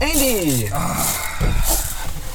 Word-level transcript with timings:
Andy! 0.00 0.62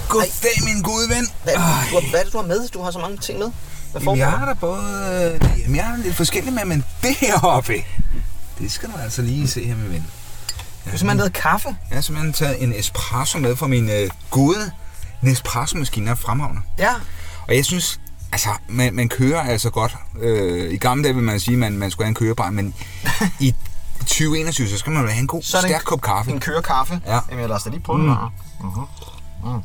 Goddag, 0.09 0.63
min 0.63 0.81
gode 0.81 1.09
ven. 1.09 1.27
Hvad, 1.43 1.53
du, 1.53 1.59
har- 1.59 2.09
hvad 2.09 2.19
er 2.19 2.23
det, 2.23 2.33
du 2.33 2.37
har 2.37 2.45
med? 2.47 2.67
Du 2.67 2.81
har 2.81 2.91
så 2.91 2.99
mange 2.99 3.17
ting 3.17 3.39
med. 3.39 3.47
Hvad 3.91 4.01
Jamen, 4.01 4.05
foregår 4.05 4.17
jeg 4.23 4.31
der? 4.31 4.37
har 4.37 4.45
da 4.45 4.53
både... 4.53 5.39
øh, 5.53 5.59
Jamen, 5.59 5.75
jeg 5.75 5.85
har 5.85 5.97
lidt 5.97 6.15
forskelligt 6.15 6.55
med, 6.55 6.65
men 6.65 6.83
det 7.01 7.15
heroppe, 7.15 7.73
det 8.59 8.71
skal 8.71 8.89
du 8.89 8.93
altså 9.03 9.21
lige 9.21 9.47
se 9.47 9.65
her, 9.67 9.75
min 9.75 9.91
ven. 9.91 10.05
Du 10.85 10.89
har 10.89 10.97
simpelthen 10.97 11.17
lavet 11.17 11.33
kaffe. 11.33 11.67
Jeg 11.89 11.95
har 11.97 12.01
simpelthen 12.01 12.33
taget 12.33 12.63
en 12.63 12.73
espresso 12.75 13.37
med 13.39 13.55
fra 13.55 13.67
min 13.67 13.89
øh, 13.89 14.09
gode 14.29 14.71
Nespresso-maskine 15.21 16.09
er 16.09 16.15
fremragende. 16.15 16.61
Ja. 16.79 16.93
Og 17.47 17.55
jeg 17.55 17.65
synes, 17.65 17.99
altså, 18.31 18.49
man, 18.69 18.93
man 18.93 19.09
kører 19.09 19.41
altså 19.41 19.69
godt. 19.69 19.95
Øh, 20.21 20.73
I 20.73 20.77
gamle 20.77 21.03
dage 21.03 21.15
vil 21.15 21.23
man 21.23 21.39
sige, 21.39 21.53
at 21.53 21.59
man, 21.59 21.77
man 21.77 21.91
skulle 21.91 22.05
have 22.05 22.09
en 22.09 22.15
kørebar, 22.15 22.49
men 22.49 22.73
i 23.39 23.55
2021, 24.03 24.67
så 24.69 24.77
skal 24.77 24.91
man 24.91 25.01
jo 25.01 25.07
have 25.09 25.19
en 25.21 25.27
god, 25.27 25.41
Så 25.41 25.57
det 25.57 25.63
en- 25.63 25.69
stærk 25.69 25.81
kop 25.83 26.01
kaffe. 26.01 26.31
En 26.31 26.39
kørekaffe. 26.39 27.01
Ja. 27.05 27.11
Jamen, 27.13 27.23
jeg 27.29 27.37
lader 27.39 27.55
os 27.55 27.63
da 27.63 27.69
lige 27.69 27.79
prøve 27.81 27.97
mm. 27.99 28.05
den 28.07 28.13
her. 28.15 28.33
Mm-hmm. 28.61 29.53
Mm. 29.53 29.61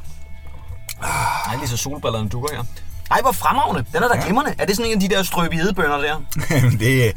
Ej, 1.48 1.56
lige 1.56 1.68
så 1.68 1.76
solbrillerne 1.76 2.28
dukker 2.28 2.48
her. 2.56 2.62
Ej, 3.10 3.20
hvor 3.20 3.32
fremragende. 3.32 3.84
Den 3.92 4.02
er 4.02 4.08
da 4.08 4.14
Ja. 4.14 4.24
glimrende. 4.24 4.54
Er 4.58 4.64
det 4.66 4.76
sådan 4.76 4.90
en 4.90 5.02
af 5.02 5.08
de 5.08 5.14
der 5.14 5.22
strøbe 5.22 5.54
hedebønner 5.56 5.96
der? 5.98 6.16
Jamen, 6.50 6.78
det, 6.80 7.12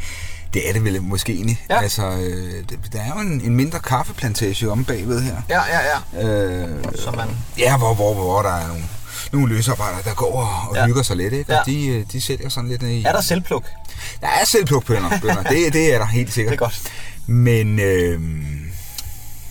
det 0.54 0.70
er 0.70 0.74
det 0.74 0.84
vel 0.84 1.02
måske 1.04 1.34
egentlig. 1.34 1.66
Ja. 1.70 1.82
Altså, 1.82 2.06
øh, 2.10 2.64
det, 2.70 2.80
der 2.94 3.00
er 3.02 3.08
jo 3.16 3.20
en, 3.20 3.42
en 3.42 3.56
mindre 3.56 3.80
kaffeplantage 3.80 4.72
om 4.72 4.86
bagved 4.86 5.22
her. 5.22 5.36
Ja, 5.50 5.62
ja, 5.68 5.80
ja. 6.22 6.28
Øh, 6.28 6.70
Så 6.96 7.12
man... 7.12 7.28
ja, 7.58 7.78
hvor, 7.78 7.94
hvor, 7.94 8.14
hvor 8.14 8.42
der 8.42 8.50
er 8.56 8.68
nogle, 8.68 8.84
nogle 9.32 9.56
løsarbejdere, 9.56 10.02
der 10.06 10.14
går 10.14 10.42
og, 10.42 10.70
og 10.70 10.76
Ja. 10.76 10.86
hygger 10.86 11.04
sig 11.04 11.18
lidt, 11.18 11.34
ikke? 11.34 11.58
Og 11.60 11.64
Ja. 11.68 11.72
de, 11.72 11.88
øh, 11.88 12.06
de 12.12 12.22
sælger 12.22 12.50
sådan 12.50 12.70
lidt 12.70 12.84
i... 12.84 13.04
Er 13.04 13.12
der 13.12 13.22
selvpluk? 13.22 13.64
Der 14.22 14.28
er 14.28 14.46
selvplukbønder, 14.46 15.10
bønder. 15.22 15.44
det, 15.44 15.74
det 15.74 15.94
er 15.94 15.98
der 15.98 16.06
helt 16.06 16.26
Det 16.28 16.34
sikkert. 16.34 16.54
er 16.54 16.58
godt. 16.58 16.82
Men 17.32 17.80
øh, 17.80 18.22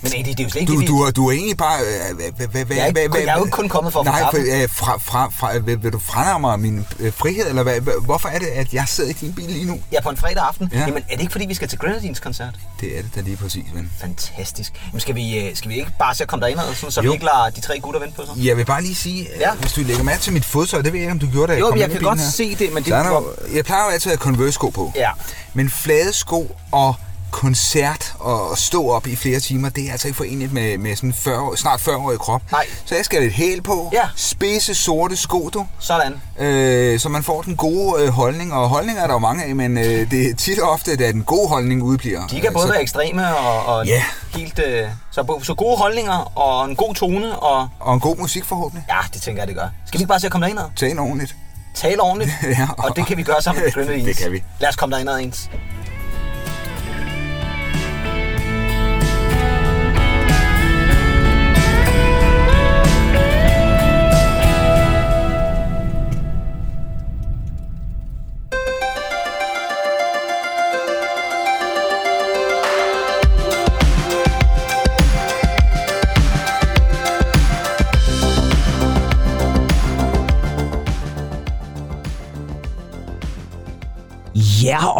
Men 0.02 0.12
Andy, 0.16 0.29
det 0.29 0.41
er 0.41 0.45
jo 0.45 0.51
slet 0.51 0.61
ikke 0.61 0.73
du, 0.73 0.80
det, 0.80 0.88
du, 0.88 1.01
er- 1.02 1.11
du 1.11 1.27
er 1.29 1.33
egentlig 1.33 1.57
bare... 1.57 1.80
Øh, 1.80 2.16
hvad, 2.37 2.47
hvad, 2.48 2.65
hvad, 2.65 2.77
Jeg 2.77 2.83
er 2.83 2.87
ikke- 2.87 3.09
hvad, 3.09 3.21
jeg 3.21 3.29
er 3.29 3.38
jo 3.38 3.45
ikke 3.45 3.55
kun 3.55 3.68
kommet 3.68 3.93
for 3.93 4.01
at 4.01 4.07
Nej, 4.07 4.21
kaffe. 4.23 4.37
øh, 4.38 4.68
fra, 4.68 4.99
fra, 4.99 5.30
fra, 5.38 5.59
vil, 5.59 5.82
vil 5.82 5.93
du 5.93 5.99
franarme 5.99 6.40
mig 6.49 6.60
min 6.60 6.87
øh, 7.01 7.13
frihed, 7.13 7.49
eller 7.49 7.63
hvad, 7.63 7.80
hvorfor 8.05 8.29
er 8.29 8.38
det, 8.38 8.46
at 8.46 8.73
jeg 8.74 8.85
sidder 8.88 9.10
i 9.10 9.13
din 9.13 9.32
bil 9.32 9.45
lige 9.51 9.65
nu? 9.65 9.80
Ja, 9.93 10.01
på 10.01 10.09
en 10.09 10.16
fredag 10.16 10.43
aften. 10.49 10.68
Ja. 10.73 10.79
Ja. 10.79 10.87
Jamen, 10.87 11.02
er 11.09 11.15
det 11.15 11.21
ikke 11.21 11.32
fordi, 11.32 11.46
vi 11.46 11.55
skal 11.55 11.68
til 11.68 11.79
Grenadines 11.79 12.21
koncert? 12.21 12.55
Det 12.80 12.99
er 12.99 13.02
det 13.02 13.15
da 13.15 13.21
lige 13.21 13.37
præcis, 13.37 13.65
ven. 13.74 13.90
Fantastisk. 14.01 14.73
Jamen, 14.87 15.01
skal 15.01 15.15
vi, 15.15 15.38
øh, 15.38 15.57
skal 15.57 15.71
vi 15.71 15.74
ikke 15.79 15.93
bare 15.99 16.15
se 16.15 16.23
at 16.23 16.29
komme 16.29 16.43
derind, 16.46 16.59
sådan, 16.74 16.90
så 16.93 17.01
Jo. 17.02 17.10
vi 17.10 17.15
ikke 17.15 17.24
lader 17.24 17.51
de 17.51 17.60
tre 17.60 17.80
gutter 17.80 18.01
vente 18.01 18.16
på 18.16 18.23
sig? 18.27 18.45
Jeg 18.46 18.57
vil 18.57 18.65
bare 18.65 18.83
lige 18.83 18.95
sige, 18.95 19.29
ja. 19.40 19.55
Hvis 19.55 19.73
du 19.73 19.80
lægger 19.80 20.02
mærke 20.02 20.21
til 20.23 20.33
mit 20.33 20.45
fodsøj, 20.45 20.83
det 20.83 20.93
ved 20.93 21.01
jeg 21.01 21.05
ikke, 21.05 21.12
om 21.12 21.18
du 21.18 21.27
gjorde, 21.33 21.52
jeg 21.52 21.60
Jo, 21.60 21.71
men 21.71 21.79
jeg 21.79 21.88
i 21.88 21.93
kan 21.93 22.02
godt 22.02 22.18
her. 22.21 22.30
se 22.30 22.55
det, 22.55 22.73
men 22.73 22.85
det 22.85 22.93
er 22.93 23.02
der, 23.02 23.10
var- 23.10 23.21
jo- 23.21 23.57
jeg 23.57 23.65
plejer 23.65 23.85
jo 23.85 23.90
altid 23.90 24.12
at 24.12 24.18
have 24.18 24.24
Converse-sko 24.24 24.68
på. 24.68 24.93
Ja. 24.96 25.10
Men 25.55 25.71
flade 25.71 26.12
sko 26.12 26.57
og 26.73 26.95
koncert 27.31 28.15
og 28.19 28.59
stå 28.59 28.89
op 28.91 29.07
i 29.07 29.17
flere 29.17 29.41
timer, 29.41 29.69
det 29.69 29.89
er 29.89 29.93
altså 29.93 30.09
ikke 30.09 30.17
forenligt 30.17 30.53
med, 30.53 30.79
med 30.79 30.97
sådan 30.97 31.13
40, 31.13 31.41
år- 31.41 31.55
snart 31.57 31.81
40-årig 31.81 32.19
krop. 32.19 32.43
Nej. 32.53 32.67
Så 32.85 32.95
jeg 32.95 33.05
skal 33.05 33.23
lidt 33.23 33.35
hæl 33.35 33.63
på, 33.63 33.91
Ja. 33.93 34.03
spidse 34.17 34.75
sorte 34.75 35.17
sko, 35.17 35.49
du. 35.55 35.67
Sådan. 35.79 36.21
Øh, 36.39 37.01
så 37.01 37.09
man 37.09 37.23
får 37.23 37.43
den 37.43 37.57
gode 37.57 38.03
øh, 38.03 38.09
holdning, 38.09 38.53
og 38.53 38.69
holdninger 38.69 39.03
er 39.03 39.07
der 39.07 39.15
jo 39.15 39.19
mange 39.19 39.45
af, 39.45 39.55
men 39.57 39.79
øh, 39.79 40.11
det 40.11 40.31
er 40.31 40.35
tit 40.37 40.59
og 40.59 40.71
ofte, 40.71 40.93
at 40.93 40.99
den 40.99 41.23
gode 41.23 41.49
holdning 41.49 41.83
udbliver. 41.83 42.27
De 42.27 42.41
kan 42.41 42.53
både 42.53 42.67
så, 42.67 42.73
være 42.73 42.83
ekstreme 42.83 43.37
og, 43.37 43.67
og 43.77 43.87
Ja. 43.87 44.03
helt... 44.37 44.59
Øh, 44.67 44.89
så, 45.13 45.41
så 45.43 45.55
gode 45.55 45.77
holdninger 45.79 46.39
og 46.39 46.65
en 46.71 46.77
god 46.77 46.95
tone, 46.95 47.39
og 47.39 47.69
Og 47.81 47.95
en 47.95 48.01
god 48.01 48.17
musik 48.17 48.45
forhåbentlig. 48.45 48.85
ja, 48.89 48.97
det 49.15 49.23
tænker 49.23 49.41
jeg, 49.43 49.49
det 49.49 49.57
gør. 49.57 49.69
Skal 49.87 49.99
vi 49.99 50.03
ikke 50.03 50.09
bare 50.09 50.21
se 50.21 50.27
at 50.27 50.33
komme 50.33 50.47
derind? 50.47 50.59
Tag 50.77 50.91
ind 50.91 50.99
ordentligt. 51.01 51.37
Tale 51.75 52.03
ordentligt, 52.03 52.33
Ja, 52.59 52.69
og 52.79 52.97
det 52.97 53.07
kan 53.07 53.17
vi 53.17 53.23
gøre 53.23 53.43
sammen 53.43 53.65
med 53.65 53.73
Grenadines. 53.73 54.05
Det 54.05 54.17
kan 54.25 54.33
vi. 54.33 54.43
Lad 54.61 54.69
os 54.69 54.77
komme 54.77 54.95
derind 54.97 55.09
ens. 55.27 55.51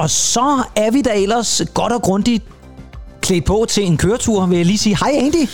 Og 0.01 0.11
så 0.11 0.63
er 0.77 0.91
vi 0.91 1.03
da 1.03 1.11
ellers 1.17 1.63
godt 1.75 1.93
og 1.93 2.03
grundigt 2.03 2.45
klædt 3.21 3.45
på 3.45 3.67
til 3.69 3.87
en 3.87 3.97
køretur, 3.97 4.47
vil 4.47 4.57
jeg 4.57 4.67
lige 4.67 4.79
sige. 4.79 4.97
Hej 4.97 5.11
Andy. 5.15 5.49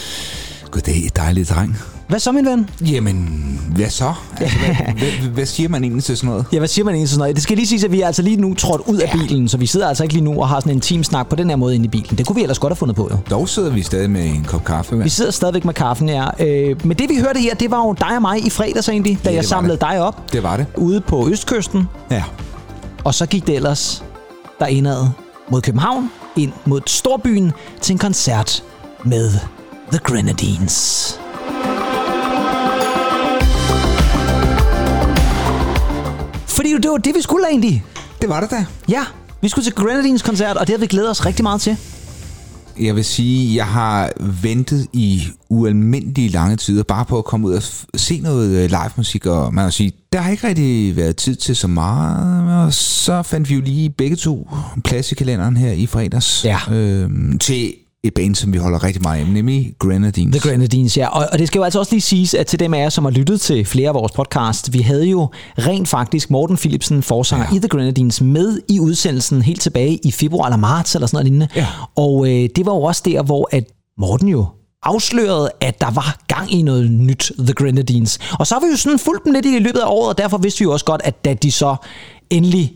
Goddag, 0.70 1.10
dejlig 1.16 1.48
dreng. 1.48 1.76
Hvad 2.08 2.18
så, 2.20 2.32
min 2.32 2.46
ven? 2.46 2.70
Jamen, 2.80 3.60
hvad 3.76 3.90
så? 3.90 4.12
Altså, 4.40 4.58
hvad, 4.58 4.68
hvad, 4.98 5.28
hvad 5.28 5.46
siger 5.46 5.68
man 5.68 5.84
egentlig 5.84 6.04
til 6.04 6.16
sådan 6.16 6.30
noget? 6.30 6.44
Ja, 6.52 6.58
hvad 6.58 6.68
siger 6.68 6.84
man 6.84 6.94
egentlig 6.94 7.08
til 7.08 7.14
sådan 7.14 7.20
noget? 7.20 7.34
Det 7.36 7.42
skal 7.42 7.56
lige 7.56 7.66
sige, 7.66 7.84
at 7.84 7.92
vi 7.92 8.00
er 8.00 8.06
altså 8.06 8.22
lige 8.22 8.36
nu 8.36 8.54
trådt 8.54 8.82
ud 8.86 8.96
af 8.98 9.10
bilen, 9.12 9.48
så 9.48 9.56
vi 9.56 9.66
sidder 9.66 9.88
altså 9.88 10.02
ikke 10.02 10.14
lige 10.14 10.24
nu 10.24 10.40
og 10.40 10.48
har 10.48 10.60
sådan 10.60 10.72
en 10.72 10.80
team 10.80 11.04
snak 11.04 11.28
på 11.28 11.36
den 11.36 11.48
her 11.50 11.56
måde 11.56 11.74
inde 11.74 11.84
i 11.84 11.88
bilen. 11.88 12.18
Det 12.18 12.26
kunne 12.26 12.36
vi 12.36 12.42
ellers 12.42 12.58
godt 12.58 12.70
have 12.70 12.76
fundet 12.76 12.96
på, 12.96 13.08
jo. 13.12 13.18
Dog 13.30 13.48
sidder 13.48 13.70
vi 13.70 13.82
stadig 13.82 14.10
med 14.10 14.24
en 14.24 14.44
kop 14.48 14.64
kaffe, 14.64 14.98
Vi 14.98 15.08
sidder 15.08 15.30
stadigvæk 15.30 15.64
med 15.64 15.74
kaffen 15.74 16.08
her. 16.08 16.30
Øh, 16.40 16.86
men 16.86 16.96
det 16.96 17.08
vi 17.10 17.16
hørte 17.20 17.40
her, 17.40 17.54
det 17.54 17.70
var 17.70 17.78
jo 17.86 17.92
dig 18.00 18.16
og 18.16 18.22
mig 18.22 18.46
i 18.46 18.50
fredags 18.50 18.88
egentlig, 18.88 19.18
da 19.24 19.28
det 19.28 19.36
jeg 19.36 19.44
samlede 19.44 19.72
det. 19.72 19.80
dig 19.90 20.00
op 20.00 20.32
Det 20.32 20.42
var 20.42 20.56
det. 20.56 20.66
ude 20.76 21.00
på 21.00 21.28
Østkysten. 21.28 21.84
Ja. 22.10 22.22
Og 23.04 23.14
så 23.14 23.26
gik 23.26 23.46
det 23.46 23.54
ellers 23.56 24.04
derindad 24.60 25.08
mod 25.48 25.62
København, 25.62 26.10
ind 26.36 26.52
mod 26.64 26.80
Storbyen 26.86 27.52
til 27.80 27.92
en 27.92 27.98
koncert 27.98 28.64
med 29.04 29.30
The 29.90 29.98
Grenadines. 29.98 31.20
Fordi 36.46 36.72
det 36.72 36.90
var 36.90 36.96
det, 36.96 37.14
vi 37.14 37.22
skulle 37.22 37.48
egentlig. 37.48 37.84
Det 38.20 38.28
var 38.28 38.40
det 38.40 38.50
da. 38.50 38.66
Ja, 38.88 39.04
vi 39.40 39.48
skulle 39.48 39.64
til 39.64 39.74
Grenadines 39.74 40.22
koncert, 40.22 40.56
og 40.56 40.66
det 40.66 40.72
har 40.72 40.80
vi 40.80 40.86
glædet 40.86 41.10
os 41.10 41.26
rigtig 41.26 41.42
meget 41.42 41.60
til. 41.60 41.76
Jeg 42.80 42.96
vil 42.96 43.04
sige, 43.04 43.56
jeg 43.56 43.66
har 43.66 44.10
ventet 44.42 44.86
i 44.92 45.22
ualmindelige 45.48 46.28
lange 46.28 46.56
tider 46.56 46.82
bare 46.82 47.04
på 47.04 47.18
at 47.18 47.24
komme 47.24 47.46
ud 47.46 47.52
og 47.52 47.62
se 47.96 48.20
noget 48.20 48.50
øh, 48.50 48.64
live 48.70 48.90
musik, 48.96 49.26
og 49.26 49.54
man 49.54 49.64
kan 49.64 49.72
sige, 49.72 49.92
der 50.12 50.20
har 50.20 50.30
ikke 50.30 50.48
rigtig 50.48 50.96
været 50.96 51.16
tid 51.16 51.36
til 51.36 51.56
så 51.56 51.68
meget, 51.68 52.66
og 52.66 52.72
så 52.74 53.22
fandt 53.22 53.50
vi 53.50 53.54
jo 53.54 53.60
lige 53.60 53.90
begge 53.90 54.16
to 54.16 54.48
plads 54.84 55.12
i 55.12 55.14
kalenderen 55.14 55.56
her 55.56 55.72
i 55.72 55.86
fredags 55.86 56.44
Ja. 56.44 56.58
øhm, 56.72 57.38
til 57.38 57.72
et 58.06 58.14
band, 58.14 58.34
som 58.34 58.52
vi 58.52 58.58
holder 58.58 58.84
rigtig 58.84 59.02
meget 59.02 59.20
af, 59.20 59.28
nemlig 59.28 59.72
Grenadines. 59.78 60.36
The 60.36 60.50
Grenadines, 60.50 60.96
ja. 60.96 61.08
Og, 61.08 61.26
og 61.32 61.38
det 61.38 61.48
skal 61.48 61.58
jo 61.58 61.64
altså 61.64 61.78
også 61.78 61.92
lige 61.92 62.00
siges, 62.00 62.34
at 62.34 62.46
til 62.46 62.60
dem 62.60 62.74
af 62.74 62.78
jer, 62.78 62.88
som 62.88 63.04
har 63.04 63.12
lyttet 63.12 63.40
til 63.40 63.64
flere 63.64 63.88
af 63.88 63.94
vores 63.94 64.12
podcasts, 64.12 64.72
vi 64.72 64.80
havde 64.80 65.06
jo 65.06 65.28
rent 65.58 65.88
faktisk 65.88 66.30
Morten 66.30 66.56
Philipsen, 66.56 67.02
forsanger. 67.02 67.46
Ja. 67.50 67.56
i 67.56 67.58
The 67.58 67.68
Grenadines, 67.68 68.20
med 68.20 68.60
i 68.68 68.80
udsendelsen 68.80 69.42
helt 69.42 69.60
tilbage 69.60 69.98
i 70.04 70.12
februar 70.12 70.46
eller 70.46 70.56
marts 70.56 70.94
eller 70.94 71.06
sådan 71.06 71.16
noget 71.16 71.24
lignende. 71.24 71.48
Ja. 71.56 71.66
Og 71.96 72.26
øh, 72.28 72.48
det 72.56 72.66
var 72.66 72.74
jo 72.74 72.82
også 72.82 73.02
der, 73.04 73.22
hvor 73.22 73.48
at 73.52 73.64
Morten 73.98 74.28
jo 74.28 74.46
afslørede, 74.82 75.50
at 75.60 75.80
der 75.80 75.90
var 75.90 76.18
gang 76.28 76.52
i 76.52 76.62
noget 76.62 76.90
nyt 76.90 77.32
The 77.38 77.54
Grenadines. 77.54 78.18
Og 78.38 78.46
så 78.46 78.54
har 78.54 78.60
vi 78.60 78.66
jo 78.70 78.76
sådan 78.76 78.98
fulgt 78.98 79.24
dem 79.24 79.32
lidt 79.32 79.46
i 79.46 79.58
løbet 79.58 79.78
af 79.80 79.86
året, 79.86 80.08
og 80.08 80.18
derfor 80.18 80.38
vidste 80.38 80.58
vi 80.58 80.62
jo 80.62 80.72
også 80.72 80.84
godt, 80.84 81.00
at 81.04 81.24
da 81.24 81.34
de 81.34 81.52
så 81.52 81.76
endelig 82.30 82.72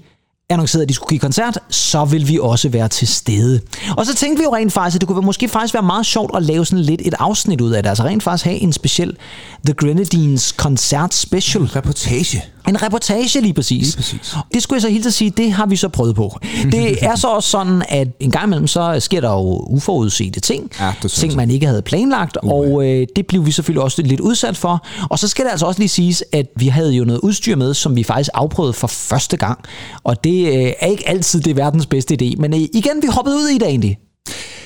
annoncerede, 0.50 0.83
at 0.83 0.88
de 0.88 0.94
skulle 0.94 1.09
give 1.09 1.21
koncert, 1.21 1.59
så 1.69 2.05
vil 2.05 2.28
vi 2.28 2.38
også 2.43 2.69
være 2.69 2.88
til 2.88 3.09
stede. 3.09 3.61
Og 3.97 4.06
så 4.06 4.15
tænkte 4.15 4.38
vi 4.41 4.44
jo 4.44 4.55
rent 4.55 4.72
faktisk, 4.72 4.94
at 4.94 5.00
det 5.00 5.09
kunne 5.09 5.27
måske 5.27 5.49
faktisk 5.49 5.75
være 5.75 5.83
meget 5.83 6.06
sjovt 6.06 6.37
at 6.37 6.43
lave 6.43 6.66
sådan 6.66 6.84
lidt 6.84 7.00
et 7.05 7.15
afsnit 7.19 7.61
ud 7.61 7.71
af 7.71 7.83
det. 7.83 7.88
Altså 7.91 8.05
rent 8.05 8.22
faktisk 8.22 8.44
have 8.44 8.59
en 8.59 8.72
speciel 8.72 9.16
The 9.65 9.75
Grenadines 9.75 10.53
koncert 10.53 11.15
special. 11.15 11.65
Reportage. 11.65 12.44
En 12.69 12.82
reportage 12.82 13.41
lige 13.41 13.54
præcis. 13.54 13.87
Lige 13.87 13.97
præcis. 13.97 14.34
Det 14.54 14.62
skulle 14.62 14.76
jeg 14.76 14.82
så 14.82 14.88
helt 14.88 15.06
at 15.06 15.15
sige, 15.15 15.31
det 15.31 15.53
har 15.53 15.66
vi 15.66 15.76
så 15.76 15.88
prøvet 15.88 16.15
på. 16.15 16.38
Det 16.72 16.97
er 17.10 17.16
så 17.16 17.28
også 17.28 17.48
sådan, 17.48 17.82
at 17.88 18.09
en 18.21 18.31
gang 18.31 18.47
imellem, 18.47 18.66
så 18.66 18.97
sker 19.00 19.21
der 19.21 19.31
jo 19.31 19.66
uforudsete 19.69 20.41
ting. 20.41 20.71
Ja, 20.81 20.93
det 21.03 21.10
ting, 21.10 21.37
man 21.37 21.50
ikke 21.50 21.66
havde 21.66 21.83
planlagt, 21.83 22.39
uh. 22.42 22.51
og 22.51 22.86
øh, 22.86 23.07
det 23.16 23.27
blev 23.27 23.47
vi 23.47 23.53
selvfølgelig 23.53 23.83
også 23.83 24.03
lidt 24.03 24.21
udsat 24.21 24.57
for. 24.57 24.86
Og 25.10 25.18
så 25.18 25.28
skal 25.28 25.45
det 25.45 25.51
altså 25.51 25.66
også 25.66 25.80
lige 25.80 25.89
siges, 25.89 26.24
at 26.33 26.47
vi 26.57 26.68
havde 26.68 26.92
jo 26.92 27.04
noget 27.04 27.21
udstyr 27.21 27.57
med, 27.57 27.74
som 27.74 27.97
vi 27.97 28.04
faktisk 28.04 28.30
afprøvede 28.34 28.72
for 28.72 28.86
første 28.86 29.36
gang. 29.36 29.59
Og 30.04 30.24
det 30.24 30.47
øh, 30.47 30.72
er 30.80 30.86
ikke 30.86 31.09
altid 31.09 31.41
det 31.41 31.57
verdens 31.57 31.86
bedste 31.86 32.18
idé. 32.22 32.36
Men 32.36 32.54
øh, 32.54 32.60
igen, 32.60 33.03
vi 33.03 33.07
hoppede 33.10 33.36
ud 33.36 33.48
i 33.48 33.59
det 33.59 33.68
egentlig. 33.68 33.98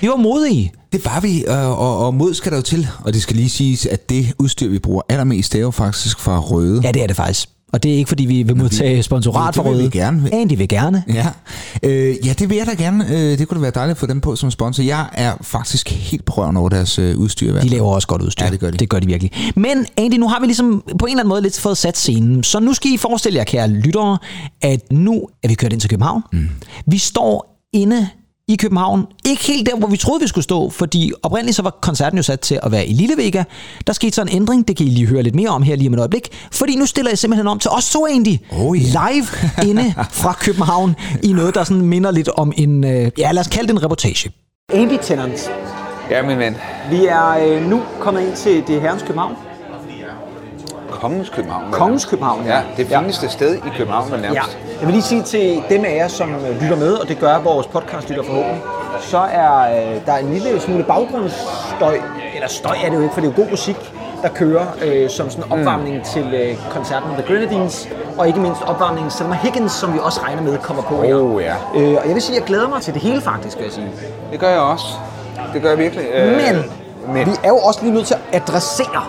Vi 0.00 0.08
var 0.08 0.16
modige. 0.16 0.72
Det 0.92 1.04
var 1.04 1.20
vi, 1.20 1.44
og, 1.48 1.78
og, 1.78 2.06
og 2.06 2.14
mod 2.14 2.34
skal 2.34 2.52
der 2.52 2.58
jo 2.58 2.62
til. 2.62 2.88
Og 3.04 3.14
det 3.14 3.22
skal 3.22 3.36
lige 3.36 3.50
siges, 3.50 3.86
at 3.86 4.08
det 4.08 4.32
udstyr, 4.38 4.68
vi 4.68 4.78
bruger 4.78 5.02
allermest, 5.08 5.52
det 5.52 5.58
er 5.58 5.62
jo 5.62 5.70
faktisk 5.70 6.20
fra 6.20 6.38
Røde. 6.38 6.80
Ja, 6.84 6.92
det 6.92 7.02
er 7.02 7.06
det 7.06 7.16
faktisk. 7.16 7.48
Og 7.74 7.82
det 7.82 7.92
er 7.92 7.96
ikke, 7.96 8.08
fordi 8.08 8.24
vi 8.24 8.42
vil 8.42 8.56
modtage 8.56 9.02
sponsorat 9.02 9.46
det 9.46 9.54
for 9.54 9.62
vil 9.62 9.72
vi 9.78 9.82
Røde. 9.82 9.90
gerne. 9.90 10.28
Andy 10.34 10.56
vil 10.56 10.68
gerne. 10.68 11.04
Ja. 11.08 11.26
Øh, 11.82 12.26
ja, 12.26 12.32
det 12.32 12.50
vil 12.50 12.56
jeg 12.56 12.66
da 12.66 12.72
gerne. 12.82 13.04
Øh, 13.10 13.38
det 13.38 13.48
kunne 13.48 13.56
da 13.58 13.60
være 13.60 13.70
dejligt 13.74 13.96
at 13.96 14.00
få 14.00 14.06
dem 14.06 14.20
på 14.20 14.36
som 14.36 14.50
sponsor. 14.50 14.82
Jeg 14.82 15.06
er 15.12 15.34
faktisk 15.40 15.88
helt 15.90 16.24
på 16.24 16.32
røven 16.32 16.56
over 16.56 16.68
deres 16.68 16.98
øh, 16.98 17.18
udstyr. 17.18 17.60
De 17.60 17.68
laver 17.68 17.88
også 17.94 18.08
godt 18.08 18.22
udstyr. 18.22 18.44
Ja, 18.44 18.50
det 18.50 18.60
gør 18.60 18.70
de. 18.70 18.76
Det 18.76 18.88
gør 18.88 18.98
de 18.98 19.06
virkelig. 19.06 19.52
Men 19.56 19.86
Andy, 19.96 20.14
nu 20.14 20.28
har 20.28 20.40
vi 20.40 20.46
ligesom 20.46 20.82
på 20.98 21.06
en 21.06 21.10
eller 21.10 21.20
anden 21.20 21.28
måde 21.28 21.42
lidt 21.42 21.60
fået 21.60 21.78
sat 21.78 21.98
scenen. 21.98 22.42
Så 22.44 22.60
nu 22.60 22.72
skal 22.74 22.90
I 22.92 22.96
forestille 22.96 23.36
jer, 23.38 23.44
kære 23.44 23.68
lyttere, 23.68 24.18
at 24.62 24.92
nu 24.92 25.28
er 25.42 25.48
vi 25.48 25.54
kørt 25.54 25.72
ind 25.72 25.80
til 25.80 25.90
København. 25.90 26.22
Mm. 26.32 26.48
Vi 26.86 26.98
står 26.98 27.60
inde 27.72 28.08
i 28.48 28.56
København. 28.56 29.06
Ikke 29.26 29.42
helt 29.44 29.66
der, 29.70 29.76
hvor 29.76 29.88
vi 29.88 29.96
troede, 29.96 30.20
vi 30.20 30.28
skulle 30.28 30.44
stå, 30.44 30.70
fordi 30.70 31.12
oprindeligt 31.22 31.56
så 31.56 31.62
var 31.62 31.70
koncerten 31.82 32.16
jo 32.16 32.22
sat 32.22 32.40
til 32.40 32.58
at 32.62 32.72
være 32.72 32.86
i 32.86 32.92
Lille 32.92 33.16
Vega. 33.16 33.44
Der 33.86 33.92
skete 33.92 34.12
så 34.12 34.22
en 34.22 34.28
ændring, 34.28 34.68
det 34.68 34.76
kan 34.76 34.86
I 34.86 34.90
lige 34.90 35.06
høre 35.06 35.22
lidt 35.22 35.34
mere 35.34 35.48
om 35.48 35.62
her 35.62 35.76
lige 35.76 35.88
om 35.88 35.94
et 35.94 35.98
øjeblik, 35.98 36.28
fordi 36.52 36.76
nu 36.76 36.86
stiller 36.86 37.10
jeg 37.10 37.18
simpelthen 37.18 37.48
om 37.48 37.58
til 37.58 37.70
os 37.70 37.90
to 37.90 38.06
egentlig 38.06 38.40
Oh, 38.52 38.78
ja. 38.82 38.84
live 39.12 39.26
inde 39.68 39.94
fra 40.10 40.32
København 40.32 40.94
i 41.22 41.32
noget, 41.32 41.54
der 41.54 41.64
sådan 41.64 41.82
minder 41.82 42.10
lidt 42.10 42.28
om 42.28 42.52
en, 42.56 42.84
øh, 42.84 43.10
ja 43.18 43.32
lad 43.32 43.40
os 43.40 43.46
kalde 43.48 43.68
det 43.68 43.74
en 43.74 43.82
reportage. 43.84 44.30
Andy 44.72 44.98
Tennant. 45.02 45.50
Ja, 46.10 46.22
min 46.22 46.38
ven. 46.38 46.56
Vi 46.90 47.06
er 47.06 47.28
øh, 47.46 47.66
nu 47.70 47.82
kommet 48.00 48.20
ind 48.26 48.36
til 48.36 48.62
det 48.66 48.80
herrens 48.80 49.02
København. 49.02 49.34
Kongens 51.00 51.28
København. 51.28 51.64
Kongens 51.72 52.04
København, 52.04 52.44
Ja, 52.46 52.60
det 52.76 52.86
fineste 52.86 53.28
sted 53.28 53.54
i 53.54 53.68
København, 53.78 54.10
vel 54.12 54.20
Ja. 54.20 54.26
nærmest. 54.32 54.58
Jeg 54.78 54.86
vil 54.86 54.92
lige 54.94 55.02
sige 55.02 55.22
til 55.22 55.62
dem 55.70 55.84
af 55.84 55.96
jer, 55.96 56.08
som 56.08 56.30
øh, 56.34 56.62
lytter 56.62 56.76
med, 56.76 56.92
og 56.92 57.08
det 57.08 57.18
gør 57.18 57.38
vores 57.38 57.66
podcast 57.66 58.08
lytter 58.08 58.22
forhåbentlig, 58.24 58.60
så 59.00 59.18
er 59.18 59.60
øh, 59.60 60.06
der 60.06 60.16
en 60.16 60.32
lille 60.32 60.60
smule 60.60 60.84
baggrundsstøj, 60.84 61.98
eller 62.34 62.48
støj 62.48 62.76
er 62.84 62.88
det 62.90 62.96
jo 62.96 63.02
ikke, 63.02 63.14
for 63.14 63.20
det 63.20 63.28
er 63.28 63.32
jo 63.36 63.42
god 63.42 63.50
musik, 63.50 63.76
der 64.22 64.28
kører 64.28 64.66
øh, 64.84 65.10
som 65.10 65.30
sådan 65.30 65.44
en 65.44 65.52
opvarmning 65.52 65.96
mm. 65.96 66.02
til 66.04 66.34
øh, 66.34 66.56
koncerten 66.70 67.08
med 67.10 67.18
The 67.22 67.34
Grenadines, 67.34 67.88
og 68.18 68.26
ikke 68.28 68.40
mindst 68.40 68.62
opvarmningen 68.66 69.10
til 69.10 69.18
Selma 69.18 69.34
Higgins, 69.42 69.72
som 69.72 69.94
vi 69.94 69.98
også 70.02 70.20
regner 70.22 70.42
med 70.42 70.58
kommer 70.58 70.82
på 70.82 71.02
her. 71.02 71.14
Oh, 71.14 71.42
ja. 71.42 71.54
Øh, 71.76 71.96
og 72.02 72.06
jeg 72.06 72.14
vil 72.14 72.22
sige, 72.22 72.36
at 72.36 72.40
jeg 72.40 72.46
glæder 72.46 72.68
mig 72.68 72.82
til 72.82 72.94
det 72.94 73.02
hele 73.02 73.20
faktisk, 73.20 73.56
vil 73.56 73.64
jeg 73.64 73.72
sige. 73.72 73.90
Det 74.32 74.40
gør 74.40 74.48
jeg 74.48 74.60
også. 74.60 74.86
Det 75.54 75.62
gør 75.62 75.68
jeg 75.68 75.78
virkelig. 75.78 76.04
Øh, 76.14 76.26
Men, 76.36 76.64
men 77.14 77.26
vi 77.26 77.32
er 77.44 77.48
jo 77.48 77.56
også 77.58 77.80
lige 77.82 77.94
nødt 77.94 78.06
til 78.06 78.14
at 78.14 78.42
adressere, 78.42 79.02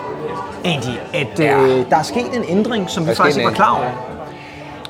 Andy, 0.66 0.98
at 1.14 1.40
Ja. 1.40 1.58
øh, 1.58 1.90
der 1.90 1.96
er 1.96 2.02
sket 2.02 2.26
en 2.34 2.44
ændring, 2.48 2.90
som 2.90 3.02
vi 3.02 3.06
Der 3.06 3.12
er 3.12 3.16
faktisk 3.16 3.38
ikke 3.38 3.48
var 3.48 3.54
klar 3.54 3.76
over. 3.76 3.90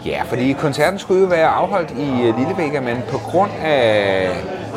Ja, 0.06 0.22
fordi 0.28 0.52
koncerten 0.52 0.98
skulle 0.98 1.20
jo 1.22 1.26
være 1.26 1.46
afholdt 1.48 1.90
i 1.90 2.28
uh, 2.28 2.38
Lillebækker, 2.38 2.80
men 2.80 2.96
på 3.10 3.18
grund 3.18 3.50
af, 3.64 4.28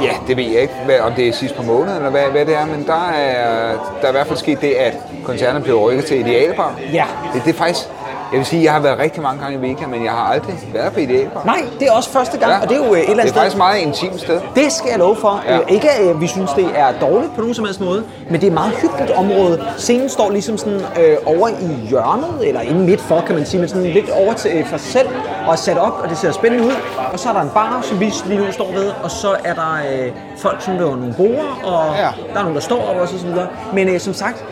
ja, 0.02 0.12
det 0.28 0.38
ved 0.38 0.44
jeg 0.44 0.62
ikke, 0.62 0.74
hvad, 0.86 1.00
om 1.00 1.12
det 1.14 1.28
er 1.28 1.34
sidst 1.34 1.56
på 1.56 1.64
måneden, 1.64 1.96
eller 1.98 2.10
hvad, 2.10 2.24
hvad 2.32 2.46
det 2.46 2.56
er, 2.58 2.66
men 2.66 2.88
der 2.88 3.10
er, 3.10 3.74
der 4.02 4.04
er 4.04 4.10
i 4.10 4.12
hvert 4.12 4.28
fald 4.28 4.40
sket 4.40 4.62
det, 4.62 4.72
at 4.72 4.98
koncerten 5.26 5.64
blev 5.64 5.76
rykket 5.76 6.06
til 6.06 6.20
Idealbar. 6.20 6.74
Ja. 6.94 7.06
Det, 7.34 7.42
det 7.46 7.50
er 7.54 7.58
faktisk, 7.58 7.90
jeg 8.32 8.38
vil 8.38 8.46
sige, 8.46 8.64
jeg 8.64 8.74
har 8.74 8.80
været 8.80 9.00
rigtig 9.00 9.22
mange 9.22 9.42
gange 9.44 9.58
i 9.58 9.62
Vega, 9.62 9.86
men 9.88 10.04
jeg 10.06 10.12
har 10.12 10.24
aldrig 10.34 10.56
været 10.74 10.94
på 10.94 11.00
Idealbar. 11.00 11.42
Nej, 11.46 11.62
det 11.80 11.88
er 11.88 11.92
også 11.92 12.10
første 12.10 12.38
gang, 12.38 12.64
og 12.64 12.70
det 12.70 12.78
er 12.78 12.86
jo 12.88 12.94
øh, 12.94 13.00
et 13.00 13.10
eller 13.10 13.14
det 13.14 13.18
er 13.18 13.22
andet 13.22 13.34
faktisk 13.34 13.52
sted. 13.52 13.58
meget 13.58 13.80
intimt 13.82 14.20
sted. 14.20 14.42
Det 14.56 14.72
skal 14.72 14.90
jeg 14.90 15.00
love 15.00 15.16
for. 15.16 15.42
Ja. 15.48 15.54
Ja. 15.56 15.60
Ikke 15.68 15.90
at 15.92 16.10
øh, 16.10 16.22
vi 16.22 16.28
synes, 16.28 16.52
det 16.52 16.68
er 16.76 16.88
dårligt 17.02 17.36
på 17.36 17.42
nogen 17.42 17.54
som 17.56 17.66
helst 17.66 17.82
måde, 17.82 18.04
men 18.30 18.34
det 18.36 18.44
er 18.44 18.48
et 18.48 18.54
meget 18.54 18.72
hyggeligt 18.82 19.12
område. 19.12 19.64
Scenen 19.78 20.10
står 20.10 20.32
ligesom 20.32 20.58
sådan 20.58 20.82
øh, 21.02 21.18
over 21.26 21.48
i 21.48 21.88
hjørnet, 21.90 22.48
eller 22.48 22.62
inde 22.62 22.80
midt 22.80 23.02
for, 23.02 23.22
kan 23.28 23.36
man 23.36 23.46
sige, 23.46 23.60
men 23.60 23.70
sådan 23.70 23.84
lidt 23.84 24.10
over 24.10 24.34
til 24.34 24.52
øh, 24.54 24.66
for 24.68 24.78
sig 24.78 24.92
selv, 24.92 25.08
og 25.48 25.52
er 25.52 25.58
sat 25.58 25.78
op, 25.78 26.00
og 26.04 26.10
det 26.10 26.18
ser 26.18 26.32
spændende 26.32 26.66
ud. 26.66 26.74
Og 27.14 27.20
så 27.20 27.30
er 27.30 27.34
der 27.34 27.42
en 27.42 27.50
bar, 27.54 27.80
som 27.84 28.00
vi 28.00 28.14
lige 28.26 28.40
nu 28.46 28.52
står 28.52 28.72
ved, 28.72 28.92
og 29.04 29.12
så 29.12 29.36
er 29.44 29.54
der 29.54 29.78
øh, 29.92 30.12
folk, 30.38 30.62
som 30.62 30.74
løber 30.78 30.96
nogle 30.96 31.14
borer, 31.18 31.60
og 31.64 31.96
Ja. 31.96 32.02
ja. 32.04 32.10
der 32.34 32.40
er 32.40 32.42
nogen, 32.42 32.56
der 32.56 32.62
står 32.62 32.82
op 32.90 32.96
og 33.02 33.08
så 33.08 33.26
videre. 33.28 33.48
Men 33.74 33.90
øh, 33.90 34.00
som 34.00 34.14
sagt, 34.14 34.46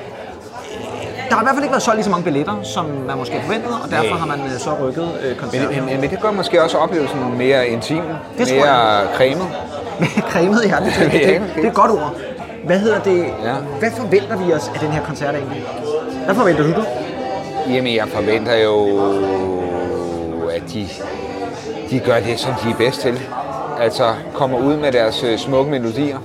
der 1.29 1.35
har 1.35 1.41
i 1.41 1.45
hvert 1.45 1.55
fald 1.55 1.63
ikke 1.63 1.71
været 1.71 1.83
solgt 1.83 1.97
lige 1.97 2.03
så 2.03 2.09
mange 2.09 2.23
billetter, 2.23 2.55
som 2.63 2.85
man 2.85 3.17
måske 3.17 3.41
forventede, 3.45 3.73
og 3.83 3.89
derfor 3.91 4.15
har 4.15 4.25
man 4.25 4.39
øh, 4.39 4.59
så 4.59 4.69
rykket 4.81 5.09
øh, 5.23 5.27
Men, 5.29 5.35
koncerten. 5.39 5.85
men, 5.85 6.01
men 6.01 6.09
det 6.09 6.21
gør 6.21 6.31
måske 6.31 6.63
også 6.63 6.77
oplevelsen 6.77 7.37
mere 7.37 7.67
intim, 7.67 8.03
Det 8.37 8.47
mere 8.55 9.07
cremet. 9.15 9.47
Cremet, 10.31 10.61
ja, 10.65 10.75
det, 10.85 10.93
det, 10.99 11.11
det, 11.11 11.41
det 11.55 11.63
er 11.65 11.67
et 11.69 11.73
godt 11.73 11.91
ord. 11.91 12.15
Hvad 12.65 12.79
hedder 12.79 12.99
det? 12.99 13.19
Ja. 13.43 13.53
Hvad 13.79 13.91
forventer 13.91 14.37
vi 14.37 14.53
os 14.53 14.71
af 14.73 14.79
den 14.79 14.91
her 14.91 15.03
koncert 15.05 15.35
egentlig? 15.35 15.65
Hvad 16.25 16.35
forventer 16.35 16.63
du? 16.63 16.83
Jamen, 17.69 17.95
jeg 17.95 18.07
forventer 18.07 18.55
jo, 18.55 18.87
at 20.55 20.63
de, 20.73 20.87
de 21.89 21.99
gør 21.99 22.19
det, 22.19 22.39
som 22.39 22.53
de 22.63 22.69
er 22.69 22.75
bedst 22.77 23.01
til. 23.01 23.19
Altså, 23.79 24.13
kommer 24.33 24.57
ud 24.59 24.77
med 24.77 24.91
deres 24.91 25.23
øh, 25.23 25.37
smukke 25.37 25.71
melodier. 25.71 26.17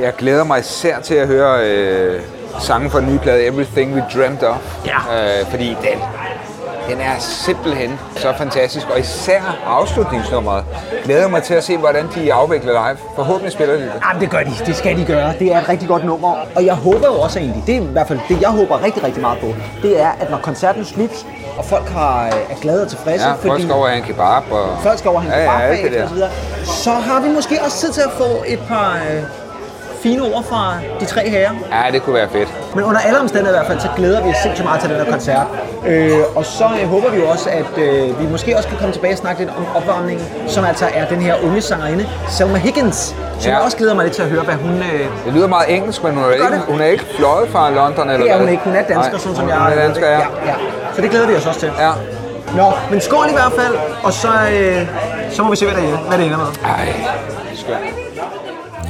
Jeg 0.00 0.12
glæder 0.18 0.44
mig 0.44 0.60
især 0.60 1.00
til 1.00 1.14
at 1.14 1.26
høre 1.26 1.66
øh, 1.70 2.20
sangen 2.60 2.90
fra 2.90 3.00
den 3.00 3.08
nye 3.08 3.18
plade 3.18 3.44
Everything 3.46 3.94
We 3.94 4.04
Dreamt 4.14 4.42
Of. 4.42 4.56
Ja. 4.86 5.40
Øh, 5.40 5.46
fordi 5.50 5.68
den, 5.68 5.98
den 6.88 7.00
er 7.00 7.18
simpelthen 7.18 7.98
så 8.16 8.32
fantastisk. 8.38 8.86
Og 8.90 9.00
især 9.00 9.40
afslutningsnummeret. 9.66 10.64
Glæder 11.04 11.28
mig 11.28 11.42
til 11.42 11.54
at 11.54 11.64
se, 11.64 11.76
hvordan 11.76 12.08
de 12.14 12.32
afvikler 12.32 12.72
live. 12.72 12.98
Forhåbentlig 13.16 13.52
spiller 13.52 13.74
de 13.74 13.80
det. 13.80 13.92
Jamen, 14.08 14.22
det 14.22 14.30
gør 14.30 14.42
de. 14.42 14.50
Det 14.66 14.76
skal 14.76 14.96
de 14.96 15.04
gøre. 15.04 15.32
Det 15.38 15.52
er 15.54 15.60
et 15.60 15.68
rigtig 15.68 15.88
godt 15.88 16.04
nummer. 16.04 16.36
Og 16.54 16.66
jeg 16.66 16.74
håber 16.74 17.06
jo 17.06 17.20
også 17.20 17.38
egentlig, 17.38 17.62
det 17.66 17.76
er 17.76 17.80
i 17.80 17.84
hvert 17.84 18.08
fald 18.08 18.20
det, 18.28 18.40
jeg 18.40 18.48
håber 18.50 18.84
rigtig, 18.84 19.04
rigtig 19.04 19.22
meget 19.22 19.38
på, 19.40 19.46
det 19.82 20.00
er, 20.00 20.10
at 20.20 20.30
når 20.30 20.38
koncerten 20.38 20.82
er 20.82 20.86
slut, 20.86 21.10
og 21.58 21.64
folk 21.64 21.88
har, 21.88 22.24
er 22.26 22.60
glade 22.60 22.82
og 22.82 22.88
tilfredse, 22.88 23.26
Ja, 23.28 23.32
folk 23.32 23.62
skal 23.62 23.74
over 23.74 23.86
have 23.86 23.98
en 23.98 24.04
kebab. 24.04 24.42
Og... 24.52 24.68
folk 24.82 24.98
skal 24.98 25.08
over 25.08 25.18
og 25.18 25.22
hente 25.22 25.36
ja, 25.38 25.52
ja, 25.52 25.60
ja, 25.60 25.68
bagefter 25.68 26.02
og 26.02 26.08
så 26.08 26.14
videre, 26.14 26.30
så 26.64 26.90
har 26.90 27.20
vi 27.20 27.28
måske 27.28 27.60
også 27.64 27.78
tid 27.78 27.92
til 27.92 28.00
at 28.00 28.10
få 28.10 28.42
et 28.46 28.58
par 28.68 28.94
øh, 28.94 29.22
fine 30.02 30.22
ord 30.22 30.44
fra 30.44 30.74
de 31.00 31.04
tre 31.04 31.28
herrer. 31.30 31.50
Ja, 31.72 31.90
det 31.92 32.02
kunne 32.02 32.14
være 32.14 32.28
fedt. 32.28 32.48
Men 32.74 32.84
under 32.84 33.00
alle 33.00 33.20
omstændigheder 33.20 33.60
i 33.62 33.66
hvert 33.66 33.70
fald, 33.72 33.80
så 33.80 33.88
glæder 33.96 34.22
vi 34.24 34.30
os 34.30 34.36
sindssygt 34.42 34.64
meget 34.68 34.80
til 34.80 34.90
den 34.90 34.98
her 34.98 35.10
koncert. 35.10 35.46
Øh, 35.86 36.12
og 36.34 36.44
så 36.44 36.64
øh, 36.82 36.88
håber 36.88 37.10
vi 37.10 37.16
jo 37.16 37.26
også, 37.28 37.50
at 37.50 37.78
øh, 37.84 38.20
vi 38.20 38.26
måske 38.26 38.56
også 38.56 38.68
kan 38.68 38.78
komme 38.78 38.92
tilbage 38.92 39.14
og 39.14 39.18
snakke 39.18 39.40
lidt 39.40 39.52
om 39.58 39.66
opvarmningen, 39.76 40.26
som 40.48 40.64
altså 40.64 40.86
er 40.94 41.04
den 41.06 41.20
her 41.22 41.34
unge 41.44 41.60
sangerinde, 41.60 42.08
Selma 42.28 42.58
Higgins, 42.58 42.96
som 43.40 43.50
Ja. 43.50 43.56
jeg 43.56 43.64
også 43.64 43.76
glæder 43.76 43.94
mig 43.94 44.04
lidt 44.04 44.14
til 44.14 44.22
at 44.22 44.28
høre, 44.28 44.42
hvad 44.42 44.54
hun... 44.54 44.70
Øh, 44.92 45.06
Det 45.24 45.32
lyder 45.34 45.46
meget 45.46 45.76
engelsk, 45.76 46.04
men 46.04 46.12
hun 46.14 46.24
er, 46.24 46.30
ikke, 46.32 46.44
det. 46.46 46.60
hun 46.68 46.80
er 46.80 46.86
ikke 46.86 47.04
fløjet 47.16 47.48
fra 47.48 47.70
London, 47.70 48.10
eller 48.10 48.24
det 48.26 48.32
er 48.34 48.38
hun 48.38 48.48
ikke, 48.48 48.62
hun 48.64 48.72
er 48.74 48.82
dansker, 48.82 48.94
Nej, 48.96 49.10
sådan 49.10 49.20
som 49.36 49.44
hun, 49.44 49.48
jeg 49.48 49.72
er 49.72 49.82
dansker, 49.86 50.06
ja. 50.08 50.12
ja, 50.18 50.26
ja. 50.46 50.54
Så 50.94 51.02
det 51.02 51.10
glæder 51.10 51.26
vi 51.26 51.34
os 51.36 51.46
også 51.46 51.60
til. 51.60 51.70
ja. 51.78 51.90
Nå, 52.56 52.72
men 52.90 53.00
skål 53.00 53.26
i 53.30 53.32
hvert 53.32 53.52
fald, 53.58 53.74
og 54.02 54.12
så, 54.12 54.28
øh, 54.52 54.86
så 55.30 55.42
må 55.42 55.50
vi 55.50 55.56
se, 55.56 55.66
hvad 55.66 55.82
det, 55.82 55.90
er, 55.92 55.96
hvad 55.96 56.18
det 56.18 56.26
ender 56.26 56.38
med. 56.38 56.46
Ej, 56.64 56.88
skønt. 57.54 58.01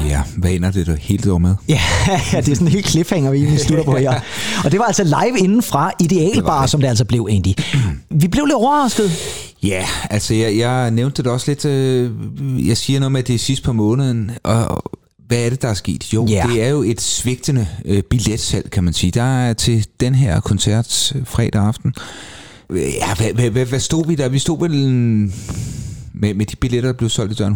Ja, 0.08 0.22
hvad 0.36 0.50
ender 0.50 0.70
det 0.70 0.86
der 0.86 0.96
helt 0.96 1.28
over 1.28 1.38
med? 1.38 1.54
Ja, 1.68 1.80
det 2.32 2.48
er 2.48 2.54
sådan 2.54 2.66
en 2.66 2.68
helt 2.72 2.88
cliffhanger, 2.88 3.30
vi 3.30 3.36
egentlig 3.38 3.60
slutter 3.60 3.84
på 3.84 3.96
her. 3.96 4.20
Og 4.64 4.72
det 4.72 4.78
var 4.78 4.84
altså 4.86 5.04
live 5.04 5.38
inden 5.38 5.62
fra 5.62 5.92
Idealbar, 6.00 6.66
som 6.66 6.80
det 6.80 6.88
altså 6.88 7.04
blev 7.04 7.26
egentlig. 7.30 7.56
Vi 8.10 8.28
blev 8.28 8.44
lidt 8.44 8.54
overrasket. 8.54 9.10
Ja, 9.62 9.84
altså 10.10 10.34
jeg, 10.34 10.56
jeg 10.56 10.90
nævnte 10.90 11.22
det 11.22 11.30
også 11.32 11.50
lidt. 11.50 11.64
Øh, 11.64 12.10
jeg 12.68 12.76
siger 12.76 13.00
noget 13.00 13.12
med, 13.12 13.20
at 13.20 13.26
det 13.28 13.34
er 13.34 13.38
sidst 13.38 13.62
på 13.62 13.72
måneden, 13.72 14.30
og 14.44 14.82
hvad 15.28 15.38
er 15.38 15.50
det, 15.50 15.62
der 15.62 15.68
er 15.68 15.74
sket? 15.74 16.14
Jo, 16.14 16.26
Ja. 16.26 16.46
det 16.52 16.62
er 16.62 16.68
jo 16.68 16.82
et 16.82 17.00
svigtende 17.00 17.66
øh, 17.84 18.02
billetsalg, 18.02 18.70
kan 18.70 18.84
man 18.84 18.92
sige. 18.92 19.10
Der 19.10 19.22
er 19.22 19.52
til 19.52 19.86
den 20.00 20.14
her 20.14 20.40
koncert 20.40 21.12
øh, 21.16 21.22
fredag 21.26 21.62
aften. 21.62 21.94
Ja, 22.74 23.14
hvad, 23.16 23.32
hvad, 23.34 23.50
hvad, 23.50 23.66
hvad 23.66 23.80
stod 23.80 24.06
vi 24.06 24.14
der? 24.14 24.28
Vi 24.28 24.38
stod 24.38 24.60
vel 24.60 24.74
en, 24.74 25.34
med, 26.14 26.34
med 26.34 26.46
de 26.46 26.56
billetter, 26.56 26.88
der 26.92 26.96
blev 26.98 27.10
solgt 27.10 27.32
i 27.32 27.34
døren, 27.34 27.54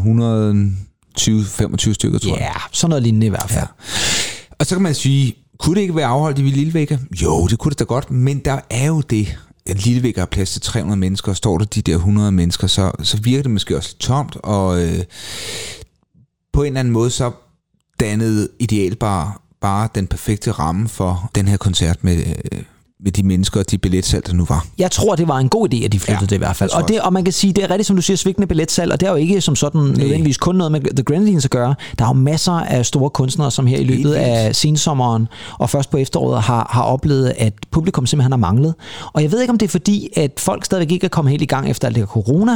120-25 1.21 1.93
stykker, 1.93 2.19
tror 2.19 2.37
jeg. 2.37 2.39
Ja, 2.41 2.61
sådan 2.73 2.89
noget 2.89 3.03
lignende 3.03 3.27
i 3.27 3.31
hvert 3.31 3.51
fald. 3.51 3.67
Ja. 3.79 4.55
Og 4.59 4.67
så 4.67 4.75
kan 4.75 4.83
man 4.83 4.95
sige, 4.95 5.35
kunne 5.59 5.75
det 5.75 5.81
ikke 5.81 5.97
være 5.97 6.07
afholdt 6.07 6.39
i 6.39 6.43
Lillevægger? 6.43 6.99
Jo, 7.23 7.47
det 7.47 7.59
kunne 7.59 7.71
det 7.71 7.79
da 7.79 7.85
godt, 7.85 8.11
men 8.11 8.39
der 8.39 8.61
er 8.71 8.87
jo 8.87 9.01
det, 9.01 9.39
at 9.67 9.85
Lillevægger 9.85 10.21
har 10.21 10.27
plads 10.27 10.53
til 10.53 10.61
300 10.61 10.97
mennesker, 10.97 11.29
og 11.33 11.37
står 11.37 11.59
der 11.59 11.65
de 11.65 11.83
der 11.83 11.95
100 11.95 12.33
mennesker, 12.33 12.67
så, 12.67 12.93
så 13.03 13.17
virker 13.17 13.43
det 13.43 13.51
måske 13.51 13.77
også 13.77 13.89
lidt 13.91 14.01
tomt, 14.01 14.37
og 14.37 14.83
øh, 14.83 15.05
på 16.53 16.63
en 16.63 16.67
eller 16.67 16.81
anden 16.81 16.93
måde, 16.93 17.11
så 17.11 17.31
dannede 18.01 18.49
Idealbar 18.59 19.43
bare 19.61 19.89
den 19.95 20.07
perfekte 20.07 20.51
ramme 20.51 20.89
for 20.89 21.31
den 21.35 21.49
her 21.49 21.57
koncert 21.57 22.05
med, 22.05 22.17
øh, 22.17 22.63
med 23.05 23.13
de 23.13 23.23
mennesker 23.23 23.61
og 23.61 23.71
de 23.71 23.79
billetsalg, 23.79 24.27
der 24.27 24.33
nu 24.33 24.45
var. 24.49 24.67
Jeg 24.79 24.91
tror, 24.91 25.15
det 25.15 25.29
var 25.29 25.39
en 25.39 25.49
god 25.49 25.69
idé, 25.75 25.85
at 25.85 25.93
de 25.93 26.01
flyttede 26.01 26.21
Ja, 26.23 26.27
det 26.27 26.33
i 26.33 26.39
hvert 26.39 26.57
fald. 26.57 26.71
Og, 26.71 26.89
det, 26.89 27.01
og 27.01 27.13
man 27.13 27.25
kan 27.25 27.33
sige, 27.33 27.53
det 27.53 27.65
er 27.65 27.71
rigtigt, 27.71 27.87
som 27.87 27.97
du 27.97 28.03
siger, 28.03 28.17
svigtende 28.17 28.47
billetsalg, 28.47 28.93
og 28.93 29.01
det 29.01 29.07
er 29.07 29.11
jo 29.11 29.17
ikke 29.17 29.41
som 29.41 29.57
sådan 29.57 29.81
nødvendigvis 29.81 30.37
kun 30.37 30.55
noget 30.55 30.73
med 30.73 30.81
The 30.81 31.03
Grenadines 31.03 31.45
at 31.45 31.51
gøre. 31.51 31.75
Der 31.99 32.05
er 32.05 32.09
jo 32.09 32.13
masser 32.13 32.53
af 32.53 32.87
store 32.87 33.11
kunstnere, 33.11 33.51
som 33.51 33.67
her 33.67 33.79
i 33.79 33.85
løbet 33.85 34.13
af 34.13 34.57
sensommeren 34.57 35.29
og 35.59 35.71
først 35.71 35.91
på 35.91 35.97
efteråret 35.97 36.43
har, 36.43 36.67
har 36.71 36.83
oplevet, 36.83 37.33
at 37.39 37.53
publikum 37.71 38.07
simpelthen 38.07 38.33
har 38.33 38.37
manglet. 38.37 38.75
Og 39.13 39.23
jeg 39.23 39.33
ved 39.33 39.41
ikke, 39.41 39.51
om 39.53 39.59
det 39.59 39.67
er 39.67 39.71
fordi, 39.71 40.09
at 40.17 40.31
folk 40.39 40.65
stadigvæk 40.65 40.93
ikke 40.93 41.05
er 41.05 41.09
kommet 41.09 41.31
helt 41.31 41.43
i 41.43 41.47
gang 41.47 41.71
efter 41.71 41.87
alt 41.89 41.95
det 41.95 42.01
her 42.03 42.07
corona 42.07 42.53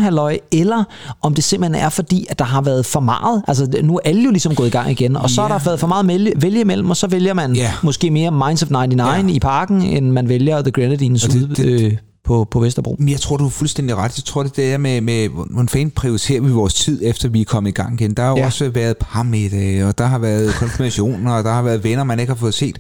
eller 0.53 0.85
om 1.23 1.35
det 1.35 1.45
simpelthen 1.45 1.83
er 1.85 1.89
fordi, 1.89 2.27
at 2.31 2.39
der 2.39 2.45
har 2.45 2.61
været 2.61 2.87
for 2.87 3.01
meget. 3.01 3.43
Altså, 3.49 3.69
nu 3.83 3.95
er 3.97 4.01
alle 4.05 4.23
jo 4.23 4.31
ligesom 4.31 4.55
gået 4.55 4.67
i 4.67 4.71
gang 4.71 4.91
igen, 4.91 5.17
og 5.17 5.31
så 5.31 5.43
Ja. 5.43 5.49
har 5.49 5.59
der 5.59 5.65
været 5.65 5.81
for 5.81 5.87
meget 5.87 6.09
vælge, 6.09 6.33
vælge 6.37 6.61
imellem, 6.61 6.91
og 6.91 6.97
så 6.97 7.07
vælger 7.07 7.35
man 7.35 7.55
Ja. 7.57 7.73
måske 7.83 8.11
mere 8.11 8.31
Minds 8.31 8.63
of 8.63 8.71
99 8.71 9.31
Ja. 9.31 9.37
i 9.37 9.39
parken, 9.39 9.83
end 9.83 10.11
man 10.11 10.29
vælger 10.31 10.63
The 10.63 10.71
Grenadines 10.71 11.25
Og 11.25 11.33
det- 11.33 11.43
ude 11.43 11.55
det- 11.55 11.83
øh, 11.85 11.97
på, 12.25 12.49
på 12.51 12.61
Vesterbro. 12.61 12.97
Men 12.99 13.09
jeg 13.09 13.21
tror, 13.21 13.37
du 13.37 13.47
er 13.47 13.51
fuldstændig 13.51 13.97
ret. 13.97 14.19
Jeg 14.19 14.25
tror, 14.25 14.43
det 14.43 14.73
er 14.73 14.79
med, 14.79 15.01
med 15.01 15.29
hvordan 15.29 15.69
fanden 15.69 15.91
prioriterer 15.91 16.41
vi 16.41 16.51
vores 16.51 16.75
tid, 16.75 17.01
efter 17.05 17.29
vi 17.29 17.41
er 17.41 17.45
kommet 17.45 17.71
i 17.71 17.73
gang 17.75 18.01
igen. 18.01 18.15
Der 18.15 18.23
har 18.23 18.31
jo 18.31 18.37
ja. 18.37 18.41
Ja. 18.41 18.47
også 18.47 18.69
været 18.71 18.97
parmiddage, 18.97 19.87
og 19.87 19.99
der 19.99 20.07
har 20.07 20.19
været 20.19 20.55
konfirmationer, 20.55 21.33
og 21.33 21.45
der 21.45 21.53
har 21.53 21.63
været 21.63 21.85
venner, 21.85 22.05
man 22.05 22.21
ikke 22.21 22.31
har 22.31 22.39
fået 22.39 22.55
set. 22.55 22.79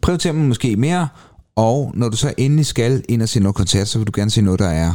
Prioriterer 0.00 0.32
man 0.34 0.48
måske 0.48 0.76
mere, 0.76 1.08
og 1.56 1.92
når 1.94 2.08
du 2.08 2.16
så 2.16 2.32
endelig 2.36 2.66
skal 2.66 3.02
ind 3.08 3.22
og 3.22 3.28
se 3.28 3.40
noget 3.40 3.54
koncert, 3.54 3.88
så 3.88 3.98
vil 3.98 4.06
du 4.06 4.12
gerne 4.14 4.30
se 4.30 4.42
noget, 4.42 4.60
der 4.60 4.68
er 4.68 4.92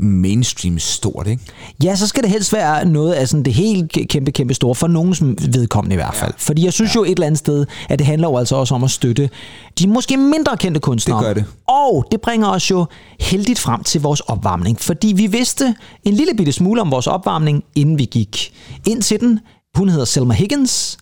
mainstream 0.00 0.78
stort, 0.78 1.26
ikke? 1.26 1.42
Ja, 1.84 1.96
så 1.96 2.06
skal 2.06 2.22
det 2.22 2.30
helst 2.30 2.52
være 2.52 2.84
noget 2.84 3.12
af 3.12 3.28
sådan 3.28 3.42
det 3.42 3.54
helt 3.54 3.92
kæmpe, 4.08 4.30
kæmpe 4.30 4.54
store, 4.54 4.74
for 4.74 4.86
nogens 4.86 5.22
vedkommende 5.22 5.94
i 5.94 5.96
hvert 5.96 6.14
fald. 6.14 6.30
Ja. 6.30 6.36
Fordi 6.38 6.64
jeg 6.64 6.72
synes 6.72 6.94
ja. 6.94 7.00
jo 7.00 7.04
et 7.04 7.10
eller 7.10 7.26
andet 7.26 7.38
sted, 7.38 7.66
at 7.88 7.98
det 7.98 8.06
handler 8.06 8.28
jo 8.28 8.36
altså 8.36 8.56
også 8.56 8.74
om 8.74 8.84
at 8.84 8.90
støtte 8.90 9.30
de 9.78 9.86
måske 9.86 10.16
mindre 10.16 10.56
kendte 10.56 10.80
kunstnere. 10.80 11.18
Det 11.18 11.26
gør 11.26 11.34
det. 11.34 11.44
Og 11.66 12.04
det 12.10 12.20
bringer 12.20 12.48
os 12.48 12.70
jo 12.70 12.86
heldigt 13.20 13.58
frem 13.58 13.82
til 13.82 14.00
vores 14.00 14.20
opvarmning, 14.20 14.80
fordi 14.80 15.12
vi 15.16 15.26
vidste 15.26 15.74
en 16.04 16.14
lille 16.14 16.34
bitte 16.36 16.52
smule 16.52 16.80
om 16.80 16.90
vores 16.90 17.06
opvarmning, 17.06 17.64
inden 17.74 17.98
vi 17.98 18.04
gik 18.04 18.52
ind 18.86 19.02
til 19.02 19.20
den. 19.20 19.40
Hun 19.76 19.88
hedder 19.88 20.04
Selma 20.04 20.34
Higgins, 20.34 20.98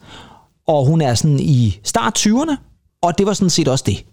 og 0.68 0.86
hun 0.86 1.00
er 1.00 1.14
sådan 1.14 1.40
i 1.40 1.78
start 1.82 2.26
20'erne, 2.26 2.56
og 3.02 3.18
det 3.18 3.26
var 3.26 3.32
sådan 3.32 3.50
set 3.50 3.68
også 3.68 3.84
det. 3.86 4.04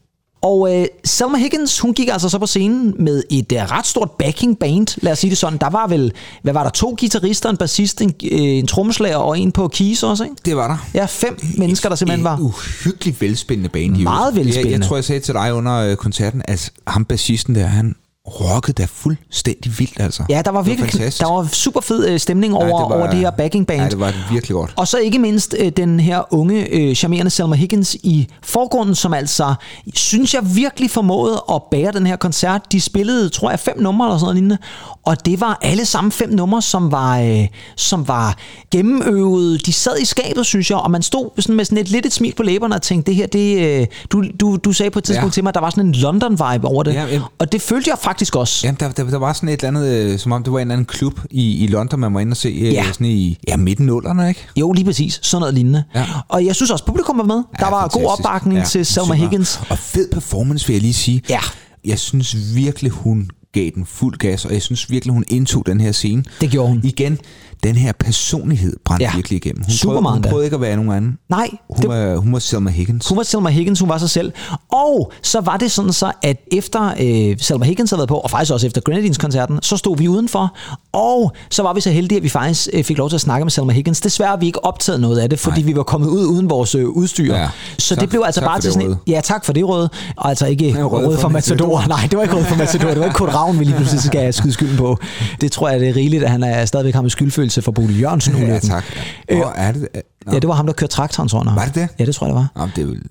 Og 0.43 0.75
øh, 0.75 0.85
Selma 1.03 1.37
Higgins, 1.37 1.79
hun 1.79 1.93
gik 1.93 2.09
altså 2.11 2.29
så 2.29 2.39
på 2.39 2.45
scenen 2.45 2.95
med 2.99 3.23
et 3.29 3.51
øh, 3.51 3.59
ret 3.59 3.87
stort 3.87 4.11
backing 4.11 4.59
band, 4.59 5.01
lad 5.01 5.11
os 5.11 5.19
sige 5.19 5.29
det 5.29 5.37
sådan. 5.37 5.57
Der 5.57 5.69
var 5.69 5.87
vel, 5.87 6.13
hvad 6.41 6.53
var 6.53 6.63
der, 6.63 6.69
to 6.69 6.95
guitarister, 6.99 7.49
en 7.49 7.57
bassist, 7.57 8.01
en, 8.01 8.13
øh, 8.23 8.39
en 8.39 8.67
trommeslager 8.67 9.17
og 9.17 9.39
en 9.39 9.51
på 9.51 9.67
keys 9.67 10.03
også, 10.03 10.23
ikke? 10.23 10.35
Det 10.45 10.55
var 10.55 10.67
der. 10.67 10.77
Ja, 10.93 11.05
fem 11.05 11.37
mennesker, 11.57 11.89
der 11.89 11.95
simpelthen 11.95 12.23
var. 12.23 12.33
Et 12.33 12.39
uhyggeligt 12.39 13.21
velspændende 13.21 13.69
band. 13.69 13.97
Meget 13.97 14.35
velspændende. 14.35 14.71
Jeg, 14.71 14.79
jeg 14.79 14.87
tror, 14.87 14.97
jeg 14.97 15.03
sagde 15.03 15.21
til 15.21 15.33
dig 15.33 15.53
under 15.53 15.75
øh, 15.75 15.95
koncerten, 15.95 16.41
at 16.45 16.71
ham 16.87 17.05
bassisten 17.05 17.55
der, 17.55 17.65
han 17.65 17.95
rockede 18.27 18.73
da 18.81 18.87
fuldstændig 18.91 19.79
vildt, 19.79 19.99
altså. 19.99 20.23
Ja, 20.29 20.41
der 20.45 20.51
var 20.51 20.59
Det 20.61 20.69
virkelig 20.69 20.91
fantastisk. 20.91 21.21
der 21.21 21.31
var 21.33 21.47
super 21.51 21.81
fed 21.81 22.07
øh, 22.09 22.19
stemning 22.19 22.55
over, 22.55 22.65
Ja, 22.65 22.71
det 22.71 22.79
var- 22.89 22.95
over 22.95 23.09
det 23.09 23.19
her 23.19 23.31
backing 23.31 23.67
band. 23.67 23.81
Ja, 23.81 23.89
det 23.89 23.99
var 23.99 24.13
virkelig 24.31 24.53
godt. 24.55 24.73
Og 24.75 24.87
så 24.87 24.97
ikke 24.97 25.19
mindst 25.19 25.55
øh, 25.59 25.71
den 25.77 25.99
her 25.99 26.33
unge, 26.33 26.67
øh, 26.69 26.95
charmerende 26.95 27.31
Selma 27.31 27.55
Higgins 27.55 27.95
i 28.03 28.27
forgrunden, 28.43 28.95
som 28.95 29.13
altså, 29.13 29.53
synes 29.95 30.33
jeg 30.33 30.55
virkelig 30.55 30.91
formåede 30.91 31.43
at 31.53 31.61
bære 31.71 31.91
den 31.91 32.07
her 32.07 32.15
koncert. 32.15 32.61
De 32.71 32.81
spillede, 32.81 33.29
tror 33.29 33.49
jeg, 33.49 33.59
fem 33.59 33.79
numre 33.81 34.07
eller 34.07 34.17
sådan 34.17 34.25
noget 34.25 34.35
lignende. 34.35 34.57
Og 35.05 35.25
det 35.25 35.41
var 35.41 35.59
alle 35.61 35.85
sammen 35.85 36.11
fem 36.11 36.29
numre, 36.29 36.61
som 36.61 36.91
var, 36.91 37.19
øh, 37.19 37.47
som 37.75 38.07
var 38.07 38.37
gennemøvede. 38.71 39.57
De 39.57 39.73
sad 39.73 39.97
i 40.01 40.05
skabet, 40.05 40.45
synes 40.45 40.69
jeg, 40.69 40.77
og 40.77 40.91
man 40.91 41.01
stod 41.01 41.29
sådan 41.41 41.55
med 41.55 41.65
sådan 41.65 41.77
et 41.77 41.89
lidt 41.89 42.05
et 42.05 42.13
smil 42.13 42.33
på 42.37 42.43
læberne 42.43 42.75
og 42.75 42.81
tænkte, 42.81 43.11
det 43.11 43.15
her, 43.15 43.27
det, 43.27 43.79
øh, 43.81 43.87
du, 44.11 44.23
du, 44.39 44.55
du 44.55 44.73
sagde 44.73 44.89
på 44.91 44.99
et 44.99 45.03
tidspunkt 45.05 45.31
ja. 45.31 45.33
til 45.33 45.43
mig, 45.43 45.49
at 45.49 45.55
der 45.55 45.61
var 45.61 45.69
sådan 45.69 45.85
en 45.85 45.95
London-vibe 45.95 46.65
over 46.67 46.83
det. 46.83 46.93
Ja, 46.93 47.05
ja. 47.05 47.21
Og 47.39 47.51
det 47.51 47.61
følte 47.61 47.89
jeg 47.89 47.97
faktisk 48.01 48.12
også. 48.35 48.67
Jamen, 48.67 48.77
der, 48.79 48.91
der, 48.91 49.03
der 49.03 49.17
var 49.17 49.33
sådan 49.33 49.49
et 49.49 49.63
eller 49.63 49.67
andet, 49.79 49.87
øh, 50.13 50.19
som 50.19 50.31
om 50.31 50.43
det 50.43 50.53
var 50.53 50.59
en 50.59 50.61
eller 50.61 50.73
anden 50.73 50.85
klub 50.85 51.19
i, 51.31 51.63
i 51.63 51.67
London, 51.67 51.99
man 51.99 52.13
var 52.13 52.19
inde 52.19 52.33
og 52.33 52.37
se 52.37 52.49
øh, 52.49 52.73
Ja. 52.73 52.85
sådan 52.91 53.07
i 53.07 53.37
ja, 53.47 53.57
midten 53.57 53.85
nullerne, 53.85 54.29
ikke? 54.29 54.47
Jo, 54.59 54.71
lige 54.71 54.85
præcis. 54.85 55.19
Sådan 55.23 55.39
noget 55.39 55.53
lignende. 55.53 55.83
Ja. 55.95 56.05
Og 56.27 56.45
jeg 56.45 56.55
synes 56.55 56.71
også, 56.71 56.85
publikum 56.85 57.17
var 57.17 57.23
med. 57.23 57.43
Der 57.59 57.69
var 57.69 57.81
god 57.81 57.89
fantastisk. 57.91 58.19
opbakning 58.19 58.59
ja, 58.59 58.65
til 58.65 58.85
Selma. 58.85 59.13
Higgins. 59.13 59.59
Og 59.69 59.77
fed 59.77 60.07
performance, 60.11 60.67
vil 60.67 60.73
jeg 60.73 60.81
lige 60.81 60.93
sige. 60.93 61.21
Ja. 61.29 61.39
Jeg 61.85 61.99
synes 61.99 62.55
virkelig, 62.55 62.91
hun 62.91 63.29
gav 63.53 63.69
den 63.75 63.85
fuld 63.85 64.17
gas, 64.17 64.45
og 64.45 64.53
jeg 64.53 64.61
synes 64.61 64.89
virkelig, 64.89 65.13
hun 65.13 65.23
indtog 65.27 65.65
den 65.65 65.81
her 65.81 65.91
scene. 65.91 66.23
Det 66.41 66.49
gjorde 66.49 66.69
hun. 66.69 66.81
Igen, 66.83 67.17
den 67.63 67.75
her 67.75 67.91
personlighed 67.91 68.73
brændte 68.85 69.03
Ja. 69.05 69.11
virkelig 69.15 69.35
igennem. 69.37 69.63
Hun 69.63 69.71
Super 69.71 69.93
prøvede, 70.01 70.13
hun 70.13 70.21
prøvede 70.21 70.45
ikke 70.45 70.55
at 70.55 70.61
være 70.61 70.75
nogen 70.75 70.91
anden. 70.91 71.17
Nej, 71.29 71.47
Hun, 71.69 71.77
det- 71.81 71.89
var, 71.89 72.15
hun 72.15 72.33
var 72.33 72.39
Selma 72.39 72.69
Higgins. 72.71 73.07
Hun 73.09 73.17
var 73.17 73.23
Selma 73.23 73.49
Higgins, 73.49 73.79
hun 73.79 73.89
var 73.89 73.97
sig 73.97 74.09
selv. 74.09 74.31
Og 74.71 75.11
så 75.21 75.41
var 75.41 75.57
det 75.57 75.71
sådan 75.71 75.93
så, 75.93 76.11
at 76.21 76.37
efter 76.51 76.93
øh, 76.99 77.37
Selma 77.39 77.65
Higgins 77.65 77.89
havde 77.91 77.99
været 77.99 78.09
på, 78.09 78.17
og 78.17 78.29
faktisk 78.29 78.53
også 78.53 78.67
efter 78.67 78.81
Grenadines-koncerten, 78.81 79.59
så 79.61 79.77
stod 79.77 79.97
vi 79.97 80.07
udenfor. 80.07 80.55
Og 80.93 81.31
så 81.49 81.63
var 81.63 81.73
vi 81.73 81.81
så 81.81 81.89
heldige, 81.91 82.17
at 82.17 82.23
vi 82.23 82.29
faktisk 82.29 82.69
øh, 82.73 82.83
fik 82.83 82.97
lov 82.97 83.09
til 83.09 83.15
at 83.15 83.21
snakke 83.21 83.45
med 83.45 83.51
Selma 83.51 83.73
Higgins. 83.73 84.01
Desværre 84.01 84.29
har 84.29 84.37
vi 84.37 84.45
ikke 84.45 84.65
optaget 84.65 84.99
noget 85.01 85.19
af 85.19 85.29
det, 85.29 85.39
fordi 85.39 85.61
Nej. 85.61 85.65
vi 85.67 85.75
var 85.75 85.83
kommet 85.83 86.07
ud 86.09 86.25
uden 86.25 86.49
vores 86.49 86.75
øh, 86.75 86.85
udstyr. 86.89 87.35
Ja. 87.35 87.47
Så 87.77 87.95
Tak- 87.95 88.01
det 88.01 88.09
blev 88.09 88.23
altså 88.25 88.41
bare 88.41 88.61
til 88.61 88.73
sådan 88.73 88.89
en. 88.89 88.95
Ja, 89.07 89.21
tak 89.23 89.45
for 89.45 89.53
det, 89.53 89.67
Røde. 89.67 89.89
Og 90.17 90.29
altså 90.29 90.45
ikke 90.45 90.69
Ja, 90.69 90.83
Røde 90.83 91.07
Røde 91.07 91.17
for. 91.17 91.29
Matador. 91.29 91.83
Nej, 91.87 92.07
det 92.11 92.17
var 92.17 92.23
ikke 92.23 92.35
Røde 92.35 92.45
for 92.45 92.55
Matador. 92.55 92.89
Det 92.89 92.99
var 92.99 93.05
ikke 93.05 93.15
Kurt 93.17 93.33
Ravn, 93.35 93.59
vi 93.59 93.63
lige 93.63 93.75
pludselig 93.75 94.01
skal 94.01 94.33
skyde 94.33 94.53
skylden 94.53 94.77
på. 94.77 94.97
Det 95.41 95.51
tror 95.51 95.69
jeg, 95.69 95.79
det 95.79 95.89
er 95.89 95.95
rigeligt, 95.95 96.23
at 96.23 96.29
han 96.29 96.43
er 96.43 96.65
stadigvæk 96.65 96.93
har 96.93 97.01
med 97.01 97.09
skyldfølelse 97.09 97.52
for 97.61 97.71
Bodil 97.71 97.99
Jørgensen. 98.01 98.35
Ja, 98.37 98.43
ulykken. 98.43 98.69
tak. 98.69 98.83
Øh, 99.29 99.37
Nå, 99.39 99.51
er 99.55 99.71
det, 99.71 99.87
Nå. 100.25 100.33
Ja, 100.33 100.39
det 100.39 100.47
var 100.47 100.55
ham, 100.55 100.65
der 100.65 100.73
kørte 100.73 100.93
traktoren, 100.93 101.29
tror 101.29 101.43
jeg. 101.45 101.55
Var 101.55 101.65
det 101.65 101.75
det? 101.75 101.87
Ja, 101.99 102.05
det 102.05 102.15
tror 102.15 102.27
jeg, 102.27 102.35
det 102.35 102.41
var. 102.55 102.61
Nå, 102.61 102.69
det 102.75 102.81
er 102.81 102.85
vel 102.85 103.01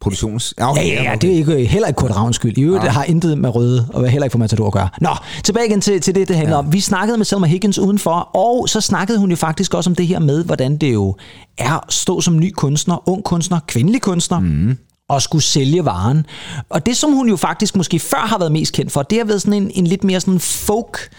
produktions... 0.00 0.54
Ja, 0.58 0.74
ja, 0.76 1.02
ja, 1.02 1.14
det 1.14 1.32
er 1.32 1.34
ikke, 1.34 1.66
heller 1.66 1.88
ikke 1.88 1.98
Kurt 1.98 2.16
Ravns 2.16 2.36
skyld. 2.36 2.58
I 2.58 2.62
øvrigt 2.62 2.84
Nej. 2.84 2.92
har 2.92 3.04
intet 3.04 3.38
med 3.38 3.54
røde, 3.54 3.88
og 3.92 4.08
heller 4.08 4.24
ikke 4.24 4.32
for 4.32 4.38
Matador 4.38 4.66
at 4.66 4.72
gøre. 4.72 4.88
Nå, 5.00 5.10
tilbage 5.44 5.66
igen 5.66 5.80
til, 5.80 6.00
til 6.00 6.14
det, 6.14 6.28
det 6.28 6.36
handler 6.36 6.56
ja. 6.56 6.58
om. 6.58 6.72
Vi 6.72 6.80
snakkede 6.80 7.18
med 7.18 7.24
Selma 7.24 7.46
Higgins 7.46 7.78
udenfor, 7.78 8.30
og 8.36 8.68
så 8.68 8.80
snakkede 8.80 9.18
hun 9.18 9.30
jo 9.30 9.36
faktisk 9.36 9.74
også 9.74 9.90
om 9.90 9.96
det 9.96 10.06
her 10.06 10.18
med, 10.18 10.44
hvordan 10.44 10.76
det 10.76 10.92
jo 10.92 11.16
er 11.58 11.72
at 11.72 11.92
stå 11.92 12.20
som 12.20 12.38
ny 12.38 12.52
kunstner, 12.52 13.08
ung 13.08 13.24
kunstner, 13.24 13.60
kvindelig 13.66 14.02
kunstner, 14.02 14.40
mm. 14.40 14.76
og 15.08 15.22
skulle 15.22 15.42
sælge 15.42 15.84
varen. 15.84 16.26
Og 16.70 16.86
det, 16.86 16.96
som 16.96 17.12
hun 17.12 17.28
jo 17.28 17.36
faktisk 17.36 17.76
måske 17.76 17.98
før 17.98 18.26
har 18.26 18.38
været 18.38 18.52
mest 18.52 18.72
kendt 18.72 18.92
for, 18.92 19.02
det 19.02 19.18
har 19.18 19.24
været 19.24 19.42
sådan 19.42 19.62
en, 19.62 19.70
en 19.74 19.86
lidt 19.86 20.04
mere 20.04 20.20
sådan 20.20 20.40
folk 20.40 21.10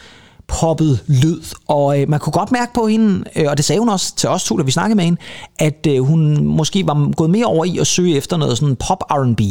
poppet 0.48 1.00
lyd, 1.08 1.42
og 1.68 2.02
øh, 2.02 2.10
man 2.10 2.20
kunne 2.20 2.34
godt 2.34 2.52
mærke 2.52 2.74
på 2.74 2.88
hende, 2.88 3.24
øh, 3.36 3.46
og 3.48 3.58
det 3.58 3.66
sagde 3.66 3.80
hun 3.80 3.90
også 3.90 4.16
til 4.16 4.30
os 4.30 4.44
to, 4.44 4.58
da 4.58 4.64
vi 4.64 4.72
snakkede 4.72 4.96
med 4.96 5.04
hende, 5.06 5.20
at 5.60 5.88
øh, 5.90 6.00
hun 6.04 6.46
måske 6.48 6.88
var 6.88 7.12
gået 7.16 7.30
mere 7.30 7.46
over 7.46 7.66
i 7.66 7.78
at 7.78 7.88
søge 7.88 8.18
efter 8.18 8.38
noget 8.38 8.58
sådan 8.58 8.76
pop 8.76 9.04
R&B. 9.12 9.42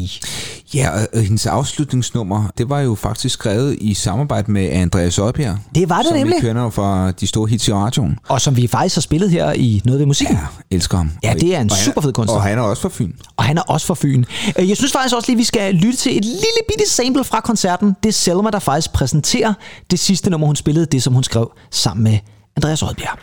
Ja, 0.75 0.91
og, 1.15 1.21
hendes 1.23 1.47
afslutningsnummer, 1.47 2.45
det 2.59 2.69
var 2.71 2.81
jo 2.81 2.95
faktisk 2.95 3.33
skrevet 3.35 3.76
i 3.81 3.95
samarbejde 3.95 4.53
med 4.53 4.69
Andreas 4.73 5.19
Oddbjerg. 5.19 5.59
Det 5.75 5.88
var 5.88 5.99
det 5.99 6.07
som 6.07 6.17
nemlig. 6.17 6.37
vi 6.37 6.47
kender 6.47 6.71
fra 6.71 7.11
de 7.11 7.26
store 7.26 7.49
hits 7.49 7.69
i 7.69 7.73
radioen. 7.73 8.19
Og 8.29 8.41
som 8.41 8.57
vi 8.57 8.67
faktisk 8.67 8.97
har 8.97 9.00
spillet 9.00 9.31
her 9.31 9.53
i 9.53 9.83
Noget 9.85 9.99
ved 9.99 10.07
musikken. 10.07 10.37
Ja, 10.71 10.76
elsker 10.76 10.97
ham. 10.97 11.11
Ja, 11.23 11.35
det 11.35 11.55
er 11.57 11.61
en 11.61 11.71
Og 11.71 11.76
super 11.76 12.00
fed 12.00 12.12
kunstner. 12.12 12.37
Og 12.37 12.43
han 12.43 12.59
er 12.59 12.62
også 12.62 12.83
fra 12.83 12.88
Fyn. 12.93 13.12
Og 13.37 13.45
han 13.45 13.59
er 13.59 13.62
også 13.62 13.87
fra 13.87 13.95
Fyn. 13.95 14.25
Øh, 14.59 14.69
Jeg 14.69 14.76
synes 14.76 14.93
faktisk 14.93 15.17
også 15.17 15.29
lige, 15.31 15.37
vi 15.37 15.45
skal 15.45 15.75
lytte 15.75 15.99
til 15.99 16.17
et 16.19 16.25
lille 16.25 16.61
bitte 16.69 16.91
sample 16.93 17.25
fra 17.25 17.41
koncerten. 17.41 17.97
Det 18.03 18.09
er 18.09 18.12
Selma, 18.12 18.50
der 18.50 18.59
faktisk 18.59 18.93
præsenterer 18.93 19.55
det 19.91 19.99
sidste 19.99 20.31
nummer, 20.31 20.47
hun 20.47 20.57
spillede, 20.57 20.86
det 20.93 21.02
som 21.02 21.14
hun 21.14 21.25
skrev 21.25 21.52
sammen 21.71 22.05
med 22.05 22.19
Andreas 22.57 22.83
Rødbjerg. 22.83 23.19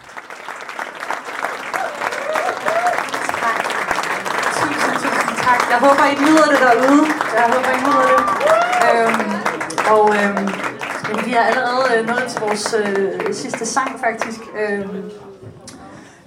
Tusind, 4.60 4.93
tusind 4.93 5.38
tak. 5.46 5.62
Jeg 5.72 5.79
håber, 5.79 6.03
I 6.13 6.15
nyder 6.25 6.48
det 6.51 6.60
derude. 6.65 7.05
Jeg 7.38 7.46
håber, 7.53 7.72
I 7.77 7.79
nyder 7.88 8.05
det. 8.12 8.22
Øhm, 8.88 9.32
og 9.91 10.15
øhm, 10.15 10.50
jamen, 11.10 11.25
vi 11.25 11.34
er 11.34 11.41
allerede 11.41 12.00
øh, 12.00 12.08
nået 12.08 12.24
til 12.29 12.41
vores 12.41 12.75
øh, 12.77 13.34
sidste 13.34 13.65
sang, 13.65 14.00
faktisk. 14.00 14.39
Øhm, 14.62 15.12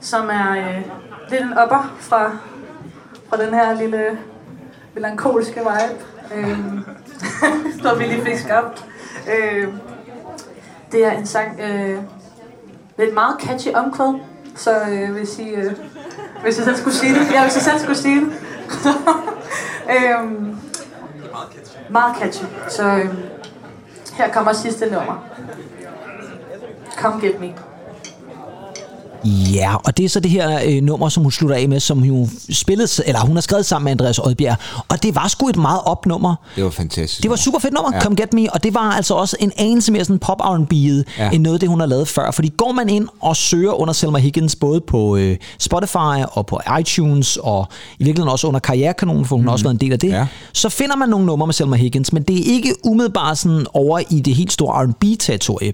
som 0.01 0.31
er 0.31 0.51
øh, 0.51 0.83
lidt 1.31 1.43
en 1.43 1.55
upper 1.63 1.97
fra, 2.01 2.39
fra 3.29 3.45
den 3.45 3.55
her 3.55 3.75
lille 3.75 4.19
melankolske 4.95 5.61
vibe. 5.61 6.05
øh, 6.35 6.59
som 7.83 7.99
vi 7.99 8.05
lige 8.05 8.25
fik 8.25 8.39
skabt. 8.39 8.85
Øh, 9.37 9.69
det 10.97 11.05
er 11.05 11.11
en 11.11 11.27
sang 11.27 11.61
øh, 11.61 11.99
med 12.97 13.09
et 13.09 13.15
meget 13.15 13.37
catchy 13.41 13.69
omkvæd. 13.75 14.21
Så 14.55 14.81
øh, 14.91 15.13
hvis, 15.13 15.39
I, 15.39 15.49
øh, 15.49 15.73
hvis 16.43 16.57
jeg 16.57 16.65
selv 16.65 16.77
skulle 16.77 16.97
sige 16.97 17.15
det. 17.15 17.33
Ja, 17.33 17.43
hvis 17.43 17.55
jeg 17.55 17.63
selv 17.63 17.79
skulle 17.79 17.99
sige 17.99 18.21
det. 18.21 18.33
øhm, 19.97 20.57
meget 21.91 22.17
catchy. 22.17 22.45
Så 22.69 22.87
øh, 22.89 23.15
her 24.13 24.33
kommer 24.33 24.53
sidste 24.53 24.91
nummer. 24.91 25.25
Come 26.97 27.21
get 27.21 27.41
me. 27.41 27.55
Ja, 29.55 29.75
og 29.85 29.97
det 29.97 30.05
er 30.05 30.09
så 30.09 30.21
det 30.21 30.31
her 30.31 30.61
øh, 30.67 30.83
nummer, 30.83 31.09
som 31.09 31.23
hun 31.23 31.33
slutter 31.33 31.57
af 31.57 31.69
med, 31.69 31.81
som 31.81 31.99
hun 32.03 32.31
spillede, 32.53 32.89
eller 33.07 33.21
hun 33.21 33.37
har 33.37 33.41
skrevet 33.41 33.67
sammen 33.67 33.85
med 33.85 33.93
Andreas 33.93 34.19
Oddbjerg. 34.19 34.57
Og 34.89 35.03
det 35.03 35.15
var 35.15 35.29
sgu 35.29 35.49
et 35.49 35.57
meget 35.57 35.81
op 35.85 36.07
nummer. 36.07 36.35
Det 36.57 36.65
var 36.65 36.71
fantastisk. 36.71 37.23
Det 37.23 37.31
var 37.31 37.37
super 37.37 37.59
fedt 37.59 37.75
nummer, 37.75 37.91
ja. 37.95 38.01
Come 38.01 38.17
Get 38.17 38.33
Me, 38.33 38.53
og 38.53 38.63
det 38.63 38.75
var 38.75 38.93
altså 38.93 39.15
også 39.15 39.37
en 39.41 39.53
anelse 39.57 39.93
mere 39.93 40.05
sådan 40.05 40.19
pop 40.19 40.41
R&B'et, 40.41 41.03
ja. 41.19 41.31
End 41.31 41.43
noget 41.43 41.55
af 41.57 41.61
det, 41.61 41.69
hun 41.69 41.81
har 41.81 41.87
lavet 41.87 42.09
før. 42.09 42.31
Fordi 42.31 42.53
går 42.57 42.73
man 42.73 42.89
ind 42.89 43.09
og 43.21 43.37
søger 43.37 43.73
under 43.73 43.95
Selma 43.95 44.19
Higgins, 44.19 44.57
både 44.57 44.81
på 44.81 45.17
øh, 45.17 45.37
Spotify 45.59 46.25
og 46.33 46.47
på 46.47 46.61
iTunes, 46.81 47.37
og 47.37 47.67
i 47.99 48.05
virkeligheden 48.05 48.33
også 48.33 48.47
under 48.47 48.61
Karrierekanonen, 48.61 49.25
for 49.25 49.37
hun 49.37 49.43
mm. 49.43 49.47
har 49.47 49.53
også 49.53 49.65
været 49.65 49.75
en 49.75 49.81
del 49.81 49.93
af 49.93 49.99
det, 49.99 50.09
Ja. 50.09 50.27
så 50.53 50.69
finder 50.69 50.97
man 50.97 51.09
nogle 51.09 51.27
numre 51.27 51.47
med 51.47 51.55
Selma 51.55 51.77
Higgins, 51.77 52.13
men 52.13 52.23
det 52.23 52.39
er 52.39 52.55
ikke 52.55 52.75
umiddelbart 52.85 53.39
sådan 53.39 53.67
over 53.75 54.01
i 54.11 54.21
det 54.21 54.35
helt 54.35 54.53
store 54.53 54.85
R&B-territorie. 54.87 55.73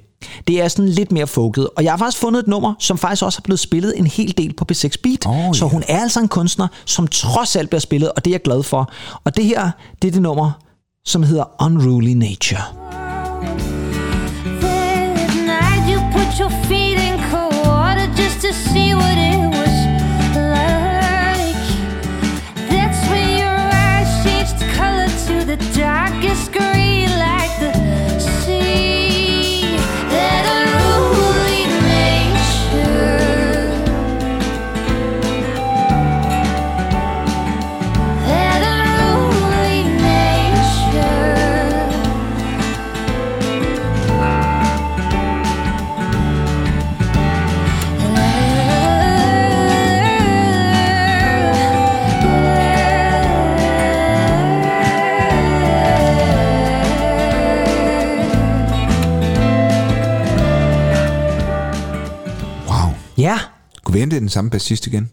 Det 0.48 0.62
er 0.62 0.68
sådan 0.68 0.88
lidt 0.88 1.12
mere 1.12 1.26
folket. 1.26 1.68
Og 1.76 1.84
jeg 1.84 1.92
har 1.92 1.96
faktisk 1.96 2.20
fundet 2.20 2.40
et 2.40 2.48
nummer, 2.48 2.74
som 2.78 2.98
faktisk 2.98 3.22
også 3.22 3.38
er 3.38 3.42
blevet 3.44 3.60
spillet 3.60 3.98
en 3.98 4.06
hel 4.06 4.34
del 4.38 4.52
på 4.52 4.66
B6 4.72 4.94
Beat. 5.02 5.26
Oh, 5.26 5.54
så 5.54 5.64
ja. 5.64 5.70
hun 5.70 5.82
er 5.88 6.00
altså 6.00 6.20
en 6.20 6.28
kunstner, 6.28 6.68
som 6.84 7.06
trods 7.06 7.56
alt 7.56 7.70
bliver 7.70 7.80
spillet, 7.80 8.12
og 8.12 8.24
det 8.24 8.30
er 8.30 8.34
jeg 8.34 8.42
glad 8.42 8.62
for. 8.62 8.92
Og 9.24 9.36
det 9.36 9.44
her, 9.44 9.70
det 10.02 10.08
er 10.08 10.12
det 10.12 10.22
nummer, 10.22 10.50
som 11.04 11.22
hedder 11.22 11.64
Unruly 11.64 12.12
Nature. 12.12 13.71
Kunne 63.84 63.94
være, 63.94 64.06
det 64.06 64.12
er 64.12 64.20
den 64.20 64.28
samme 64.28 64.50
bassist 64.50 64.86
igen. 64.86 65.10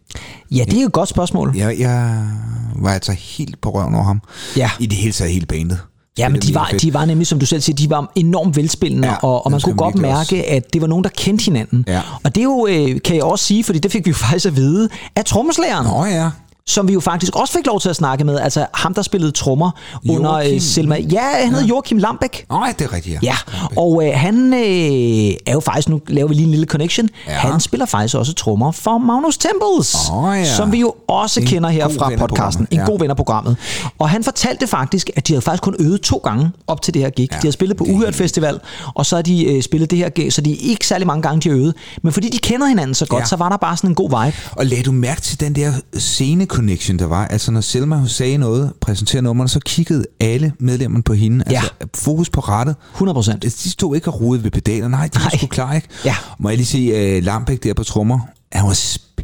Ja, 0.51 0.63
det 0.65 0.77
er 0.77 0.81
jo 0.81 0.87
et 0.87 0.93
godt 0.93 1.09
spørgsmål. 1.09 1.53
Jeg, 1.57 1.79
jeg 1.79 2.27
var 2.75 2.93
altså 2.93 3.11
helt 3.11 3.61
på 3.61 3.69
røven 3.69 3.95
over 3.95 4.03
ham. 4.03 4.21
Ja. 4.57 4.71
I 4.79 4.85
det 4.85 4.97
hele 4.97 5.11
taget 5.11 5.33
helt 5.33 5.47
banet. 5.47 5.79
Ja, 6.17 6.29
men 6.29 6.41
de 6.41 6.55
var, 6.55 6.67
fedt. 6.71 6.81
de 6.81 6.93
var 6.93 7.05
nemlig, 7.05 7.27
som 7.27 7.39
du 7.39 7.45
selv 7.45 7.61
siger, 7.61 7.75
de 7.75 7.89
var 7.89 8.11
enormt 8.15 8.55
velspillende, 8.55 9.07
Ja, 9.07 9.13
ja, 9.13 9.19
og, 9.27 9.45
og 9.45 9.51
man 9.51 9.61
kunne 9.61 9.75
godt 9.75 9.95
mærke, 9.95 10.49
at 10.49 10.73
det 10.73 10.81
var 10.81 10.87
nogen, 10.87 11.03
der 11.03 11.09
kendte 11.09 11.45
hinanden. 11.45 11.85
Ja. 11.87 12.01
Og 12.23 12.35
det 12.35 12.41
er 12.41 12.45
jo, 12.45 12.67
øh, 12.69 13.01
kan 13.05 13.15
jeg 13.15 13.23
også 13.23 13.45
sige, 13.45 13.63
fordi 13.63 13.79
det 13.79 13.91
fik 13.91 14.05
vi 14.05 14.09
jo 14.09 14.15
faktisk 14.29 14.45
at 14.45 14.55
vide, 14.55 14.89
af 15.15 15.25
trommeslageren, 15.25 15.87
Nå 15.87 16.05
ja. 16.05 16.29
Som 16.69 16.87
vi 16.87 16.93
jo 16.93 16.99
faktisk 16.99 17.35
også 17.35 17.53
fik 17.53 17.65
lov 17.65 17.79
til 17.79 17.89
at 17.89 17.95
snakke 17.95 18.23
med, 18.23 18.39
altså 18.39 18.65
ham, 18.73 18.93
der 18.93 19.01
spillede 19.01 19.31
trommer 19.31 19.71
under 20.09 20.33
øh, 20.33 20.61
Selma. 20.61 20.95
Ja, 21.11 21.21
han 21.45 21.53
hed 21.55 21.65
Joachim 21.65 21.97
Lambæk. 21.97 22.45
Nå 22.49 22.65
ja, 22.65 22.71
det 22.79 22.85
er 22.85 22.93
rigtigt, 22.93 23.23
Ja, 23.23 23.35
og 23.77 24.03
øh, 24.07 24.11
han 24.15 24.53
øh, 24.53 24.59
er 24.59 25.51
jo 25.53 25.59
faktisk, 25.59 25.89
nu 25.89 26.01
laver 26.07 26.27
vi 26.27 26.33
lige 26.33 26.45
en 26.45 26.51
lille 26.51 26.65
connection, 26.65 27.09
Ja. 27.27 27.31
ja. 27.33 27.37
han 27.39 27.59
spiller 27.59 27.85
faktisk 27.85 28.15
også 28.15 28.33
trommer 28.33 28.71
for 28.71 28.97
Magnus 28.97 29.37
Temples, 29.37 29.95
Åh, 30.13 30.37
ja. 30.37 30.45
som 30.55 30.71
vi 30.71 30.79
jo 30.79 30.93
også 31.07 31.39
En 31.39 31.45
kender 31.47 31.69
her 31.69 31.89
fra 31.89 32.11
podcasten. 32.27 32.67
En 32.71 32.77
ja. 32.77 32.85
god 32.85 32.99
ven 32.99 33.09
af 33.09 33.15
programmet. 33.15 33.57
Og 33.99 34.09
han 34.09 34.23
fortalte 34.23 34.67
faktisk, 34.67 35.09
at 35.15 35.27
de 35.27 35.33
havde 35.33 35.41
faktisk 35.41 35.63
kun 35.63 35.75
øvet 35.79 36.01
to 36.01 36.17
gange 36.17 36.51
op 36.67 36.81
til 36.81 36.93
det 36.93 37.01
her 37.01 37.09
gig. 37.09 37.29
Ja, 37.31 37.37
de 37.41 37.47
har 37.47 37.51
spillet 37.51 37.77
på 37.77 37.83
det 37.85 37.91
Uhørt 37.93 38.15
Festival, 38.15 38.59
og 38.95 39.05
så 39.05 39.15
har 39.15 39.21
de 39.23 39.45
øh, 39.45 39.63
spillet 39.63 39.91
det 39.91 39.97
her 39.97 40.09
gig, 40.09 40.33
så 40.33 40.41
de 40.41 40.51
er 40.51 40.57
ikke 40.59 40.87
særlig 40.87 41.07
mange 41.07 41.21
gange, 41.21 41.41
de 41.41 41.49
har 41.49 41.55
øvet. 41.57 41.75
Men 42.03 42.13
fordi 42.13 42.29
de 42.29 42.37
kender 42.37 42.67
hinanden 42.67 42.93
så 42.95 43.05
godt, 43.05 43.19
Ja. 43.19 43.23
ja. 43.23 43.25
så 43.25 43.35
var 43.35 43.49
der 43.49 43.57
bare 43.57 43.77
sådan 43.77 43.89
en 43.89 43.95
god 43.95 44.09
vibe. 44.25 44.37
Og 44.51 44.65
lagde 44.65 44.83
du 44.83 44.91
mærke 44.91 45.21
til 45.21 45.39
den 45.39 45.55
der 45.55 45.73
scene-connection, 46.59 46.99
der 46.99 47.05
var? 47.05 47.27
Altså, 47.27 47.51
når 47.51 47.61
Selma 47.61 48.07
sagde 48.07 48.37
noget, 48.37 48.73
præsenterede 48.81 49.23
nummerne, 49.23 49.49
så 49.49 49.59
kiggede 49.59 50.05
alle 50.19 50.53
medlemmerne 50.59 51.03
på 51.03 51.13
hende. 51.13 51.43
Ja. 51.49 51.55
Altså, 51.55 51.71
fokus 51.95 52.29
på 52.29 52.39
rettet. 52.41 52.75
100 52.93 53.13
procent. 53.13 53.43
De 53.43 53.69
stod 53.71 53.95
ikke 53.95 54.07
og 54.07 54.21
rodede 54.21 54.43
ved 54.43 54.51
pedaler. 54.51 54.87
Nej, 54.87 55.09
de 55.13 55.19
var 55.23 55.37
sgu 55.37 55.47
klar, 55.47 55.73
ikke? 55.73 55.87
Ja. 56.05 56.15
Må 56.39 56.49
jeg 56.49 56.57
lige 56.57 56.67
se 56.67 57.17
uh, 57.17 57.23
Lambæk 57.23 57.63
der 57.63 57.73
på 57.73 57.83
trommer? 57.83 58.19
Han 58.51 58.65
var 58.65 58.73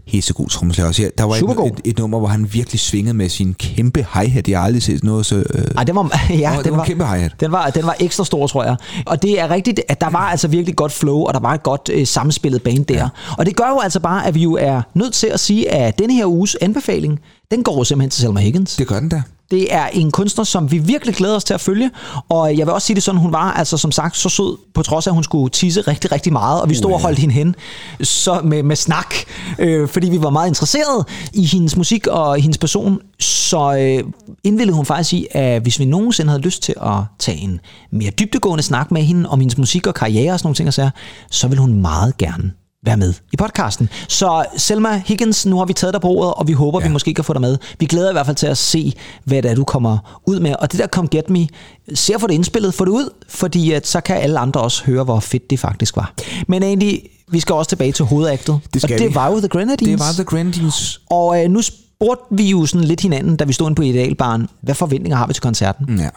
pissegod 0.08 0.50
trommeslager 0.50 0.88
også. 0.88 1.02
Ja, 1.02 1.08
der 1.18 1.24
var 1.24 1.36
et, 1.36 1.72
et, 1.72 1.82
et, 1.86 2.00
nummer, 2.00 2.20
hvor 2.20 2.28
han 2.28 2.54
virkelig 2.54 2.80
svingede 2.80 3.14
med 3.14 3.30
sin 3.30 3.54
kæmpe 3.54 4.08
hi-hat. 4.14 4.48
Jeg 4.48 4.60
har 4.60 4.66
aldrig 4.66 4.84
set 4.84 5.04
noget 5.04 5.26
så... 5.26 5.36
Uh, 5.36 5.62
Ej, 5.78 5.84
den 5.84 5.96
var, 5.96 6.04
ja, 6.30 6.58
den 6.64 6.72
var 6.72 6.78
var, 6.78 6.84
en 6.84 6.88
kæmpe 6.88 7.06
hi-hat. 7.06 7.32
Den 7.40 7.52
var, 7.52 7.70
den 7.70 7.86
var 7.86 7.96
ekstra 8.00 8.26
stor, 8.26 8.48
tror 8.48 8.64
jeg. 8.64 8.76
Og 9.06 9.22
det 9.22 9.40
er 9.40 9.50
rigtigt, 9.50 9.82
at 9.88 10.02
der 10.02 10.10
var 10.10 10.30
altså 10.30 10.48
virkelig 10.48 10.76
godt 10.76 10.92
flow, 10.92 11.18
og 11.18 11.34
der 11.34 11.40
var 11.40 11.54
et 11.54 11.64
godt 11.64 11.90
øh, 11.94 12.08
sammenspillet 12.08 12.64
band 12.64 12.86
der. 12.86 12.96
Ja. 12.96 13.08
Og 13.38 13.46
det 13.46 13.56
gør 13.56 13.70
jo 13.70 13.80
altså 13.80 14.00
bare, 14.00 14.28
at 14.28 14.36
vi 14.36 14.44
jo 14.44 14.54
er 14.54 14.82
nødt 14.94 15.14
til 15.14 15.28
at 15.28 15.40
sige, 15.40 15.72
at 15.72 16.00
denne 16.00 16.14
her 16.14 16.26
uges 16.26 16.58
anbefaling, 16.62 17.20
den 17.52 17.64
går 17.64 17.78
jo 17.78 17.84
simpelthen 17.84 18.10
til 18.10 18.22
Selma 18.22 18.40
Higgins. 18.40 18.76
det 18.76 18.88
gør 18.88 19.00
den 19.00 19.10
da. 19.10 19.22
Det 19.52 19.74
er 19.74 19.88
en 19.88 20.12
kunstner, 20.12 20.44
som 20.44 20.72
vi 20.72 20.78
virkelig 20.78 21.16
glæder 21.16 21.36
os 21.36 21.44
til 21.44 21.54
at 21.54 21.62
følge. 21.62 21.92
Og 22.30 22.58
jeg 22.58 22.66
vil 22.66 22.74
også 22.74 22.88
sige 22.88 22.96
det 22.96 23.04
sådan, 23.04 23.22
hun 23.22 23.32
var 23.32 23.52
altså 23.52 23.78
som 23.78 23.92
sagt 23.92 24.18
så 24.18 24.30
sød, 24.30 24.58
på 24.74 24.84
trods 24.84 25.08
af, 25.08 25.12
at 25.12 25.16
hun 25.16 25.24
skulle 25.24 25.50
tisse 25.50 25.82
rigtig, 25.82 26.12
rigtig 26.12 26.34
meget. 26.34 26.62
Og 26.62 26.70
vi 26.70 26.76
stod 26.76 26.92
og 26.92 27.02
holdt 27.02 27.20
hende 27.20 27.34
hen 27.34 27.56
så 28.02 28.42
med, 28.44 28.64
med 28.64 28.76
snak, 28.76 29.16
øh, 29.60 29.90
fordi 29.90 30.10
vi 30.10 30.22
var 30.22 30.30
meget 30.30 30.48
interesserede 30.48 31.06
i 31.34 31.46
hendes 31.46 31.76
musik 31.76 32.08
og 32.08 32.42
hendes 32.42 32.58
person. 32.58 33.00
Så 33.20 33.78
øh, 33.80 34.12
indvildede 34.44 34.76
hun 34.76 34.86
faktisk 34.86 35.14
i, 35.14 35.28
at 35.32 35.62
hvis 35.62 35.80
vi 35.80 35.86
nogensinde 35.86 36.30
havde 36.30 36.42
lyst 36.42 36.64
til 36.64 36.74
at 36.82 36.98
tage 37.20 37.38
en 37.38 37.60
mere 37.92 38.12
dybdegående 38.12 38.64
snak 38.64 38.92
med 38.92 39.02
hende 39.02 39.30
om 39.30 39.40
hendes 39.40 39.58
musik 39.58 39.88
og 39.88 39.94
karriere 39.94 40.34
og 40.34 40.40
sådan 40.40 40.48
nogle 40.48 40.56
ting, 40.56 40.68
og 40.68 40.74
sager, 40.74 40.90
så 41.32 41.48
ville 41.48 41.62
hun 41.62 41.82
meget 41.82 42.18
gerne 42.18 42.52
være 42.86 42.98
med 42.98 43.14
i 43.34 43.38
podcasten. 43.38 43.90
Så 44.08 44.46
Selma 44.58 45.02
Higgins, 45.06 45.46
nu 45.46 45.58
har 45.58 45.66
vi 45.66 45.74
taget 45.74 45.94
dig 45.94 46.02
på 46.02 46.08
ordet, 46.08 46.34
og 46.34 46.48
vi 46.48 46.54
håber, 46.54 46.80
ja. 46.82 46.88
vi 46.88 46.94
måske 46.94 47.14
kan 47.14 47.24
få 47.24 47.34
dig 47.34 47.42
med. 47.42 47.58
Vi 47.80 47.86
glæder 47.86 48.10
i 48.10 48.14
hvert 48.14 48.26
fald 48.26 48.36
til 48.36 48.48
at 48.48 48.58
se, 48.58 48.94
hvad 49.24 49.42
det 49.42 49.52
er, 49.52 49.56
du 49.56 49.64
kommer 49.64 50.22
ud 50.28 50.40
med. 50.40 50.56
Og 50.60 50.72
det 50.72 50.80
der 50.80 50.88
Come 50.88 51.08
Get 51.12 51.30
Me, 51.30 51.48
se 51.94 52.14
at 52.14 52.22
få 52.22 52.28
det 52.28 52.34
indspillet, 52.34 52.74
få 52.74 52.86
det 52.86 52.92
ud, 52.92 53.10
fordi 53.30 53.72
at 53.72 53.88
så 53.88 54.02
kan 54.02 54.18
alle 54.18 54.40
andre 54.40 54.62
også 54.62 54.84
høre, 54.86 55.04
hvor 55.04 55.20
fedt 55.20 55.50
det 55.50 55.60
faktisk 55.60 55.96
var. 55.96 56.14
Men 56.48 56.64
egentlig, 56.64 57.02
vi 57.32 57.40
skal 57.40 57.56
også 57.56 57.70
tilbage 57.70 57.92
til 57.92 58.06
hovedaktet. 58.06 58.60
Det 58.74 58.82
skal 58.82 58.94
og 58.94 59.00
det 59.00 59.10
vi. 59.10 59.16
var 59.16 59.32
jo 59.32 59.40
The 59.40 59.48
Grenadines. 59.48 59.92
Det 59.92 60.00
var 60.00 60.14
The 60.14 60.24
Grenadines. 60.24 61.02
Og 61.10 61.44
øh, 61.44 61.50
nu 61.50 61.62
spurgte 61.62 62.26
vi 62.32 62.50
jo 62.50 62.66
sådan 62.66 62.88
lidt 62.88 63.02
hinanden, 63.02 63.36
da 63.36 63.44
vi 63.44 63.54
stod 63.54 63.68
inde 63.68 63.76
på 63.76 63.82
Idealbaren, 63.82 64.48
hvad 64.62 64.76
forventninger 64.76 65.18
har 65.18 65.28
vi 65.28 65.34
til 65.34 65.42
koncerten? 65.42 66.00
Ja. 66.00 66.10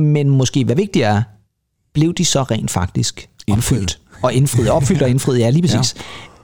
Men 0.00 0.30
måske, 0.30 0.64
hvad 0.64 0.76
vigtigt 0.76 1.04
er, 1.04 1.22
blev 1.94 2.14
de 2.14 2.24
så 2.24 2.42
rent 2.42 2.70
faktisk 2.70 3.28
opfyldt? 3.50 3.98
Og 4.24 4.34
indfriet. 4.34 4.70
Opfyldt 4.70 5.02
og 5.02 5.10
indfriet, 5.10 5.38
ja, 5.38 5.50
lige 5.50 5.62
præcis. 5.62 5.94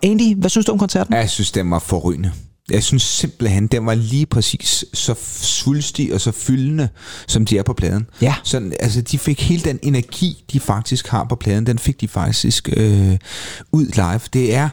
Ja. 0.03 0.09
Andy, 0.11 0.35
hvad 0.37 0.51
synes 0.51 0.67
du 0.67 0.73
om 0.73 0.79
koncerten? 0.79 1.15
Jeg 1.15 1.31
synes, 1.31 1.53
den 1.53 1.71
var 1.71 1.79
forrygende. 1.79 2.33
Jeg 2.71 2.83
synes 2.83 3.03
simpelthen, 3.03 3.67
den 3.67 3.87
var 3.87 3.95
lige 3.95 4.27
præcis 4.27 4.85
så 4.95 5.15
svulstig 5.41 6.15
og 6.15 6.21
så 6.21 6.33
fyldende, 6.33 6.89
som 7.27 7.47
de 7.47 7.59
er 7.59 7.63
på 7.63 7.73
pladen. 7.73 8.07
Ja. 8.23 8.35
Så, 8.45 8.71
altså, 8.81 9.01
de 9.01 9.19
fik 9.19 9.43
hele 9.43 9.63
den 9.63 9.79
energi, 9.83 10.45
de 10.53 10.61
faktisk 10.61 11.09
har 11.09 11.27
på 11.29 11.35
pladen, 11.35 11.67
den 11.67 11.79
fik 11.79 12.01
de 12.01 12.09
faktisk 12.09 12.69
øh, 12.77 13.17
ud 13.73 13.87
live. 13.87 14.21
Det 14.33 14.55
er, 14.55 14.69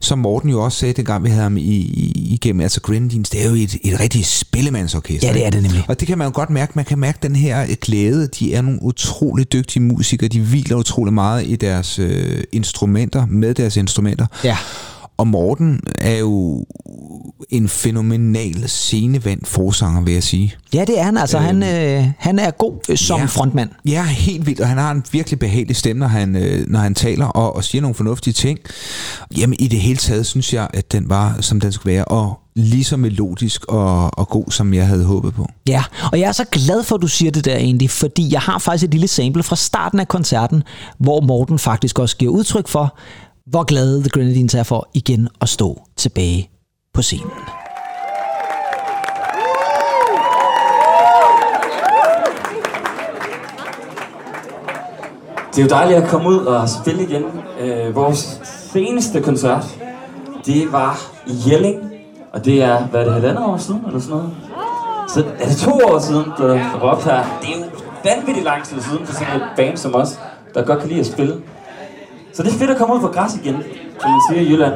som 0.00 0.18
Morten 0.18 0.50
jo 0.50 0.64
også 0.64 0.78
sagde, 0.78 0.94
dengang 0.94 1.24
vi 1.24 1.28
havde 1.28 1.42
ham 1.42 1.56
i, 1.56 1.60
i, 1.60 2.28
igennem, 2.34 2.60
altså 2.60 2.80
Grenadines, 2.80 3.30
det 3.30 3.44
er 3.44 3.48
jo 3.48 3.54
et, 3.54 3.76
et 3.84 4.00
rigtigt 4.00 4.26
spillemandsorkester. 4.26 5.28
Ja, 5.28 5.34
det 5.34 5.46
er 5.46 5.50
det 5.50 5.62
nemlig. 5.62 5.84
Og 5.88 6.00
det 6.00 6.08
kan 6.08 6.18
man 6.18 6.26
jo 6.26 6.32
godt 6.34 6.50
mærke. 6.50 6.72
Man 6.74 6.84
kan 6.84 6.98
mærke 6.98 7.18
den 7.22 7.36
her 7.36 7.74
glæde. 7.80 8.26
De 8.26 8.54
er 8.54 8.62
nogle 8.62 8.82
utrolig 8.82 9.52
dygtige 9.52 9.82
musikere. 9.82 10.28
De 10.28 10.40
hviler 10.40 10.76
utrolig 10.76 11.14
meget 11.14 11.46
i 11.46 11.56
deres 11.56 11.98
øh, 11.98 12.44
instrumenter, 12.52 13.26
med 13.26 13.54
deres 13.54 13.76
instrumenter. 13.76 14.26
Ja. 14.44 14.56
Og 15.18 15.26
Morten 15.26 15.80
er 15.98 16.16
jo 16.18 16.66
en 17.50 17.68
fænomenal 17.68 18.68
scenevand 18.68 19.40
forsanger, 19.44 20.00
vil 20.02 20.14
jeg 20.14 20.22
sige. 20.22 20.54
Ja, 20.74 20.84
det 20.84 20.98
er 20.98 21.02
han. 21.02 21.16
Altså, 21.16 21.38
han, 21.38 21.62
øh, 21.62 22.04
han 22.18 22.38
er 22.38 22.50
god 22.50 22.72
øh, 22.88 22.96
som 22.96 23.20
Ja. 23.20 23.26
frontmand. 23.26 23.70
Ja, 23.86 24.04
helt 24.04 24.46
vildt, 24.46 24.60
og 24.60 24.68
han 24.68 24.78
har 24.78 24.90
en 24.90 25.04
virkelig 25.12 25.38
behagelig 25.38 25.76
stemme, 25.76 26.00
når 26.00 26.06
han, 26.06 26.36
øh, 26.36 26.64
når 26.68 26.78
han 26.78 26.94
taler 26.94 27.26
og, 27.26 27.56
og 27.56 27.64
siger 27.64 27.82
nogle 27.82 27.94
fornuftige 27.94 28.34
ting. 28.34 28.58
Jamen, 29.38 29.56
i 29.58 29.68
det 29.68 29.80
hele 29.80 29.96
taget 29.96 30.26
synes 30.26 30.54
jeg, 30.54 30.68
at 30.74 30.92
den 30.92 31.08
var, 31.08 31.36
som 31.40 31.60
den 31.60 31.72
skulle 31.72 31.92
være, 31.94 32.04
og 32.04 32.40
lige 32.56 32.84
så 32.84 32.96
melodisk 32.96 33.64
og, 33.64 34.18
og 34.18 34.28
god, 34.28 34.44
som 34.50 34.74
jeg 34.74 34.86
havde 34.86 35.04
håbet 35.04 35.34
på. 35.34 35.48
Ja, 35.68 35.82
og 36.12 36.20
jeg 36.20 36.28
er 36.28 36.32
så 36.32 36.44
glad 36.44 36.82
for, 36.84 36.96
at 36.96 37.02
du 37.02 37.08
siger 37.08 37.30
det 37.30 37.44
der 37.44 37.56
egentlig, 37.56 37.90
fordi 37.90 38.32
jeg 38.32 38.40
har 38.40 38.58
faktisk 38.58 38.84
et 38.84 38.90
lille 38.90 39.08
sample 39.08 39.42
fra 39.42 39.56
starten 39.56 40.00
af 40.00 40.08
koncerten, 40.08 40.62
hvor 40.98 41.20
Morten 41.20 41.58
faktisk 41.58 41.98
også 41.98 42.16
giver 42.16 42.32
udtryk 42.32 42.68
for, 42.68 42.98
hvor 43.50 43.64
glade 43.64 44.00
The 44.00 44.10
Grenadines 44.10 44.54
er 44.54 44.62
for 44.62 44.88
igen 44.94 45.28
at 45.40 45.48
stå 45.48 45.82
tilbage 45.96 46.50
på 46.94 47.02
scenen. 47.02 47.30
Det 55.50 55.58
er 55.58 55.62
jo 55.62 55.68
dejligt 55.68 56.02
at 56.02 56.08
komme 56.08 56.28
ud 56.28 56.38
og 56.38 56.68
spille 56.68 57.02
igen. 57.02 57.24
Øh, 57.60 57.94
vores 57.94 58.40
seneste 58.72 59.22
koncert, 59.22 59.64
det 60.46 60.72
var 60.72 61.00
i 61.26 61.32
Jelling, 61.46 61.90
og 62.32 62.44
det 62.44 62.62
er, 62.62 62.86
hvad 62.86 63.00
er 63.00 63.04
det, 63.04 63.12
halvandet 63.12 63.44
år 63.44 63.56
siden, 63.56 63.80
eller 63.86 64.00
sådan 64.00 64.16
noget? 64.16 64.30
Så 65.08 65.24
er 65.38 65.46
det 65.48 65.56
to 65.56 65.70
år 65.70 65.98
siden, 65.98 66.24
der 66.38 66.46
der 66.46 66.72
var 66.72 66.80
op 66.80 67.02
her. 67.02 67.38
Det 67.40 67.48
er 67.48 67.58
jo 67.58 67.64
vanvittigt 68.04 68.44
lang 68.44 68.64
tid 68.64 68.80
siden 68.80 69.06
for 69.06 69.12
sådan 69.12 69.36
et 69.36 69.42
band 69.56 69.76
som 69.76 69.94
os, 69.94 70.18
der 70.54 70.64
godt 70.64 70.80
kan 70.80 70.88
lide 70.88 71.00
at 71.00 71.06
spille. 71.06 71.34
Så 72.32 72.42
det 72.42 72.52
er 72.52 72.58
fedt 72.58 72.70
at 72.70 72.78
komme 72.78 72.94
ud 72.94 73.00
på 73.00 73.08
græs 73.08 73.34
igen, 73.34 73.56
som 74.00 74.10
man 74.10 74.20
siger 74.28 74.40
i 74.42 74.52
Jylland. 74.52 74.74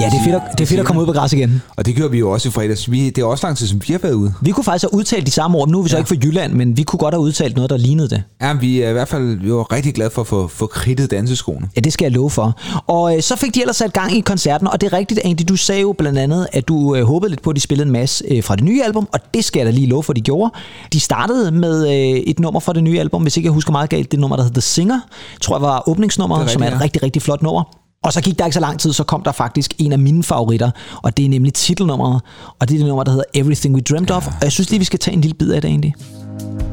Ja, 0.00 0.06
det 0.10 0.14
er 0.20 0.24
fedt 0.24 0.34
at, 0.34 0.42
det 0.58 0.60
er 0.64 0.66
fedt 0.66 0.80
at 0.80 0.86
komme 0.86 1.02
ud 1.02 1.06
på 1.06 1.12
græs 1.12 1.32
igen. 1.32 1.62
Og 1.76 1.86
det 1.86 1.94
gjorde 1.96 2.10
vi 2.10 2.18
jo 2.18 2.30
også 2.30 2.48
i 2.48 2.52
fredags. 2.52 2.90
Vi, 2.90 3.10
det 3.10 3.18
er 3.22 3.26
også 3.26 3.46
lang 3.46 3.56
tid, 3.56 3.66
som 3.66 3.80
vi 3.88 3.92
har 3.92 3.98
været 3.98 4.12
ude. 4.12 4.34
Vi 4.40 4.50
kunne 4.50 4.64
faktisk 4.64 4.82
have 4.90 4.94
udtalt 4.98 5.26
de 5.26 5.30
samme 5.30 5.58
ord. 5.58 5.68
Nu 5.68 5.78
er 5.78 5.82
vi 5.82 5.88
så 5.88 5.96
Ja. 5.96 6.00
ikke 6.00 6.08
fra 6.08 6.16
Jylland, 6.24 6.52
men 6.52 6.76
vi 6.76 6.82
kunne 6.82 6.98
godt 6.98 7.14
have 7.14 7.20
udtalt 7.22 7.56
noget, 7.56 7.70
der 7.70 7.76
lignede 7.76 8.08
det. 8.10 8.22
Ja, 8.42 8.52
vi 8.52 8.80
er 8.82 8.88
i 8.88 8.92
hvert 8.92 9.08
fald 9.08 9.40
vi 9.40 9.52
var 9.52 9.72
rigtig 9.72 9.94
glade 9.94 10.10
for 10.10 10.20
at 10.20 10.26
få, 10.26 10.48
få 10.48 10.66
kridtet 10.66 11.10
danseskoene. 11.10 11.68
Ja, 11.76 11.80
det 11.80 11.92
skal 11.92 12.04
jeg 12.04 12.12
love 12.12 12.30
for. 12.30 12.58
Og 12.86 13.16
øh, 13.16 13.22
så 13.22 13.36
fik 13.36 13.54
de 13.54 13.60
ellers 13.60 13.76
sat 13.76 13.92
gang 13.92 14.16
i 14.16 14.20
koncerten, 14.20 14.68
og 14.68 14.80
det 14.80 14.92
er 14.92 14.96
rigtigt, 14.96 15.20
Andy, 15.24 15.42
du 15.48 15.56
sagde 15.56 15.80
jo 15.80 15.94
blandt 15.98 16.18
andet, 16.18 16.46
at 16.52 16.68
du 16.68 16.94
øh, 16.94 17.04
håbede 17.04 17.30
lidt 17.30 17.42
på, 17.42 17.50
at 17.50 17.56
de 17.56 17.60
spillede 17.60 17.86
en 17.86 17.92
masse 17.92 18.24
øh, 18.30 18.42
fra 18.44 18.56
det 18.56 18.64
nye 18.64 18.82
album, 18.84 19.08
og 19.12 19.20
det 19.34 19.44
skal 19.44 19.60
jeg 19.60 19.66
da 19.66 19.70
lige 19.70 19.86
love 19.86 20.02
for, 20.02 20.12
at 20.12 20.16
de 20.16 20.20
gjorde. 20.20 20.52
De 20.92 21.00
startede 21.00 21.50
med 21.50 21.86
øh, 21.88 21.92
et 22.26 22.40
nummer 22.40 22.60
fra 22.60 22.72
det 22.72 22.84
nye 22.84 23.00
album, 23.00 23.22
hvis 23.22 23.36
ikke 23.36 23.46
jeg 23.46 23.52
husker 23.52 23.72
meget 23.72 23.90
galt, 23.90 24.10
det 24.12 24.20
nummer, 24.20 24.36
der 24.36 24.42
hedder 24.42 24.54
The 24.54 24.62
Singer, 24.62 25.00
tror 25.40 25.56
jeg 25.56 25.62
var 25.62 25.88
åbningsnummeret, 25.88 26.42
er 26.44 26.46
som 26.48 26.62
er 26.62 26.66
et 26.66 26.70
ja. 26.72 26.80
rigtig, 26.80 27.02
rigtig 27.02 27.22
flot 27.22 27.42
nummer. 27.42 27.83
Og 28.04 28.12
så 28.12 28.20
gik 28.20 28.38
der 28.38 28.44
ikke 28.44 28.54
så 28.54 28.60
lang 28.60 28.80
tid, 28.80 28.92
så 28.92 29.04
kom 29.04 29.22
der 29.22 29.32
faktisk 29.32 29.74
en 29.78 29.92
af 29.92 29.98
mine 29.98 30.22
favoritter, 30.22 30.70
og 31.02 31.16
det 31.16 31.24
er 31.24 31.28
nemlig 31.28 31.54
titelnummeret, 31.54 32.20
og 32.58 32.68
det 32.68 32.74
er 32.74 32.78
det 32.78 32.86
nummer, 32.86 33.04
der 33.04 33.10
hedder 33.10 33.24
Everything 33.34 33.74
We 33.74 33.80
Dreamed 33.80 34.10
Of, 34.10 34.26
og 34.26 34.32
jeg 34.42 34.52
synes 34.52 34.70
lige, 34.70 34.78
vi 34.78 34.84
skal 34.84 34.98
tage 34.98 35.14
en 35.14 35.20
lille 35.20 35.34
bid 35.34 35.50
af 35.52 35.60
det 35.62 35.68
egentlig. 35.68 35.94
Mm. 35.98 36.64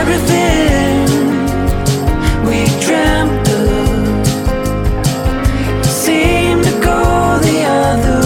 Everything 0.00 1.08
we 2.46 2.66
dreamt 2.86 3.48
of 3.48 4.26
seemed 5.84 6.64
to 6.64 6.70
go 6.70 7.38
the 7.42 7.66
other 7.66 8.23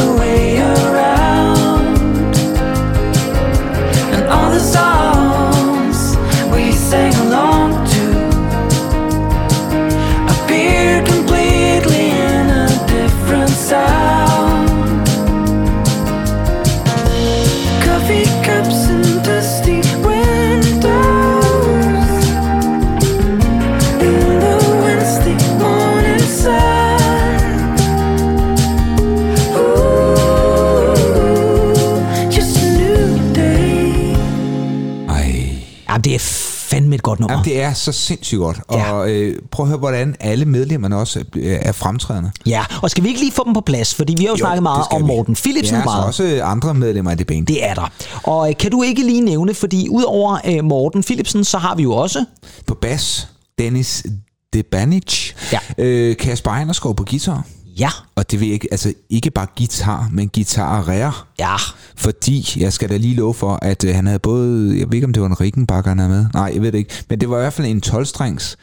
det 36.09 36.15
er 36.15 36.19
fandme 36.19 36.95
et 36.95 37.03
godt 37.03 37.21
nummer. 37.21 37.33
Jamen, 37.33 37.45
det 37.45 37.63
er 37.63 37.73
så 37.73 37.93
sindssygt 37.93 38.39
godt. 38.39 38.61
Ja. 38.73 38.93
Og 38.93 39.11
øh, 39.11 39.37
prøv 39.51 39.65
at 39.65 39.69
høre, 39.69 39.79
hvordan 39.79 40.17
alle 40.21 40.45
medlemmerne 40.45 40.97
også 40.97 41.19
er, 41.19 41.59
er 41.63 41.73
fremtrædende. 41.73 42.31
Ja, 42.47 42.65
og 42.83 42.91
skal 42.91 43.05
vi 43.05 43.09
ikke 43.09 43.21
lige 43.21 43.33
få 43.33 43.45
dem 43.45 43.55
på 43.55 43.61
plads? 43.61 43.95
Fordi 43.95 44.15
vi 44.19 44.25
har 44.25 44.29
jo, 44.29 44.33
jo 44.33 44.37
snakket 44.37 44.63
meget 44.63 44.85
om 44.91 45.03
vi. 45.03 45.07
Morten 45.07 45.35
Philipsen 45.35 45.77
ja, 45.77 45.85
meget. 45.85 46.15
så 46.15 46.25
også 46.25 46.43
andre 46.45 46.75
medlemmer 46.75 47.11
af 47.11 47.17
det 47.17 47.27
band. 47.27 47.47
Det 47.47 47.65
er 47.65 47.75
der. 47.75 47.93
Og 48.23 48.51
øh, 48.51 48.57
kan 48.57 48.71
du 48.71 48.83
ikke 48.83 49.03
lige 49.03 49.21
nævne, 49.21 49.55
fordi 49.55 49.89
udover 49.89 50.39
øh, 50.45 50.65
Morten 50.65 51.03
Philipsen, 51.03 51.45
så 51.45 51.59
har 51.59 51.75
vi 51.75 51.83
jo 51.83 51.93
også... 51.93 52.25
På 52.67 52.75
bas, 52.75 53.29
Dennis 53.59 54.07
Debanic. 54.53 55.33
Ja. 55.53 55.59
Øh, 55.79 56.17
Kasper 56.17 56.51
Einerskov 56.51 56.95
på 56.95 57.05
guitar. 57.05 57.45
Ja, 57.79 57.91
Og 58.17 58.31
det 58.31 58.41
vil 58.41 58.53
ikke, 58.53 58.69
altså 58.71 58.93
ikke 59.11 59.31
bare 59.31 59.47
guitar, 59.57 60.09
men 60.13 60.29
guitarer. 60.35 61.27
ja, 61.39 61.57
Fordi, 61.97 62.53
jeg 62.57 62.73
skal 62.73 62.89
da 62.89 62.97
lige 62.97 63.15
love 63.15 63.35
for, 63.35 63.59
at 63.63 63.85
øh, 63.85 63.95
han 63.95 64.07
havde 64.07 64.19
både, 64.19 64.79
jeg 64.79 64.87
ved 64.89 64.95
ikke 64.95 65.05
om 65.07 65.13
det 65.13 65.23
var 65.23 65.29
en 65.29 65.41
Rickenbacker, 65.41 65.91
han 65.91 65.99
havde 65.99 66.11
med. 66.11 66.27
Nej, 66.35 66.51
jeg 66.55 66.63
ved 66.63 66.73
det 66.73 66.79
ikke. 66.79 66.95
Men 67.09 67.21
det 67.21 67.31
var 67.31 67.37
i 67.37 67.41
hvert 67.41 67.53
fald 67.53 67.67
en 67.69 67.83
12-strengs 67.87 68.57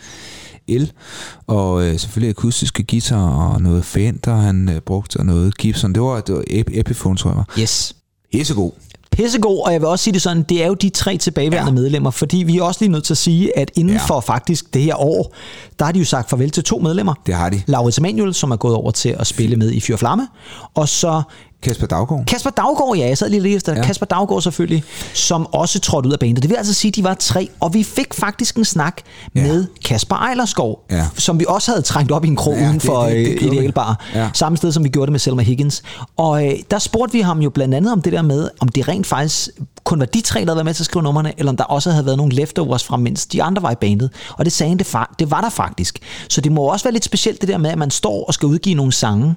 el, 0.67 0.91
og 1.47 1.83
øh, 1.85 1.99
selvfølgelig 1.99 2.29
akustiske 2.29 2.83
guitar 2.83 3.27
og 3.27 3.61
noget 3.61 3.85
Fender, 3.85 4.35
han 4.35 4.69
øh, 4.69 4.79
brugte, 4.81 5.17
og 5.17 5.25
noget 5.25 5.57
Gibson. 5.57 5.93
Det 5.93 6.01
var, 6.01 6.21
det 6.21 6.35
var 6.35 6.41
Ep- 6.41 6.79
Epiphone, 6.79 7.17
tror 7.17 7.29
jeg 7.29 7.37
var. 7.37 7.45
yes. 7.59 7.95
Hissegod. 8.33 8.71
Pissegod, 9.15 9.65
og 9.65 9.73
jeg 9.73 9.81
vil 9.81 9.87
også 9.87 10.03
sige 10.03 10.13
det 10.13 10.21
sådan, 10.21 10.43
det 10.43 10.63
er 10.63 10.67
jo 10.67 10.73
de 10.73 10.89
tre 10.89 11.17
tilbageværende 11.17 11.71
ja. 11.71 11.81
Medlemmer, 11.81 12.11
fordi 12.11 12.37
vi 12.37 12.57
er 12.57 12.63
også 12.63 12.81
lige 12.81 12.91
nødt 12.91 13.03
til 13.03 13.13
at 13.13 13.17
sige, 13.17 13.57
at 13.57 13.71
inden 13.75 13.93
ja. 13.93 14.05
For 14.07 14.19
faktisk 14.19 14.73
det 14.73 14.81
her 14.81 14.95
år, 14.95 15.35
der 15.79 15.85
har 15.85 15.91
de 15.91 15.99
jo 15.99 16.05
sagt 16.05 16.29
farvel 16.29 16.49
til 16.49 16.63
to 16.63 16.79
medlemmer. 16.79 17.13
Det 17.25 17.35
har 17.35 17.49
de. 17.49 17.61
Laurits 17.67 17.97
Emanuel, 17.97 18.33
som 18.33 18.51
er 18.51 18.55
gået 18.55 18.75
over 18.75 18.91
til 18.91 19.15
at 19.19 19.27
spille 19.27 19.55
med 19.55 19.71
i 19.71 19.79
Fyr 19.79 19.97
Flamme, 19.97 20.27
og 20.73 20.89
så 20.89 21.21
Kasper 21.65 21.87
Daggaard. 21.87 22.25
Kasper 22.25 22.49
Daggaard, 22.49 22.95
ja, 22.97 23.07
jeg 23.07 23.17
sad 23.17 23.29
lige 23.29 23.41
lidt 23.41 23.55
efter. 23.55 23.73
Ja. 23.75 23.83
Kasper 23.83 24.05
Daggaard 24.05 24.41
selvfølgelig, 24.41 24.83
som 25.13 25.47
også 25.53 25.79
trådte 25.79 26.07
ud 26.09 26.13
af 26.13 26.19
bandet. 26.19 26.41
Det 26.43 26.49
vil 26.49 26.55
altså 26.55 26.73
sige, 26.73 26.89
at 26.89 26.95
de 26.95 27.03
var 27.03 27.13
tre, 27.13 27.49
og 27.59 27.73
vi 27.73 27.83
fik 27.83 28.13
faktisk 28.13 28.55
en 28.57 28.65
snak 28.65 29.01
ja. 29.35 29.41
Med 29.43 29.65
Kasper 29.85 30.15
Ejlerskov, 30.15 30.85
Ja. 30.91 31.05
som 31.17 31.39
vi 31.39 31.45
også 31.47 31.71
havde 31.71 31.81
trængt 31.81 32.11
op 32.11 32.25
i 32.25 32.27
en 32.27 32.35
krog 32.35 32.53
ja, 32.57 32.63
uden 32.63 32.73
det- 32.73 32.81
for 32.83 33.03
det- 33.03 33.11
det 33.15 33.31
øh, 33.31 33.37
gjorde 33.39 33.49
vi. 33.51 33.57
Idealbar. 33.57 34.05
Ja. 34.15 34.29
Samme 34.33 34.57
sted, 34.57 34.71
som 34.71 34.83
vi 34.83 34.89
gjorde 34.89 35.05
det 35.07 35.11
med 35.11 35.19
Selma 35.19 35.41
Higgins. 35.43 35.83
Og 36.17 36.45
øh, 36.47 36.53
der 36.71 36.79
spurgte 36.79 37.13
vi 37.13 37.21
ham 37.21 37.39
jo 37.39 37.49
blandt 37.49 37.75
andet 37.75 37.91
om 37.93 38.01
det 38.01 38.13
der 38.13 38.21
med, 38.21 38.49
om 38.59 38.67
det 38.67 38.87
rent 38.87 39.07
faktisk 39.07 39.49
kun 39.83 39.99
var 39.99 40.05
de 40.05 40.21
tre, 40.21 40.39
der 40.39 40.45
havde 40.45 40.55
været 40.55 40.65
med 40.65 40.73
til 40.73 40.81
at 40.81 40.85
skrive 40.85 41.03
numrene, 41.03 41.33
eller 41.37 41.51
om 41.51 41.57
der 41.57 41.63
også 41.63 41.91
havde 41.91 42.05
været 42.05 42.17
nogle 42.17 42.33
leftovers 42.35 42.83
fra, 42.83 42.97
mens 42.97 43.25
de 43.25 43.43
andre 43.43 43.61
var 43.61 43.71
i 43.71 43.75
bandet. 43.75 44.09
Og 44.37 44.45
det 44.45 44.53
sagde 44.53 44.69
han, 44.69 44.77
det, 44.79 44.95
fa- 44.95 45.13
det 45.19 45.31
var 45.31 45.41
der 45.41 45.49
faktisk. 45.49 45.99
Så 46.29 46.41
det 46.41 46.51
må 46.51 46.61
også 46.61 46.85
være 46.85 46.93
lidt 46.93 47.05
specielt 47.05 47.41
det 47.41 47.49
der 47.49 47.57
med, 47.57 47.69
at 47.69 47.77
man 47.77 47.91
står 47.91 48.25
og 48.25 48.33
skal 48.33 48.45
udgive 48.47 48.75
nogle 48.75 48.91
sange, 48.93 49.35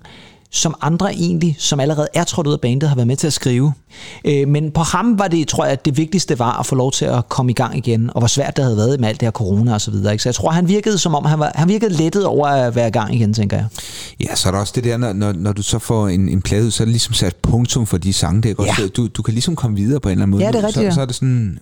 som 0.50 0.74
andre 0.80 1.14
egentlig, 1.14 1.56
som 1.58 1.80
allerede 1.80 2.08
er 2.14 2.24
trådt 2.24 2.46
ud 2.46 2.52
af 2.52 2.60
bandet, 2.60 2.88
har 2.88 2.96
været 2.96 3.06
med 3.06 3.16
til 3.16 3.26
at 3.26 3.32
skrive. 3.32 3.72
Øh, 4.24 4.48
men 4.48 4.70
på 4.70 4.80
ham 4.80 5.18
var 5.18 5.28
det, 5.28 5.48
tror 5.48 5.64
jeg, 5.64 5.72
at 5.72 5.84
det 5.84 5.96
vigtigste 5.96 6.38
var 6.38 6.60
at 6.60 6.66
få 6.66 6.74
lov 6.74 6.92
til 6.92 7.04
at 7.04 7.28
komme 7.28 7.52
i 7.52 7.54
gang 7.54 7.76
igen, 7.76 8.10
og 8.14 8.20
hvor 8.20 8.28
svært 8.28 8.56
det 8.56 8.64
havde 8.64 8.76
været 8.76 9.00
med 9.00 9.08
alt 9.08 9.20
det 9.20 9.26
her 9.26 9.30
corona 9.30 9.74
og 9.74 9.80
så 9.80 9.90
videre. 9.90 10.12
Ikke? 10.12 10.22
Så 10.22 10.28
jeg 10.28 10.34
tror, 10.34 10.50
han 10.50 10.68
virkede 10.68 10.98
som 10.98 11.14
om, 11.14 11.24
han, 11.24 11.38
var, 11.38 11.52
han 11.54 11.68
virkede 11.68 11.92
lettet 11.94 12.26
over 12.26 12.46
at 12.46 12.74
være 12.74 12.88
i 12.88 12.90
gang 12.90 13.14
igen, 13.14 13.34
tænker 13.34 13.56
jeg. 13.56 13.66
Ja, 14.20 14.34
så 14.34 14.48
er 14.48 14.52
der 14.52 14.58
også 14.58 14.72
det 14.76 14.84
der, 14.84 14.96
når, 14.96 15.12
når, 15.12 15.32
når 15.32 15.52
du 15.52 15.62
så 15.62 15.78
får 15.78 16.08
en, 16.08 16.28
en 16.28 16.42
plade 16.42 16.66
ud, 16.66 16.70
så 16.70 16.82
er 16.82 16.84
det 16.84 16.92
ligesom 16.92 17.14
sat 17.14 17.36
punktum 17.36 17.86
for 17.86 17.98
de 17.98 18.12
sange. 18.12 18.42
Det 18.42 18.50
er 18.50 18.54
godt. 18.54 18.68
Ja. 18.78 18.86
Du, 18.96 19.06
du 19.06 19.22
kan 19.22 19.34
ligesom 19.34 19.56
komme 19.56 19.76
videre 19.76 20.00
på 20.00 20.08
en 20.08 20.12
eller 20.12 20.22
anden 20.22 20.30
måde. 20.30 20.44
Ja, 20.44 20.52
det 20.52 20.58
er 20.58 20.66
rigtigt, 20.66 20.74
så, 20.74 20.82
ja. 20.82 20.90
så 20.90 21.00
er 21.00 21.06
det 21.06 21.14
sådan 21.14 21.58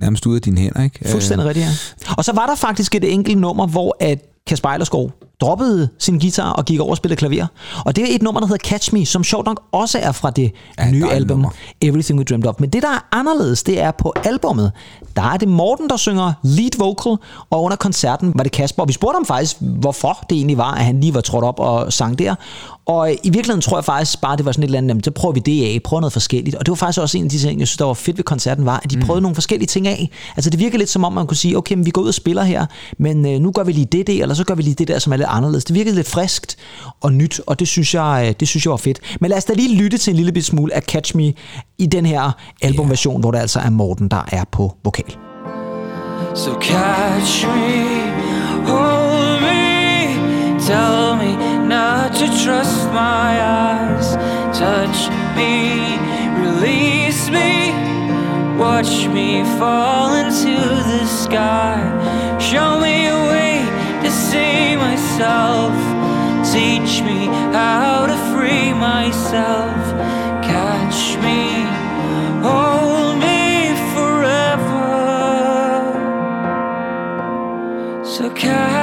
nærmest 0.00 0.26
ude 0.26 0.36
af 0.36 0.42
dine 0.42 0.60
hænder, 0.60 0.82
ikke? 0.82 1.08
Fuldstændig 1.08 1.46
rigtigt, 1.46 1.66
ja. 1.66 2.14
Og 2.16 2.24
så 2.24 2.32
var 2.32 2.46
der 2.46 2.54
faktisk 2.54 2.94
et 2.94 3.12
enkelt 3.12 3.38
nummer, 3.38 3.66
hvor 3.66 3.96
at 4.00 4.18
Kasper 4.46 4.68
Ejlerskov 4.68 5.12
droppede 5.40 5.88
sin 5.98 6.18
guitar 6.18 6.50
og 6.50 6.64
gik 6.64 6.80
over 6.80 6.90
og 6.90 6.96
spillede 6.96 7.18
klaver. 7.18 7.46
Og 7.84 7.96
det 7.96 8.10
er 8.10 8.14
et 8.14 8.22
nummer, 8.22 8.40
der 8.40 8.46
hedder 8.46 8.68
Catch 8.68 8.94
Me, 8.94 9.06
som 9.06 9.24
sjovt 9.24 9.46
nok 9.46 9.62
også 9.72 9.98
er 9.98 10.12
fra 10.12 10.30
det 10.30 10.52
Ja, 10.78 10.90
nye 10.90 11.10
album 11.10 11.38
nummer. 11.38 11.50
Everything 11.80 12.18
We 12.18 12.24
Dreamed 12.24 12.46
Of. 12.46 12.54
Men 12.58 12.70
det, 12.70 12.82
der 12.82 12.88
er 12.88 13.08
anderledes, 13.12 13.62
det 13.62 13.80
er 13.80 13.90
på 13.90 14.14
albummet. 14.24 14.72
Der 15.16 15.22
er 15.22 15.36
det 15.36 15.48
Morten, 15.48 15.88
der 15.88 15.96
synger 15.96 16.32
lead 16.42 16.78
vocal, 16.78 17.16
og 17.50 17.62
under 17.62 17.76
koncerten 17.76 18.32
var 18.34 18.42
det 18.42 18.52
Kasper. 18.52 18.82
Og 18.82 18.88
vi 18.88 18.92
spurgte 18.92 19.16
ham 19.16 19.26
faktisk, 19.26 19.56
hvorfor 19.60 20.24
det 20.30 20.36
egentlig 20.36 20.58
var, 20.58 20.74
at 20.74 20.84
han 20.84 21.00
lige 21.00 21.14
var 21.14 21.20
trådt 21.20 21.44
op 21.44 21.60
og 21.60 21.92
sang 21.92 22.18
der. 22.18 22.34
Og 22.86 23.12
i 23.12 23.30
virkeligheden 23.30 23.60
tror 23.60 23.76
jeg 23.76 23.84
faktisk 23.84 24.20
bare, 24.20 24.36
det 24.36 24.44
var 24.44 24.52
sådan 24.52 24.62
et 24.62 24.66
eller 24.66 24.78
andet, 24.78 24.88
jamen, 24.88 25.04
så 25.04 25.10
prøver 25.10 25.32
vi 25.32 25.40
det 25.40 25.64
af, 25.64 25.80
prøver 25.84 26.00
noget 26.00 26.12
forskelligt. 26.12 26.56
Og 26.56 26.66
det 26.66 26.70
var 26.70 26.76
faktisk 26.76 27.00
også 27.00 27.18
en 27.18 27.24
af 27.24 27.30
de 27.30 27.38
ting, 27.38 27.60
jeg 27.60 27.68
synes, 27.68 27.76
der 27.76 27.84
var 27.84 27.94
fedt 27.94 28.16
ved 28.16 28.24
koncerten, 28.24 28.66
var, 28.66 28.80
at 28.84 28.90
de 28.90 29.00
prøvede 29.00 29.22
nogle 29.22 29.34
forskellige 29.34 29.66
ting 29.66 29.88
af. 29.88 30.10
Altså 30.36 30.50
det 30.50 30.60
virker 30.60 30.78
lidt 30.78 30.90
som 30.90 31.04
om, 31.04 31.12
man 31.12 31.26
kunne 31.26 31.36
sige, 31.36 31.56
okay, 31.56 31.74
men 31.74 31.86
vi 31.86 31.90
går 31.90 32.02
ud 32.02 32.08
og 32.08 32.14
spiller 32.14 32.42
her, 32.42 32.66
men 32.98 33.26
øh, 33.26 33.40
nu 33.40 33.50
gør 33.50 33.64
vi 33.64 33.72
lige 33.72 33.86
det 33.92 34.06
der, 34.06 34.22
eller 34.22 34.34
så 34.34 34.44
gør 34.44 34.54
vi 34.54 34.62
lige 34.62 34.74
det 34.74 34.88
der, 34.88 34.98
som 34.98 35.12
lidt 35.12 35.29
anderledes. 35.30 35.64
Det 35.64 35.74
virkede 35.74 35.94
lidt 35.94 36.08
friskt 36.08 36.56
og 37.00 37.12
nyt, 37.12 37.40
og 37.46 37.58
det 37.58 37.68
synes 37.68 37.94
jeg, 37.94 38.24
øh, 38.28 38.34
det 38.40 38.48
synes 38.48 38.64
jeg 38.64 38.70
var 38.70 38.76
fedt. 38.76 39.00
Men 39.20 39.28
lad 39.28 39.38
os 39.38 39.44
da 39.44 39.52
lige 39.52 39.74
lytte 39.74 39.98
til 39.98 40.10
en 40.10 40.16
lille 40.16 40.32
bit 40.32 40.44
smule 40.44 40.74
af 40.74 40.82
Catch 40.82 41.16
Me 41.16 41.32
i 41.78 41.86
den 41.86 42.06
her 42.06 42.32
albumversion, 42.62 43.14
yeah. 43.14 43.20
hvor 43.20 43.30
det 43.30 43.38
altså 43.38 43.58
er 43.58 43.70
Morten, 43.70 44.08
der 44.08 44.24
er 44.32 44.44
på 44.52 44.76
vokal. 44.84 45.16
So 46.34 46.52
catch 46.60 47.46
me, 47.46 48.12
hold 48.66 49.40
me, 49.40 50.60
tell 50.60 51.16
me 51.16 51.50
not 51.68 52.12
to 52.14 52.26
trust 52.26 52.86
my 52.92 53.40
eyes. 53.40 54.16
Touch 54.56 55.10
me, 55.36 55.98
release 56.44 57.30
me, 57.30 57.72
watch 58.58 59.08
me 59.08 59.44
fall 59.58 60.14
into 60.14 60.56
the 60.90 61.06
sky. 61.06 61.78
Show 62.38 62.80
me 62.80 63.06
a 63.06 63.18
way 63.32 63.52
to 64.04 64.10
see 64.10 64.79
myself, 65.20 65.76
teach 66.50 67.02
me 67.02 67.26
how 67.52 68.06
to 68.06 68.16
free 68.32 68.72
myself. 68.72 69.76
Catch 70.42 71.18
me, 71.18 71.66
hold 72.40 73.18
me 73.18 73.74
forever. 73.92 74.82
So 78.02 78.30
catch 78.30 78.79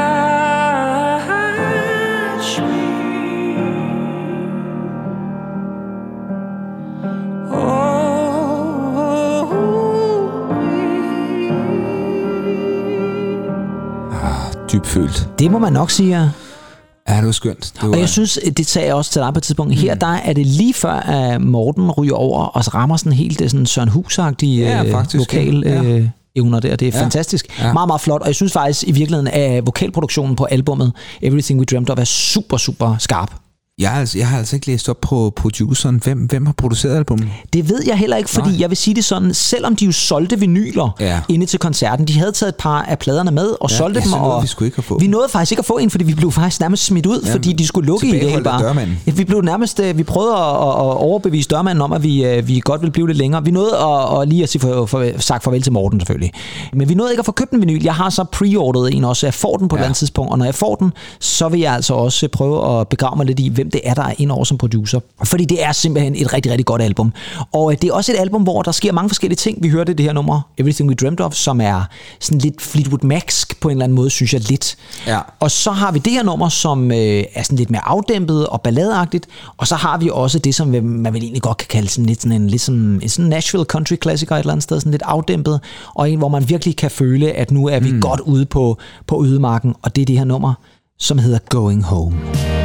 Dybfølt. 14.98 15.30
Det 15.40 15.52
må 15.52 15.60
man 15.60 15.74
nok 15.74 15.92
sige, 15.92 16.20
ja. 16.20 16.30
Ja, 17.10 17.18
det 17.18 17.26
var 17.26 17.32
skønt. 17.32 17.72
Det 17.76 17.84
var, 17.84 17.90
Og 17.90 18.00
jeg 18.00 18.10
synes, 18.10 18.40
det 18.58 18.68
sagde 18.68 18.88
jeg 18.88 18.96
også 18.96 19.12
til 19.12 19.22
dig 19.22 19.34
på 19.34 19.38
et 19.38 19.44
tidspunkt. 19.44 19.76
Her 19.76 19.96
der 19.96 20.08
er 20.08 20.34
det 20.34 20.46
lige 20.46 20.74
før, 20.74 20.92
at 20.94 21.42
Morten 21.42 21.92
ryger 21.92 22.14
over 22.16 22.44
og 22.46 22.64
så 22.64 22.72
rammer 22.74 22.98
sådan 22.98 23.12
helt 23.14 23.40
det 23.40 23.52
sådan 23.52 23.66
Søren 23.66 23.90
Hus-agtige 23.90 24.46
Ja, 24.60 24.84
øh, 24.84 24.92
faktisk, 24.92 25.20
vokal 25.20 25.64
ja. 25.66 25.84
øh, 25.84 26.08
evner 26.36 26.60
der. 26.60 26.76
Det 26.76 26.88
er 26.88 26.92
Ja. 26.98 27.04
fantastisk. 27.04 27.60
Ja. 27.60 27.74
Meget, 27.74 27.88
meget 27.88 28.02
flot. 28.02 28.22
Og 28.22 28.28
jeg 28.28 28.36
synes 28.36 28.54
faktisk 28.54 28.84
i 28.88 28.92
virkeligheden, 28.92 29.28
at 29.28 29.66
vokalproduktionen 29.66 30.36
på 30.36 30.44
albummet 30.46 30.94
Everything 31.22 31.60
We 31.60 31.66
Dreamed 31.66 31.90
Of 31.90 32.00
er 32.00 32.04
super, 32.04 32.58
super 32.58 32.96
skarp. 33.00 33.32
Jeg, 33.82 33.90
har 33.92 34.00
altså, 34.00 34.18
jeg 34.18 34.28
har 34.28 34.38
altså 34.38 34.56
ikke 34.56 34.68
læst 34.68 34.90
op 34.90 34.98
på 35.02 35.34
produceren. 35.36 36.02
Hvem, 36.04 36.18
hvem 36.20 36.46
har 36.46 36.54
produceret 36.54 36.96
albumet? 36.96 37.28
Det 37.54 37.70
ved 37.70 37.80
jeg 37.88 37.96
heller 37.98 38.18
ikke, 38.18 38.30
fordi 38.30 38.50
Nej. 38.50 38.60
jeg 38.62 38.70
vil 38.70 38.78
sige 38.78 38.96
det 38.96 39.06
sådan, 39.06 39.34
selvom 39.34 39.76
de 39.76 39.86
jo 39.86 39.92
solgte 39.92 40.40
vinyler 40.40 40.96
Ja. 41.00 41.20
inde 41.30 41.46
til 41.46 41.60
koncerten, 41.60 42.08
de 42.08 42.20
havde 42.20 42.32
taget 42.32 42.50
et 42.50 42.56
par 42.56 42.82
af 42.82 43.00
pladerne 43.00 43.32
med 43.32 43.50
og 43.62 43.70
Ja, 43.72 43.76
solgte 43.78 44.00
ja, 44.00 44.06
dem. 44.06 44.14
og 44.14 44.44
vi 44.44 44.48
sgu 44.48 44.66
ikke 44.66 44.82
få 44.82 45.00
Vi 45.00 45.08
nåede 45.08 45.30
faktisk 45.30 45.52
ikke 45.52 45.60
at 45.60 45.66
få 45.66 45.78
en, 45.78 45.90
fordi 45.90 46.04
vi 46.06 46.14
blev 46.14 46.32
faktisk 46.32 46.60
nærmest 46.62 46.84
smidt 46.86 47.06
ud, 47.06 47.22
Ja, 47.26 47.34
fordi 47.34 47.54
de 47.54 47.68
skulle 47.68 47.88
lukke 47.88 48.08
i 48.08 48.12
det 48.12 48.28
af 48.28 48.44
dørmanden. 48.60 49.00
Ja, 49.08 49.12
vi 49.12 49.24
blev 49.24 49.42
nærmest, 49.42 49.80
øh, 49.80 49.98
vi 49.98 50.04
prøvede 50.04 50.34
at, 50.34 50.40
at, 50.40 50.98
overbevise 50.98 51.50
dørmanden 51.50 51.82
om, 51.82 51.92
at 51.92 52.04
vi, 52.04 52.26
øh, 52.26 52.48
vi 52.48 52.60
godt 52.64 52.82
ville 52.82 52.92
blive 52.92 53.08
lidt 53.08 53.18
længere. 53.18 53.44
Vi 53.46 53.52
nåede 53.52 53.78
at, 53.78 54.22
at 54.22 54.28
lige 54.30 54.44
at 54.44 54.50
sige 54.50 54.62
for, 54.62 54.86
for, 54.86 55.06
sagt 55.18 55.44
farvel 55.44 55.62
til 55.62 55.72
Morten 55.74 56.00
selvfølgelig. 56.00 56.32
Men 56.74 56.90
vi 56.90 56.94
nåede 56.94 57.12
ikke 57.12 57.20
at 57.20 57.26
få 57.26 57.32
købt 57.32 57.52
en 57.52 57.60
vinyl. 57.62 57.84
Jeg 57.84 57.94
har 57.96 58.10
så 58.10 58.24
preorderet 58.24 58.94
en 58.94 59.04
også, 59.04 59.26
jeg 59.28 59.34
får 59.34 59.58
den 59.58 59.68
på 59.68 59.76
et 59.76 59.78
Ja. 59.78 59.82
eller 59.82 59.88
andet 59.88 59.98
tidspunkt, 59.98 60.32
og 60.32 60.38
når 60.38 60.46
jeg 60.46 60.56
får 60.56 60.76
den, 60.76 60.92
så 61.20 61.50
vil 61.50 61.60
jeg 61.60 61.74
altså 61.74 61.94
også 61.94 62.28
prøve 62.32 62.80
at 62.80 62.88
begrave 62.88 63.18
mig 63.18 63.26
lidt 63.26 63.40
i, 63.40 63.48
hvem 63.50 63.67
det 63.74 63.82
er, 63.84 63.94
der 63.94 64.04
er 64.04 64.14
ind 64.18 64.32
over 64.32 64.44
som 64.44 64.58
producer. 64.58 65.00
Fordi 65.24 65.46
det 65.46 65.64
er 65.64 65.72
simpelthen 65.72 66.16
et 66.16 66.34
rigtig, 66.34 66.52
rigtig 66.52 66.66
godt 66.66 66.82
album. 66.82 67.14
Og 67.54 67.72
øh, 67.72 67.78
det 67.82 67.90
er 67.90 67.94
også 67.94 68.12
et 68.12 68.20
album, 68.20 68.44
hvor 68.44 68.62
der 68.62 68.72
sker 68.72 68.92
mange 68.92 69.10
forskellige 69.10 69.38
ting. 69.38 69.64
Vi 69.64 69.70
hørte 69.70 69.94
det 69.94 70.06
her 70.06 70.14
nummer, 70.14 70.42
Everything 70.58 70.90
We 70.90 70.96
Dreamed 70.96 71.22
Of, 71.22 71.34
som 71.34 71.62
er 71.62 71.84
sådan 72.20 72.40
lidt 72.40 72.62
Fleetwood 72.62 73.04
Mac 73.04 73.46
på 73.62 73.68
en 73.68 73.72
eller 73.72 73.84
anden 73.84 73.96
måde, 73.96 74.10
synes 74.10 74.34
jeg 74.34 74.50
lidt. 74.50 74.78
Ja. 75.08 75.20
Og 75.40 75.52
så 75.52 75.72
har 75.72 75.92
vi 75.92 76.00
det 76.00 76.14
her 76.14 76.24
nummer, 76.24 76.50
som 76.50 76.92
øh, 76.92 77.24
er 77.34 77.44
sådan 77.44 77.58
lidt 77.58 77.70
mere 77.70 77.88
afdæmpet 77.88 78.48
og 78.48 78.62
balladeagtigt. 78.62 79.28
Og 79.58 79.68
så 79.68 79.76
har 79.76 79.98
vi 79.98 80.10
også 80.14 80.40
det, 80.40 80.56
som 80.56 80.68
man 80.68 81.14
vel 81.14 81.24
egentlig 81.24 81.42
godt 81.42 81.58
kan 81.58 81.68
kalde 81.70 81.88
sådan 81.90 82.06
lidt 82.06 82.22
sådan 82.22 82.42
en, 82.42 82.50
lidt 82.50 82.62
sådan, 82.62 83.00
en 83.04 83.10
sådan 83.10 83.30
Nashville 83.30 83.66
country 83.66 83.96
klassiker 83.96 84.36
et 84.36 84.40
eller 84.40 84.52
andet 84.52 84.64
sted, 84.64 84.80
sådan 84.80 84.92
lidt 84.92 85.04
afdæmpet. 85.06 85.60
Og 85.96 86.12
en, 86.12 86.18
hvor 86.18 86.30
man 86.30 86.50
virkelig 86.50 86.76
kan 86.76 86.92
føle, 86.92 87.32
at 87.32 87.52
nu 87.52 87.68
er 87.68 87.80
vi 87.80 87.92
mm. 87.92 88.02
godt 88.02 88.20
ude 88.20 88.46
på, 88.46 88.78
på 89.08 89.26
ødemarken. 89.26 89.76
Og 89.82 89.96
det 89.96 90.02
er 90.02 90.06
det 90.06 90.18
her 90.18 90.26
nummer, 90.26 90.54
som 91.00 91.18
hedder 91.18 91.40
Going 91.50 91.84
Home. 91.84 92.57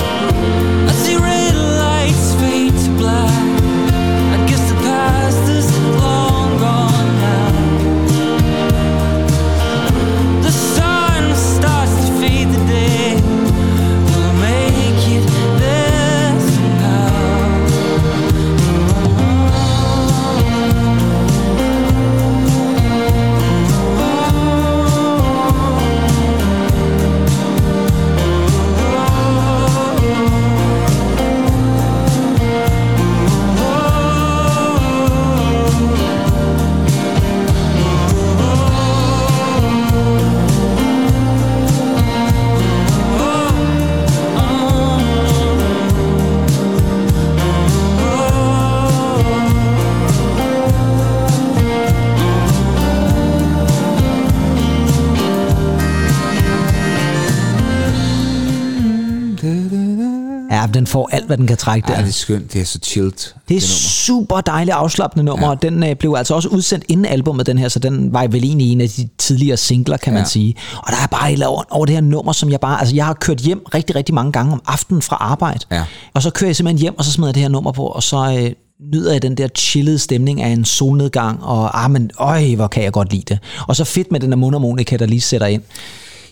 Får 60.93 61.09
alt, 61.13 61.27
hvad 61.27 61.37
den 61.37 61.47
kan 61.47 61.57
trække 61.57 61.87
der. 61.89 61.95
Ja, 61.95 62.01
det 62.03 62.09
er 62.09 62.13
skønt. 62.13 62.53
Det 62.53 62.61
er 62.61 62.65
så 62.65 62.79
chilled. 62.83 63.13
Det 63.13 63.57
er 63.57 63.61
nummer. 63.61 63.61
super 64.07 64.41
dejligt 64.41 64.75
afslappende 64.75 65.25
nummer, 65.25 65.47
ja. 65.47 65.51
og 65.51 65.63
den 65.63 65.83
øh, 65.85 65.97
blev 65.97 66.15
altså 66.19 66.35
også 66.35 66.49
udsendt 66.49 66.85
inden 66.89 67.07
albumet, 67.07 67.47
den 67.47 67.59
her, 67.59 67.69
så 67.69 67.79
den 67.79 68.13
var 68.13 68.27
vel 68.27 68.45
egentlig 68.45 68.73
en 68.73 68.81
af 68.81 68.89
de 68.89 69.09
tidligere 69.19 69.57
singler, 69.57 69.97
kan 69.97 70.13
man 70.13 70.23
Ja. 70.23 70.29
sige. 70.29 70.55
Og 70.77 70.87
der 70.93 70.97
er 71.03 71.07
bare 71.07 71.33
et 71.33 71.43
over, 71.47 71.63
over 71.71 71.87
det 71.87 71.95
her 71.95 72.01
nummer, 72.01 72.33
som 72.33 72.51
jeg 72.51 72.61
bare, 72.61 72.81
altså 72.81 72.95
jeg 72.95 73.07
har 73.07 73.15
kørt 73.15 73.39
hjem 73.39 73.63
rigtig, 73.75 73.97
rigtig 73.97 74.15
mange 74.15 74.33
gange 74.33 74.53
om 74.53 74.63
aftenen 74.67 75.03
fra 75.03 75.17
arbejde, 75.21 75.61
Ja. 75.71 75.85
og 76.15 76.23
så 76.23 76.31
kører 76.31 76.49
jeg 76.49 76.57
simpelthen 76.57 76.79
hjem, 76.83 76.99
og 76.99 77.05
så 77.05 77.13
smider 77.13 77.29
jeg 77.29 77.35
det 77.35 77.43
her 77.43 77.49
nummer 77.51 77.73
på, 77.73 77.85
og 77.87 78.03
så 78.03 78.39
øh, 78.39 78.51
nyder 78.93 79.13
jeg 79.13 79.23
den 79.23 79.35
der 79.37 79.49
chillede 79.57 79.99
stemning 79.99 80.43
af 80.43 80.49
en 80.49 80.65
solnedgang, 80.65 81.45
og 81.45 81.85
ah, 81.85 81.91
men, 81.91 82.11
øj, 82.19 82.55
hvor 82.55 82.67
kan 82.67 82.83
jeg 82.85 82.93
godt 82.93 83.13
lide 83.13 83.25
det. 83.29 83.39
Og 83.69 83.77
så 83.77 83.85
fedt 83.85 84.13
med 84.13 84.21
den 84.21 84.31
der 84.31 84.37
mundharmonika, 84.37 84.97
der 84.97 85.07
lige 85.07 85.21
sætter 85.21 85.47
ind. 85.47 85.63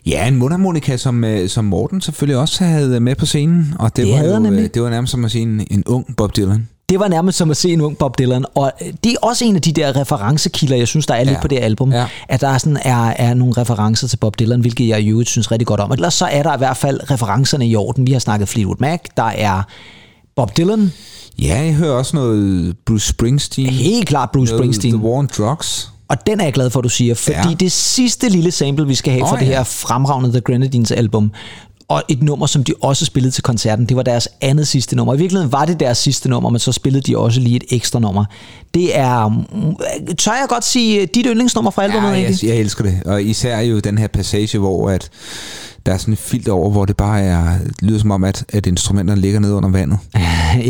Ja, 0.06 0.28
en 0.28 0.36
mundharmonika, 0.36 0.96
som, 0.96 1.24
øh, 1.24 1.48
som 1.48 1.64
Morten 1.64 2.00
selvfølgelig 2.00 2.36
også 2.38 2.64
havde 2.64 3.00
med 3.00 3.14
på 3.14 3.26
scenen. 3.26 3.74
Og 3.78 3.96
det, 3.96 4.06
Det 4.06 4.14
var 4.14 4.20
jo, 4.22 4.52
øh, 4.52 4.68
det 4.74 4.82
var 4.82 4.90
nærmest 4.90 5.10
som 5.10 5.24
at 5.24 5.30
se 5.30 5.38
en, 5.40 5.66
en 5.70 5.84
ung 5.86 6.16
Bob 6.16 6.36
Dylan. 6.36 6.68
Det 6.88 7.00
var 7.00 7.08
nærmest 7.08 7.38
som 7.38 7.50
at 7.50 7.56
se 7.56 7.72
en 7.72 7.80
ung 7.80 7.98
Bob 7.98 8.18
Dylan, 8.18 8.44
og 8.54 8.72
øh, 8.86 8.92
det 9.04 9.12
er 9.12 9.16
også 9.22 9.44
en 9.44 9.56
af 9.56 9.62
de 9.62 9.72
der 9.72 9.96
referencekilder, 9.96 10.76
jeg 10.76 10.88
synes, 10.88 11.06
der 11.06 11.14
er 11.14 11.24
lidt 11.24 11.34
Ja. 11.36 11.40
på 11.40 11.48
det 11.48 11.58
album, 11.58 11.92
Ja. 11.92 12.06
at 12.28 12.40
der 12.40 12.48
er, 12.48 12.58
sådan, 12.58 12.78
er, 12.84 13.04
er 13.16 13.34
nogle 13.34 13.54
referencer 13.56 14.08
til 14.08 14.16
Bob 14.16 14.38
Dylan, 14.38 14.60
hvilket 14.60 14.88
jeg 14.88 15.00
i 15.00 15.08
øvrigt 15.08 15.28
synes 15.28 15.50
rigtig 15.50 15.66
godt 15.66 15.80
om. 15.80 15.92
Ellers 15.92 16.14
så 16.14 16.24
er 16.26 16.42
der 16.42 16.54
i 16.54 16.58
hvert 16.58 16.76
fald 16.76 17.10
referencerne 17.10 17.68
i 17.68 17.76
orden. 17.76 18.06
Vi 18.06 18.12
har 18.12 18.18
snakket 18.18 18.48
Fleetwood 18.48 18.76
Mac, 18.80 18.98
der 19.16 19.22
er 19.22 19.62
Bob 20.36 20.56
Dylan, 20.56 20.92
Ja, 21.42 21.60
jeg 21.62 21.74
hører 21.74 21.92
også 21.92 22.16
noget 22.16 22.76
Bruce 22.86 23.08
Springsteen. 23.08 23.68
helt 23.68 24.08
klart 24.08 24.30
Bruce 24.32 24.54
Springsteen, 24.56 24.94
The 24.94 25.02
War 25.02 25.18
on 25.18 25.28
Drugs. 25.38 25.90
Og 26.10 26.26
den 26.26 26.40
er 26.40 26.44
jeg 26.44 26.52
glad 26.52 26.70
for, 26.70 26.80
at 26.80 26.84
du 26.84 26.88
siger, 26.88 27.14
fordi 27.14 27.48
Ja. 27.48 27.54
det 27.60 27.72
sidste 27.72 28.28
lille 28.28 28.50
sample, 28.50 28.86
vi 28.86 28.94
skal 28.94 29.12
have 29.12 29.26
for 29.28 29.34
Åh, 29.34 29.40
det 29.40 29.46
ja. 29.46 29.50
her 29.56 29.64
fremragende 29.64 30.30
The 30.30 30.40
Grenadines 30.40 30.90
album, 30.90 31.32
og 31.88 32.02
et 32.08 32.22
nummer, 32.22 32.46
som 32.46 32.64
de 32.64 32.72
også 32.82 33.04
spillede 33.04 33.34
til 33.34 33.42
koncerten. 33.42 33.86
Det 33.86 33.96
var 33.96 34.02
deres 34.02 34.28
andet 34.40 34.68
sidste 34.68 34.96
nummer. 34.96 35.14
I 35.14 35.18
virkeligheden 35.18 35.52
var 35.52 35.64
det 35.64 35.80
deres 35.80 35.98
sidste 35.98 36.28
nummer, 36.28 36.50
men 36.50 36.58
så 36.58 36.72
spillede 36.72 37.02
de 37.12 37.18
også 37.18 37.40
lige 37.40 37.56
et 37.56 37.64
ekstra 37.70 38.00
nummer. 38.00 38.24
Det 38.74 38.98
er, 38.98 39.28
mm, 39.28 40.14
tør 40.18 40.32
jeg 40.32 40.46
godt 40.48 40.64
sige, 40.64 41.06
dit 41.06 41.26
yndlingsnummer 41.26 41.70
fra 41.70 41.82
albumet, 41.84 42.08
Ja, 42.10 42.16
jeg, 42.22 42.34
jeg 42.44 42.56
elsker 42.56 42.84
det. 42.84 43.02
Og 43.04 43.22
især 43.22 43.60
jo 43.60 43.78
den 43.78 43.98
her 43.98 44.06
passage, 44.06 44.58
hvor 44.58 44.90
at 44.90 45.10
der 45.86 45.92
er 45.92 45.96
sådan 45.96 46.12
et 46.12 46.18
filter 46.18 46.52
over, 46.52 46.70
hvor 46.70 46.84
det 46.84 46.96
bare 46.96 47.20
er, 47.20 47.58
lyder 47.82 47.98
som 47.98 48.10
om, 48.10 48.24
at, 48.24 48.44
at 48.48 48.66
instrumenterne 48.66 49.20
ligger 49.20 49.40
nede 49.40 49.54
under 49.54 49.68
vandet. 49.68 49.98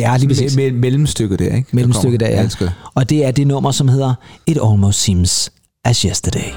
ja, 0.03 0.17
lige 0.17 0.29
præcis. 0.29 0.57
Me, 0.57 0.71
me, 0.71 0.79
mellemstykket 0.79 1.39
der, 1.39 1.55
ikke? 1.57 1.69
Mellemstykket 1.73 2.21
der, 2.21 2.27
Jeg 2.29 2.51
ja. 2.61 2.65
det. 2.65 2.73
Og 2.95 3.11
det 3.11 3.25
er 3.25 3.31
det 3.31 3.47
nummer, 3.47 3.71
som 3.71 3.89
hedder 3.89 4.15
It 4.47 4.59
Almost 4.65 5.03
Seems 5.03 5.53
As 5.85 6.03
Yesterday. 6.03 6.51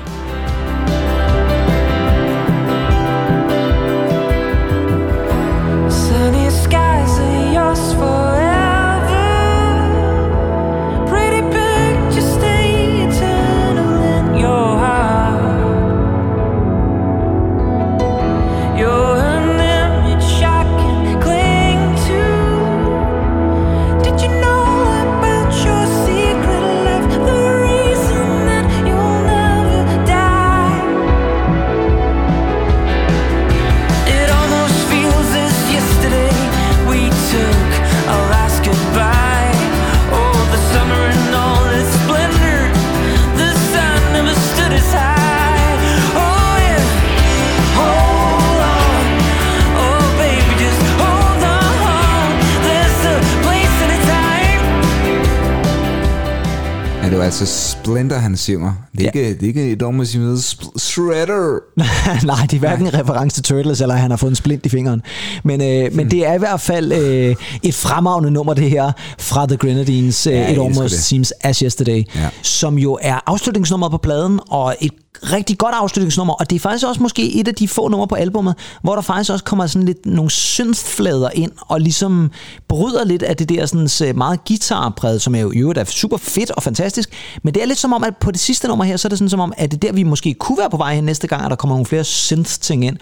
Altså 57.42 57.72
Splinter, 57.72 58.18
han 58.18 58.38
synger. 58.38 58.74
Det 58.92 59.00
er, 59.00 59.12
Ja. 59.16 59.20
ikke, 59.20 59.34
det 59.34 59.44
er 59.44 59.48
ikke 59.48 59.72
et 59.72 59.82
om 59.82 60.06
sige 60.06 60.22
noget 60.22 60.38
sp- 60.40 60.78
Shredder. 60.80 61.60
Nej, 62.26 62.36
det 62.46 62.54
er 62.54 62.60
hverken 62.60 62.88
en 62.88 62.94
reference 62.94 63.36
til 63.36 63.44
Turtles, 63.44 63.82
eller 63.82 63.96
han 63.96 64.10
har 64.10 64.18
fået 64.18 64.30
en 64.30 64.36
splint 64.36 64.66
i 64.66 64.70
fingeren. 64.70 65.02
Men, 65.44 65.62
øh, 65.62 65.88
Hmm. 65.88 65.96
men 65.98 66.12
det 66.12 66.26
er 66.28 66.34
i 66.34 66.38
hvert 66.38 66.62
fald 66.62 66.92
øh, 66.92 67.36
et 67.64 67.74
fremragende 67.76 68.32
nummer, 68.32 68.54
det 68.54 68.70
her, 68.70 68.92
fra 69.20 69.46
The 69.46 69.58
Grenadines, 69.58 70.28
øh, 70.28 70.34
Ja, 70.34 70.52
It 70.52 70.60
Almost 70.60 70.80
det. 70.80 70.92
Seems 70.92 71.34
As 71.42 71.60
Yesterday, 71.60 72.04
Ja. 72.16 72.30
som 72.42 72.78
jo 72.78 72.98
er 73.02 73.20
afslutningsnummeret 73.26 73.92
på 73.92 73.98
pladen, 73.98 74.40
og 74.50 74.76
et 74.82 74.92
rigtig 75.24 75.58
godt 75.58 75.76
afslutningsnummer, 75.76 76.34
og 76.34 76.50
det 76.50 76.56
er 76.56 76.60
faktisk 76.60 76.88
også 76.88 77.02
måske 77.02 77.36
et 77.36 77.48
af 77.48 77.56
de 77.56 77.68
få 77.68 77.88
numre 77.88 78.08
på 78.08 78.16
albummet, 78.16 78.56
hvor 78.82 78.96
der 78.96 79.02
faktisk 79.02 79.32
også 79.32 79.46
kommer 79.46 79.68
sådan 79.68 79.86
lidt 79.86 80.06
nogle 80.06 80.32
synthflader 80.32 81.30
ind, 81.34 81.52
og 81.60 81.82
ligesom 81.82 82.32
bryder 82.68 83.06
lidt 83.06 83.24
af 83.24 83.38
det 83.38 83.50
der 83.50 83.66
sådan, 83.66 83.88
så 83.88 84.12
meget 84.16 84.46
guitarpræget, 84.48 85.22
som 85.22 85.36
er 85.36 85.40
jo 85.40 85.52
i 85.52 85.58
øvrigt 85.58 85.80
er 85.80 85.84
super 85.84 86.18
fedt 86.18 86.52
og 86.52 86.64
fantastisk, 86.64 87.10
men 87.44 87.54
det 87.54 87.62
er 87.62 87.66
lidt 87.66 87.80
som 87.80 87.94
om, 87.94 88.04
at 88.04 88.18
på 88.18 88.32
det 88.32 88.40
sidste 88.40 88.68
nummer 88.68 88.86
her, 88.86 88.98
så 88.98 89.08
er 89.08 89.10
det 89.10 89.18
sådan 89.18 89.30
som 89.30 89.40
om, 89.40 89.54
at 89.58 89.72
det 89.72 89.78
er 89.78 89.88
der, 89.88 89.94
vi 89.94 90.04
måske 90.04 90.34
kunne 90.34 90.58
være 90.58 90.70
på 90.70 90.78
vej 90.78 90.96
hen 90.96 91.04
næste 91.04 91.28
gang, 91.28 91.44
at 91.44 91.50
der 91.50 91.56
kommer 91.56 91.76
nogle 91.76 91.86
flere 91.86 92.04
synth-ting 92.04 92.86
ind. 92.86 92.98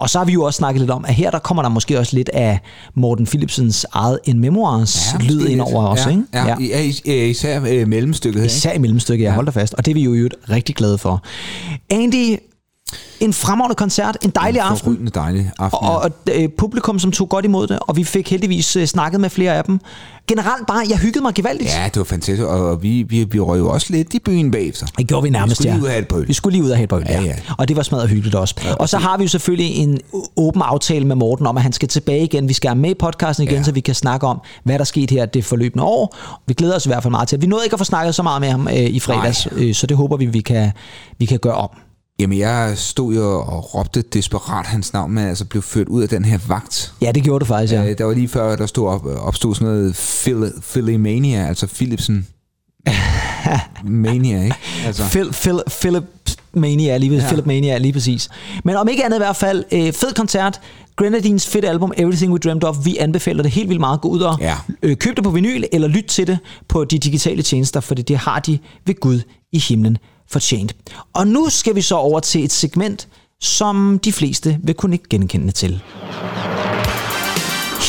Og 0.00 0.10
så 0.10 0.18
har 0.18 0.24
vi 0.24 0.32
jo 0.32 0.42
også 0.42 0.56
snakket 0.56 0.80
lidt 0.80 0.90
om, 0.90 1.04
at 1.04 1.14
her 1.14 1.30
der 1.30 1.38
kommer 1.38 1.62
der 1.62 1.70
måske 1.70 1.98
også 1.98 2.16
lidt 2.16 2.28
af 2.28 2.58
Morten 2.94 3.26
Philipsens 3.26 3.86
eget 3.92 4.18
In 4.24 4.40
Memoirs 4.40 5.14
måske 5.14 5.32
lyd 5.32 5.46
ind 5.46 5.60
over 5.60 5.86
os, 5.86 6.06
ja, 6.06 6.10
ikke? 6.10 6.22
Ja, 6.34 6.46
ja. 6.46 6.90
ja, 7.06 7.24
især 7.24 7.64
øh, 7.68 7.88
mellemstykket. 7.88 8.46
Især 8.46 8.72
i 8.72 8.78
mellemstykket, 8.78 9.24
jeg 9.24 9.32
holder 9.32 9.52
fast. 9.52 9.74
Og 9.74 9.84
det 9.84 9.90
er 9.90 9.94
vi 9.94 10.02
jo 10.02 10.14
i 10.14 10.16
øvrigt 10.16 10.34
rigtig 10.50 10.74
glade 10.74 10.98
for. 10.98 11.22
Andy, 11.90 12.36
en 13.20 13.32
fremragende 13.32 13.74
koncert, 13.74 14.16
en 14.22 14.30
dejlig 14.30 14.60
aften. 14.60 14.84
Forrygende 14.84 15.10
dejlig 15.14 15.50
aften. 15.58 15.78
Og, 15.82 15.96
og 16.02 16.10
øh, 16.32 16.48
publikum, 16.58 16.98
som 16.98 17.12
tog 17.12 17.28
godt 17.28 17.44
imod 17.44 17.66
det, 17.66 17.78
og 17.80 17.96
vi 17.96 18.04
fik 18.04 18.30
heldigvis 18.30 18.76
øh, 18.76 18.86
snakket 18.86 19.20
med 19.20 19.30
flere 19.30 19.54
af 19.54 19.64
dem. 19.64 19.80
Generelt 20.28 20.66
bare, 20.66 20.82
jeg 20.90 20.98
hyggede 20.98 21.22
mig 21.22 21.34
gevaldigt. 21.34 21.70
Ja, 21.70 21.84
det 21.84 21.96
var 21.96 22.04
fantastisk, 22.04 22.48
og 22.48 22.82
vi, 22.82 23.02
vi, 23.02 23.24
vi 23.24 23.40
røg 23.40 23.58
jo 23.58 23.70
også 23.70 23.86
lidt 23.90 24.14
i 24.14 24.18
byen 24.18 24.50
bagefter. 24.50 24.86
Det 24.98 25.06
gjorde 25.08 25.22
vi 25.22 25.30
nærmest, 25.30 25.56
skulle 25.56 25.68
ja. 25.68 25.74
lige 25.74 25.82
ud 25.82 25.86
og 25.86 25.92
have 25.92 26.22
et. 26.22 26.28
Vi 26.28 26.32
skulle 26.32 26.52
lige 26.52 26.64
ud 26.64 26.70
og 26.70 26.76
have 26.76 26.84
et 26.84 27.08
ja, 27.08 27.20
Ja, 27.20 27.22
ja. 27.22 27.34
Og 27.58 27.68
det 27.68 27.76
var 27.76 27.82
smadret 27.82 28.08
hyggeligt 28.08 28.34
også. 28.34 28.54
Og 28.78 28.88
så 28.88 28.98
har 28.98 29.16
vi 29.16 29.24
jo 29.24 29.28
selvfølgelig 29.28 29.76
en 29.76 29.98
åben 30.36 30.62
aftale 30.62 31.06
med 31.06 31.16
Morten 31.16 31.46
om, 31.46 31.56
at 31.56 31.62
han 31.62 31.72
skal 31.72 31.88
tilbage 31.88 32.24
igen. 32.24 32.48
Vi 32.48 32.52
skal 32.52 32.68
have 32.68 32.78
med 32.78 32.90
i 32.90 32.94
podcasten 32.94 33.44
igen, 33.44 33.56
Ja. 33.56 33.62
så 33.62 33.72
vi 33.72 33.80
kan 33.80 33.94
snakke 33.94 34.26
om, 34.26 34.40
hvad 34.64 34.78
der 34.78 34.84
skete 34.84 35.14
her 35.14 35.26
det 35.26 35.44
forløbende 35.44 35.84
år. 35.84 36.16
Vi 36.46 36.54
glæder 36.54 36.76
os 36.76 36.86
i 36.86 36.88
hvert 36.88 37.02
fald 37.02 37.10
meget 37.10 37.28
til. 37.28 37.42
Vi 37.42 37.46
nåede 37.46 37.64
ikke 37.64 37.74
at 37.74 37.80
få 37.80 37.84
snakket 37.84 38.14
så 38.14 38.22
meget 38.22 38.40
med 38.40 38.50
ham 38.50 38.68
øh, 38.68 38.74
i 38.74 39.00
fredags, 39.00 39.48
øh, 39.52 39.74
så 39.74 39.86
det 39.86 39.96
håber 39.96 40.16
vi, 40.16 40.26
vi 40.26 40.40
kan, 40.40 40.72
vi 41.18 41.24
kan 41.26 41.38
gøre 41.38 41.54
om. 41.54 41.70
Jamen, 42.20 42.38
jeg 42.38 42.72
stod 42.76 43.14
jo 43.14 43.40
og 43.40 43.74
råbte 43.74 44.02
desperat 44.02 44.66
hans 44.66 44.92
navn, 44.92 45.12
men 45.12 45.28
altså 45.28 45.44
blev 45.44 45.62
ført 45.62 45.88
ud 45.88 46.02
af 46.02 46.08
den 46.08 46.24
her 46.24 46.38
vagt. 46.48 46.92
Ja, 47.02 47.12
det 47.12 47.22
gjorde 47.22 47.40
du 47.40 47.44
faktisk, 47.44 47.72
ja. 47.72 47.82
Ja. 47.82 47.92
Der 47.92 48.04
var 48.04 48.14
lige 48.14 48.28
før, 48.28 48.56
der 48.56 48.66
stod 48.66 48.88
op, 48.88 49.06
opstod 49.06 49.54
sådan 49.54 49.68
noget 49.68 49.94
Phil, 50.22 50.52
Philomania, 50.72 51.46
altså 51.48 51.66
Philipsen 51.66 52.26
Mania, 53.84 54.42
ikke? 54.44 54.56
Altså, 54.86 55.02
Phil, 55.10 55.32
Phil, 55.32 55.60
Philip 55.80 56.04
Mania, 56.54 56.96
lige, 56.96 57.16
ja. 57.16 57.26
Philip 57.26 57.46
Mania, 57.46 57.78
lige 57.78 57.92
præcis. 57.92 58.28
Men 58.64 58.76
om 58.76 58.88
ikke 58.88 59.04
andet 59.04 59.16
i 59.16 59.18
hvert 59.22 59.36
fald, 59.36 59.64
øh, 59.72 59.92
fed 59.92 60.14
koncert, 60.16 60.60
Grenadines 60.96 61.46
fedt 61.46 61.64
album, 61.64 61.92
Everything 61.96 62.32
We 62.32 62.38
Dreamed 62.38 62.64
Of, 62.64 62.76
vi 62.84 62.96
anbefaler 62.96 63.42
det 63.42 63.52
helt 63.52 63.68
vildt 63.68 63.80
meget. 63.80 64.00
Gå 64.00 64.08
ud 64.08 64.20
og 64.20 64.38
Ja. 64.40 64.54
øh, 64.82 64.96
køb 64.96 65.16
det 65.16 65.24
på 65.24 65.30
vinyl, 65.30 65.62
eller 65.72 65.88
lyt 65.88 66.04
til 66.04 66.26
det 66.26 66.38
på 66.68 66.84
de 66.84 66.98
digitale 66.98 67.42
tjenester, 67.42 67.80
for 67.80 67.94
det 67.94 68.16
har 68.16 68.38
de 68.40 68.58
ved 68.86 68.94
Gud 69.00 69.20
i 69.52 69.58
himlen 69.58 69.98
fortjent. 70.30 70.74
Og 71.12 71.26
nu 71.26 71.48
skal 71.48 71.74
vi 71.74 71.80
så 71.82 71.94
over 71.94 72.20
til 72.20 72.44
et 72.44 72.52
segment, 72.52 73.08
som 73.40 74.00
de 74.04 74.12
fleste 74.12 74.58
vil 74.62 74.74
kunne 74.74 74.94
ikke 74.94 75.08
genkende 75.10 75.52
til. 75.52 75.82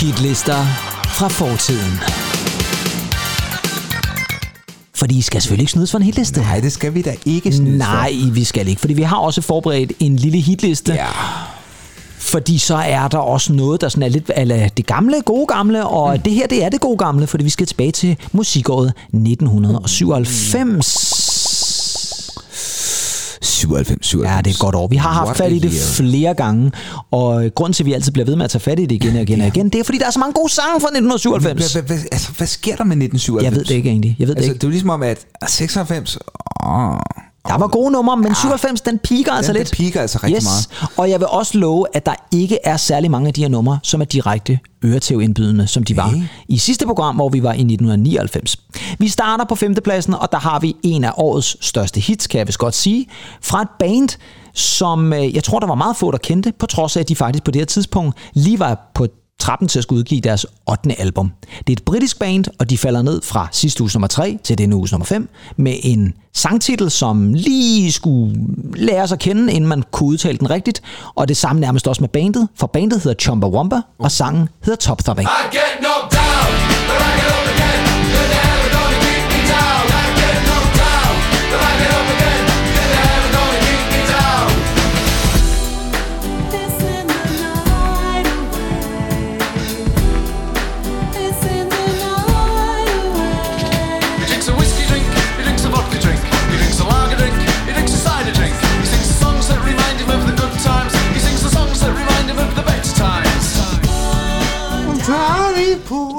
Hitlister 0.01 0.65
fra 1.05 1.27
fortiden. 1.27 1.99
Fordi 4.95 5.17
I 5.17 5.21
skal 5.21 5.41
selvfølgelig 5.41 5.63
ikke 5.63 5.71
snydes 5.71 5.91
for 5.91 5.97
en 5.97 6.03
hitliste. 6.03 6.41
nej, 6.41 6.59
det 6.59 6.71
skal 6.71 6.93
vi 6.93 7.01
da 7.01 7.15
ikke 7.25 7.51
snydes 7.51 7.77
Nej, 7.77 8.13
vi 8.31 8.43
skal 8.43 8.67
ikke, 8.67 8.79
fordi 8.81 8.93
vi 8.93 9.01
har 9.01 9.17
også 9.17 9.41
forberedt 9.41 9.91
en 9.99 10.15
lille 10.15 10.39
hitliste. 10.39 10.91
for. 10.91 10.97
Ja, 10.97 11.07
Fordi 12.17 12.57
så 12.57 12.75
er 12.75 13.07
der 13.07 13.17
også 13.17 13.53
noget, 13.53 13.81
der 13.81 13.89
sådan 13.89 14.03
er 14.03 14.07
lidt 14.07 14.31
ala 14.35 14.69
det 14.77 14.85
gamle, 14.85 15.21
gode 15.21 15.47
gamle, 15.47 15.87
og 15.87 16.15
mm. 16.15 16.21
det 16.21 16.33
her, 16.33 16.47
det 16.47 16.63
er 16.63 16.69
det 16.69 16.81
gode 16.81 16.97
gamle, 16.97 17.27
fordi 17.27 17.43
vi 17.43 17.49
skal 17.49 17.67
tilbage 17.67 17.91
til 17.91 18.17
musikåret 18.31 18.93
1997. 19.13 21.20
97, 23.61 24.07
97. 24.07 24.31
Ja, 24.35 24.37
det 24.41 24.47
er 24.47 24.51
et 24.55 24.59
godt 24.59 24.75
år. 24.75 24.87
Vi 24.87 24.95
har 24.95 25.09
haft 25.09 25.27
What 25.27 25.37
fat 25.37 25.51
i 25.51 25.59
det 25.59 25.71
year. 25.73 25.93
flere 25.93 26.33
gange, 26.33 26.71
og 27.11 27.43
grunden 27.55 27.73
til, 27.73 27.83
at 27.83 27.85
vi 27.85 27.93
altid 27.93 28.11
bliver 28.11 28.25
ved 28.25 28.35
med 28.35 28.45
at 28.45 28.51
tage 28.51 28.59
fat 28.61 28.79
i 28.79 28.81
det 28.85 28.91
igen 28.91 29.15
og 29.15 29.21
igen 29.21 29.41
og 29.41 29.47
igen, 29.47 29.69
det 29.69 29.79
er, 29.79 29.83
fordi 29.83 29.97
der 29.97 30.05
er 30.05 30.11
så 30.11 30.19
mange 30.19 30.33
gode 30.33 30.51
sange 30.53 30.81
fra 30.81 30.87
1997. 30.87 31.73
Hvad, 31.73 31.81
hvad, 31.81 31.95
hvad, 31.97 32.05
altså, 32.11 32.31
hvad 32.37 32.47
sker 32.47 32.75
der 32.75 32.83
med 32.83 32.97
1997? 32.97 33.43
Jeg 33.45 33.55
ved 33.59 33.63
det 33.65 33.75
ikke 33.75 33.89
egentlig. 33.89 34.15
Jeg 34.19 34.27
ved 34.27 34.35
det 34.35 34.39
Altså, 34.39 34.51
ikke. 34.51 34.59
det 34.59 34.63
er 34.63 34.67
jo 34.67 34.71
ligesom 34.71 34.89
om, 34.89 35.03
at 35.03 35.17
96... 35.47 36.17
Åh, 36.65 36.95
Der 37.47 37.57
var 37.57 37.67
gode 37.67 37.91
numre, 37.91 38.17
men 38.17 38.35
97, 38.35 38.81
den 38.81 38.99
piker 38.99 39.31
altså 39.33 39.53
den 39.53 39.59
lidt. 39.59 39.71
piker 39.71 40.01
altså 40.01 40.19
rigtig 40.23 40.35
yes. 40.43 40.69
Og 40.97 41.09
jeg 41.09 41.19
vil 41.19 41.27
også 41.27 41.57
love, 41.57 41.85
at 41.93 42.05
der 42.05 42.13
ikke 42.31 42.57
er 42.63 42.77
særlig 42.77 43.11
mange 43.11 43.27
af 43.27 43.33
de 43.33 43.41
her 43.41 43.49
numre, 43.49 43.79
som 43.83 44.01
er 44.01 44.05
direkte 44.05 44.59
øretævindbydende, 44.85 45.67
som 45.67 45.83
de 45.83 45.97
var 45.97 46.07
Okay. 46.07 46.21
i 46.47 46.57
sidste 46.57 46.85
program, 46.85 47.15
hvor 47.15 47.29
vi 47.29 47.43
var 47.43 47.49
i 47.53 47.61
1999. 47.61 48.57
Vi 48.99 49.07
starter 49.07 49.45
på 49.45 49.55
femtepladsen, 49.55 50.13
og 50.13 50.31
der 50.31 50.37
har 50.39 50.59
vi 50.59 50.75
en 50.83 51.03
af 51.03 51.11
årets 51.17 51.65
største 51.65 51.99
hits, 51.99 52.27
kan 52.27 52.37
jeg 52.37 52.47
vist 52.47 52.57
godt 52.59 52.75
sige, 52.75 53.07
fra 53.41 53.61
et 53.61 53.67
band, 53.79 54.09
som 54.53 55.13
øh, 55.13 55.35
jeg 55.35 55.43
tror, 55.43 55.59
der 55.59 55.67
var 55.67 55.75
meget 55.75 55.97
få, 55.97 56.11
der 56.11 56.17
kendte, 56.17 56.53
på 56.59 56.65
trods 56.65 56.95
af, 56.97 57.01
at 57.01 57.09
de 57.09 57.15
faktisk 57.15 57.43
på 57.43 57.51
det 57.51 57.59
her 57.59 57.65
tidspunkt 57.65 58.17
lige 58.33 58.59
var 58.59 58.91
på 58.95 59.07
trappen 59.41 59.67
til 59.67 59.79
at 59.79 59.83
skulle 59.83 59.99
udgive 59.99 60.21
deres 60.21 60.45
8. 60.69 61.01
album. 61.01 61.31
Det 61.67 61.69
er 61.69 61.77
et 61.77 61.83
britisk 61.83 62.19
band, 62.19 62.45
og 62.59 62.69
de 62.69 62.77
falder 62.77 63.01
ned 63.01 63.21
fra 63.21 63.47
sidste 63.51 63.81
uges 63.81 63.95
nummer 63.95 64.07
3 64.07 64.39
til 64.43 64.57
denne 64.57 64.75
uges 64.75 64.91
nummer 64.91 65.05
5, 65.05 65.29
med 65.57 65.75
en 65.81 66.13
sangtitel, 66.33 66.91
som 66.91 67.33
lige 67.33 67.91
skulle 67.91 68.35
lære 68.75 69.07
sig 69.07 69.15
at 69.15 69.19
kende, 69.19 69.53
inden 69.53 69.67
man 69.67 69.83
kunne 69.91 70.09
udtale 70.09 70.37
den 70.37 70.49
rigtigt, 70.49 70.81
og 71.15 71.27
det 71.27 71.37
samme 71.37 71.59
nærmest 71.59 71.87
også 71.87 72.01
med 72.01 72.09
bandet, 72.09 72.47
for 72.55 72.67
bandet 72.67 73.03
hedder 73.03 73.17
Chumbawamba, 73.19 73.81
og 73.99 74.11
sangen 74.11 74.49
hedder 74.63 74.77
Top 74.77 75.03
Thumping. 75.03 75.27
I 75.27 75.55
get 75.55 75.81
no 75.81 76.20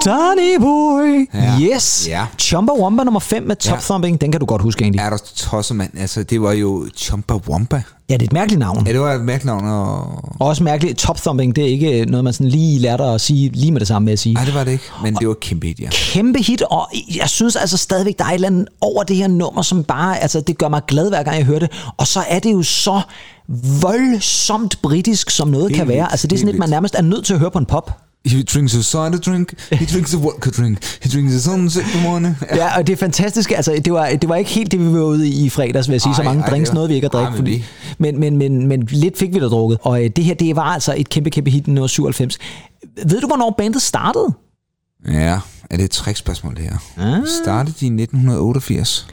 Danny 0.05 0.59
Boy! 0.61 1.29
Ja. 1.35 1.59
Yes! 1.61 2.09
Ja. 2.09 2.27
Chumbawamba 2.39 3.05
nummer 3.05 3.21
5 3.21 3.43
med 3.43 3.57
Top 3.57 3.77
Ja. 3.77 3.81
Thumping, 3.81 4.21
den 4.21 4.33
kan 4.33 4.41
du 4.41 4.47
godt 4.47 4.63
huske 4.63 4.83
egentlig. 4.83 5.01
Er 5.01 5.11
der 5.11 5.19
tosset, 5.37 5.77
mand? 5.77 5.91
Altså, 5.99 6.23
det 6.23 6.43
var 6.43 6.53
jo 6.53 6.87
Chumbawamba. 6.97 7.83
Ja, 8.09 8.15
det 8.15 8.23
er 8.23 8.27
et 8.27 8.33
mærkeligt 8.33 8.59
navn. 8.59 8.87
Ja, 8.87 8.93
det 8.93 9.01
var 9.01 9.13
et 9.13 9.21
mærkeligt 9.21 9.45
navn. 9.45 9.65
Og... 9.65 9.99
Og 10.41 10.47
også 10.47 10.63
mærkeligt, 10.63 10.99
Top 10.99 11.17
Thumping, 11.17 11.57
det 11.57 11.65
er 11.65 11.69
ikke 11.69 12.05
noget, 12.05 12.25
man 12.25 12.33
sådan 12.33 12.49
lige 12.49 12.79
lærte 12.79 13.05
at 13.05 13.21
sige 13.21 13.49
lige 13.49 13.73
med 13.73 13.81
det 13.81 13.89
samme 13.89 14.05
med 14.05 14.13
at 14.13 14.19
sige. 14.19 14.35
Nej, 14.35 14.45
det 14.45 14.55
var 14.55 14.65
det 14.65 14.73
ikke. 14.73 14.85
Men 15.03 15.15
det 15.15 15.29
var 15.29 15.35
kæmpe 15.35 15.67
hit, 15.67 15.81
ja. 15.81 15.89
kæmpe 15.93 16.39
hit, 16.43 16.63
og 16.63 16.89
jeg 17.17 17.29
synes 17.29 17.57
altså 17.57 17.77
stadigvæk, 17.77 18.19
der 18.19 18.25
er 18.25 18.29
et 18.29 18.35
eller 18.35 18.49
andet 18.49 18.69
over 18.81 19.03
det 19.03 19.17
her 19.17 19.29
nummer, 19.29 19.63
som 19.63 19.85
bare, 19.85 20.23
altså 20.23 20.41
det 20.41 20.59
gør 20.59 20.69
mig 20.69 20.83
glad 20.89 21.09
hver 21.09 21.23
gang 21.23 21.37
jeg 21.37 21.45
hører 21.45 21.59
det, 21.59 21.71
og 21.97 22.07
så 22.07 22.21
er 22.29 22.39
det 22.39 22.53
jo 22.53 22.63
så 22.63 23.01
voldsomt 23.83 24.83
britisk, 24.83 25.31
som 25.31 25.49
noget 25.49 25.69
Helt 25.69 25.79
kan 25.79 25.89
være. 25.89 26.11
Altså 26.11 26.27
det 26.27 26.37
er 26.37 26.41
sådan 26.41 26.55
et, 26.55 26.59
man 26.59 26.69
nærmest 26.69 26.95
er 26.95 27.03
nødt 27.03 27.27
til 27.27 27.35
at 27.35 27.41
høre 27.41 27.51
på 27.51 27.59
en 27.59 27.67
pop. 27.67 27.91
He 28.27 28.43
drinks 28.43 28.75
a 28.75 28.81
cider 28.83 29.19
drink, 29.19 29.55
he 29.73 29.87
drinks 29.95 30.15
a 30.15 30.17
vodka 30.17 30.51
drink, 30.51 30.79
he 31.03 31.11
drinks 31.11 31.35
a 31.35 31.39
sunset 31.39 31.85
morning. 32.03 32.37
Ja, 32.55 32.79
og 32.79 32.87
det 32.87 32.93
er 32.93 32.97
fantastisk. 32.97 33.51
Altså, 33.51 33.81
det 33.85 33.93
var, 33.93 34.09
det 34.11 34.29
var 34.29 34.37
ikke 34.37 34.51
helt 34.51 34.73
det, 34.73 34.81
vi 34.81 34.93
var 34.93 35.01
ude 35.03 35.29
i 35.29 35.45
i 35.45 35.49
fredags, 35.51 35.89
vil 35.89 35.95
jeg 35.95 36.01
sige. 36.01 36.15
så 36.15 36.23
Ej, 36.23 36.29
mange 36.29 36.43
ej, 36.43 36.51
drinks 36.51 36.69
var- 36.71 36.75
nåede 36.75 36.89
vi 36.89 36.95
ikke 36.95 37.05
at 37.07 37.15
ej, 37.15 37.21
drikke. 37.21 37.31
men 37.31 37.37
fordi, 37.39 37.65
men, 37.99 38.21
men, 38.21 38.37
men, 38.37 38.67
men 38.69 38.83
lidt 38.91 39.19
fik 39.19 39.35
vi 39.35 39.39
da 39.41 39.47
drukket. 39.47 39.79
Og 39.83 40.05
øh, 40.05 40.11
det 40.17 40.25
her, 40.25 40.35
det 40.35 40.57
var 40.57 40.63
altså 40.63 40.95
et 40.99 41.09
kæmpe, 41.09 41.31
kæmpe 41.31 41.51
hit 41.51 41.57
i 41.67 41.71
1997. 41.71 42.39
Ved 43.07 43.21
du, 43.21 43.27
hvornår 43.27 43.55
bandet 43.59 43.83
startede? 43.83 44.27
Ja, 45.09 45.39
er 45.71 45.77
det 45.77 45.85
et 45.85 45.91
trickspørgsmål, 45.91 46.57
det 46.57 46.63
her? 46.65 46.77
Ah. 47.17 47.23
Startede 47.45 47.75
de 47.81 47.87
i 47.87 48.03
1988? 48.03 49.07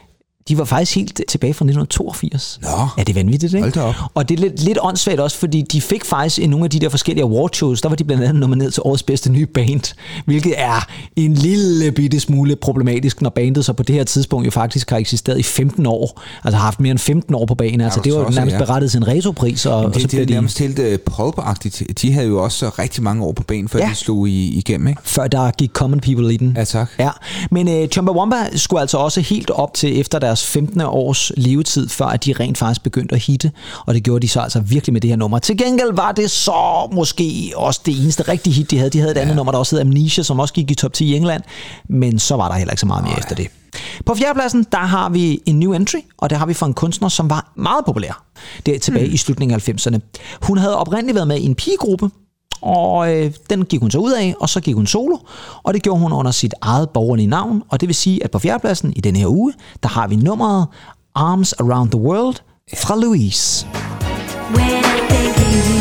De 0.50 0.58
var 0.58 0.64
faktisk 0.64 0.96
helt 0.96 1.22
tilbage 1.28 1.54
fra 1.54 1.66
1982. 1.66 2.60
Nå. 2.62 2.68
Ja, 2.98 3.04
det 3.04 3.10
er 3.10 3.14
vanvittigt, 3.14 3.54
ikke? 3.54 3.64
Hold 3.64 3.74
da 3.74 3.82
op. 3.82 3.96
Og 4.14 4.30
det 4.30 4.40
er 4.40 4.42
lidt, 4.42 4.64
lidt 4.64 4.78
åndssvagt 4.82 5.20
også, 5.20 5.38
fordi 5.38 5.62
de 5.62 5.82
fik 5.82 6.06
faktisk 6.06 6.40
i 6.40 6.48
nogle 6.48 6.64
af 6.64 6.70
de 6.70 6.80
der 6.80 6.90
forskellige 6.90 7.24
award 7.24 7.50
shows, 7.54 7.82
der 7.82 7.90
var 7.90 7.96
de 7.96 8.04
blandt 8.04 8.24
andet 8.24 8.40
nomineret 8.40 8.74
til 8.74 8.84
årets 8.86 9.04
bedste 9.04 9.32
nye 9.32 9.46
band, 9.46 9.96
hvilket 10.26 10.54
er 10.58 10.88
en 11.16 11.34
lille 11.34 11.92
bitte 11.92 12.20
smule 12.20 12.56
problematisk, 12.56 13.22
når 13.22 13.30
bandet 13.30 13.66
så 13.66 13.74
på 13.74 13.84
det 13.84 13.96
her 13.96 14.04
tidspunkt 14.04 14.46
jo 14.46 14.52
faktisk 14.52 14.90
har 14.90 14.98
eksisteret 14.98 15.40
i 15.40 15.44
15 15.44 15.86
år, 15.86 16.22
altså 16.44 16.58
har 16.58 16.66
haft 16.66 16.80
mere 16.80 16.92
end 16.92 17.00
15 17.00 17.36
år 17.36 17.46
på 17.46 17.56
banen. 17.56 17.82
Altså 17.82 18.00
du 18.00 18.04
det 18.04 18.14
var 18.14 18.24
jo 18.24 18.30
nærmest 18.30 18.54
ja. 18.54 18.60
berettet 18.60 18.92
til 18.92 18.98
en 18.98 19.08
retropris, 19.08 19.66
og, 19.66 19.76
og 19.78 19.94
så 19.94 20.00
Det, 20.00 20.12
det 20.12 20.22
er 20.22 20.26
de, 20.26 20.34
nærmest 20.34 20.60
helt 20.60 20.80
uh, 20.80 20.86
pulp-agtigt. 20.86 21.84
De 22.02 22.14
havde 22.14 22.28
jo 22.28 22.44
også 22.44 22.70
rigtig 22.70 23.04
mange 23.04 23.24
år 23.26 23.32
på 23.32 23.44
banen, 23.44 23.70
før 23.70 23.80
Ja. 23.80 23.86
ja. 23.86 23.92
de 23.92 23.96
slog 23.96 24.30
i, 24.30 24.58
igennem, 24.58 24.88
ikke? 24.88 25.02
før 25.04 25.28
der 25.28 25.52
gik 25.52 25.72
Common 25.74 26.00
People 26.00 26.34
i 26.34 26.38
den. 26.38 26.54
Ja, 26.58 26.64
tak. 26.64 26.90
Ja, 27.00 27.10
men 27.52 27.68
uh, 27.68 27.90
Chumbawamba 27.90 28.36
skulle 28.56 28.82
altså 28.82 28.98
også 28.98 29.22
helt 29.22 29.50
op 29.50 29.74
til 29.74 30.00
efter 30.00 30.20
deres 30.20 30.39
15. 30.46 30.82
års 30.82 31.32
levetid, 31.38 31.90
før 31.90 32.06
at 32.06 32.26
de 32.26 32.34
rent 32.40 32.58
faktisk 32.58 32.84
begyndte 32.84 33.16
at 33.16 33.22
hitte, 33.22 33.52
og 33.86 33.94
det 33.94 34.04
gjorde 34.04 34.22
de 34.22 34.28
så 34.28 34.40
altså 34.40 34.60
virkelig 34.60 34.94
med 34.94 35.02
det 35.02 35.10
her 35.10 35.18
nummer. 35.18 35.40
Til 35.40 35.58
gengæld 35.58 35.94
var 35.94 36.12
det 36.12 36.32
så 36.32 36.90
måske 36.94 37.54
også 37.56 37.82
det 37.86 38.02
eneste 38.02 38.24
rigtige 38.24 38.54
hit, 38.54 38.72
de 38.72 38.78
havde. 38.78 38.90
De 38.90 39.00
havde 39.00 39.12
et 39.12 39.18
andet 39.18 39.36
nummer, 39.36 39.52
der 39.52 39.60
også 39.60 39.76
hed 39.76 39.82
Amnesia, 39.82 40.24
som 40.24 40.40
også 40.40 40.54
gik 40.54 40.72
i 40.72 40.76
top 40.76 40.94
10 40.94 41.06
i 41.06 41.16
England, 41.16 41.44
men 41.90 42.20
så 42.20 42.36
var 42.36 42.48
der 42.48 42.56
heller 42.56 42.72
ikke 42.72 42.82
så 42.82 42.88
meget 42.88 43.04
mere 43.04 43.18
efter 43.18 43.36
det. 43.36 43.48
På 44.06 44.16
fjerdepladsen, 44.16 44.66
der 44.72 44.78
har 44.78 45.10
vi 45.10 45.42
en 45.46 45.60
new 45.60 45.74
entry, 45.74 46.00
og 46.18 46.30
det 46.30 46.38
har 46.38 46.46
vi 46.46 46.54
fra 46.54 46.66
en 46.66 46.74
kunstner, 46.74 47.10
som 47.10 47.30
var 47.30 47.52
meget 47.56 47.86
populær. 47.86 48.24
Det 48.66 48.76
er 48.76 48.80
tilbage 48.80 49.06
hmm. 49.06 49.14
i 49.14 49.18
slutningen 49.18 49.56
af 49.56 49.70
90'erne. 49.70 50.00
Hun 50.42 50.58
havde 50.58 50.78
oprindeligt 50.78 51.16
været 51.16 51.28
med 51.28 51.38
i 51.38 51.46
en 51.46 51.56
pigegruppe, 51.56 52.10
og 52.62 53.16
øh, 53.16 53.34
den 53.50 53.66
gik 53.66 53.80
hun 53.80 53.92
så 53.92 53.98
ud 53.98 54.12
af, 54.12 54.36
og 54.40 54.50
så 54.50 54.62
gik 54.62 54.76
hun 54.76 54.88
solo, 54.88 55.18
og 55.64 55.74
det 55.74 55.84
gjorde 55.84 56.00
hun 56.00 56.12
under 56.14 56.32
sit 56.32 56.54
eget 56.62 56.90
borgerlige 56.90 57.28
navn, 57.28 57.64
og 57.70 57.82
det 57.82 57.88
vil 57.88 57.96
sige, 57.96 58.24
at 58.24 58.32
på 58.32 58.40
fjerdepladsen 58.40 58.94
i 58.96 59.02
denne 59.02 59.20
her 59.20 59.28
uge, 59.28 59.54
der 59.84 59.90
har 59.90 60.08
vi 60.08 60.16
nummeret 60.16 60.68
Arms 61.16 61.54
Around 61.54 61.90
the 61.90 62.00
World 62.00 62.36
fra 62.78 62.96
Louise. 62.96 63.68
When 64.56 64.68
I 64.68 65.00
think 65.10 65.38
of 65.38 65.70
you, 65.70 65.79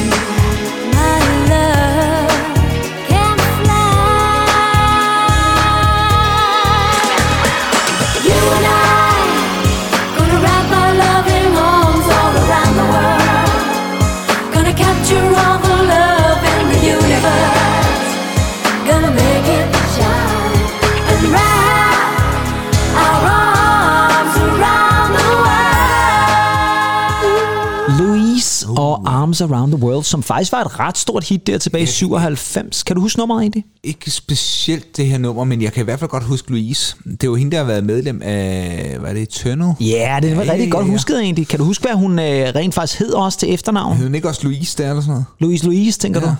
Arms 29.28 29.40
Around 29.40 29.72
the 29.72 29.84
World, 29.84 30.04
som 30.04 30.22
faktisk 30.22 30.52
var 30.52 30.60
et 30.64 30.78
ret 30.80 30.98
stort 30.98 31.24
hit 31.24 31.46
der 31.46 31.58
tilbage 31.58 31.82
i 31.82 31.86
97. 31.86 32.82
Kan 32.82 32.96
du 32.96 33.02
huske 33.02 33.18
nummeret 33.18 33.40
egentlig? 33.40 33.64
Ikke 33.82 34.10
specielt 34.10 34.96
det 34.96 35.06
her 35.06 35.18
nummer, 35.18 35.44
men 35.44 35.62
jeg 35.62 35.72
kan 35.72 35.80
i 35.80 35.84
hvert 35.84 35.98
fald 35.98 36.10
godt 36.10 36.24
huske 36.24 36.50
Louise. 36.50 36.96
Det 37.04 37.22
er 37.22 37.26
jo 37.28 37.34
hende, 37.34 37.50
der 37.52 37.56
har 37.58 37.64
været 37.64 37.84
medlem 37.84 38.22
af, 38.24 38.96
hvad 39.00 39.10
er 39.10 39.14
det, 39.14 39.22
Eternal? 39.22 39.74
Ja, 39.80 40.18
det 40.22 40.36
var 40.36 40.42
Ja, 40.42 40.52
rigtig 40.52 40.66
ja, 40.66 40.70
godt 40.70 40.86
ja. 40.86 40.90
husket 40.90 41.20
egentlig. 41.20 41.48
Kan 41.48 41.58
du 41.58 41.64
huske, 41.64 41.82
hvad 41.86 41.94
hun 41.94 42.18
øh, 42.18 42.24
rent 42.54 42.74
faktisk 42.74 42.98
hed 42.98 43.12
også 43.12 43.38
til 43.38 43.54
efternavn? 43.54 43.96
Hed 43.96 44.04
hun 44.06 44.14
ikke 44.14 44.28
også 44.28 44.40
Louise 44.44 44.78
der 44.78 44.88
eller 44.88 45.00
sådan 45.00 45.10
noget? 45.12 45.24
Louise 45.40 45.64
Louise, 45.64 45.98
tænker 45.98 46.20
Ja. 46.20 46.26
du? 46.26 46.34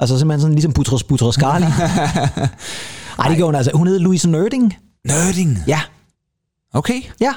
Altså 0.00 0.18
simpelthen 0.18 0.40
sådan 0.40 0.54
ligesom 0.54 0.72
Butros 0.72 1.02
Butros 1.02 1.36
Ghali. 1.36 1.64
Ej, 3.18 3.28
det 3.28 3.36
gjorde 3.36 3.44
hun 3.48 3.54
altså. 3.54 3.70
Hun 3.74 3.86
hed 3.86 3.98
Louise 3.98 4.30
Nerding. 4.30 4.76
Nerding. 5.04 5.58
Ja, 5.66 5.80
Okay. 6.74 7.00
ja. 7.20 7.32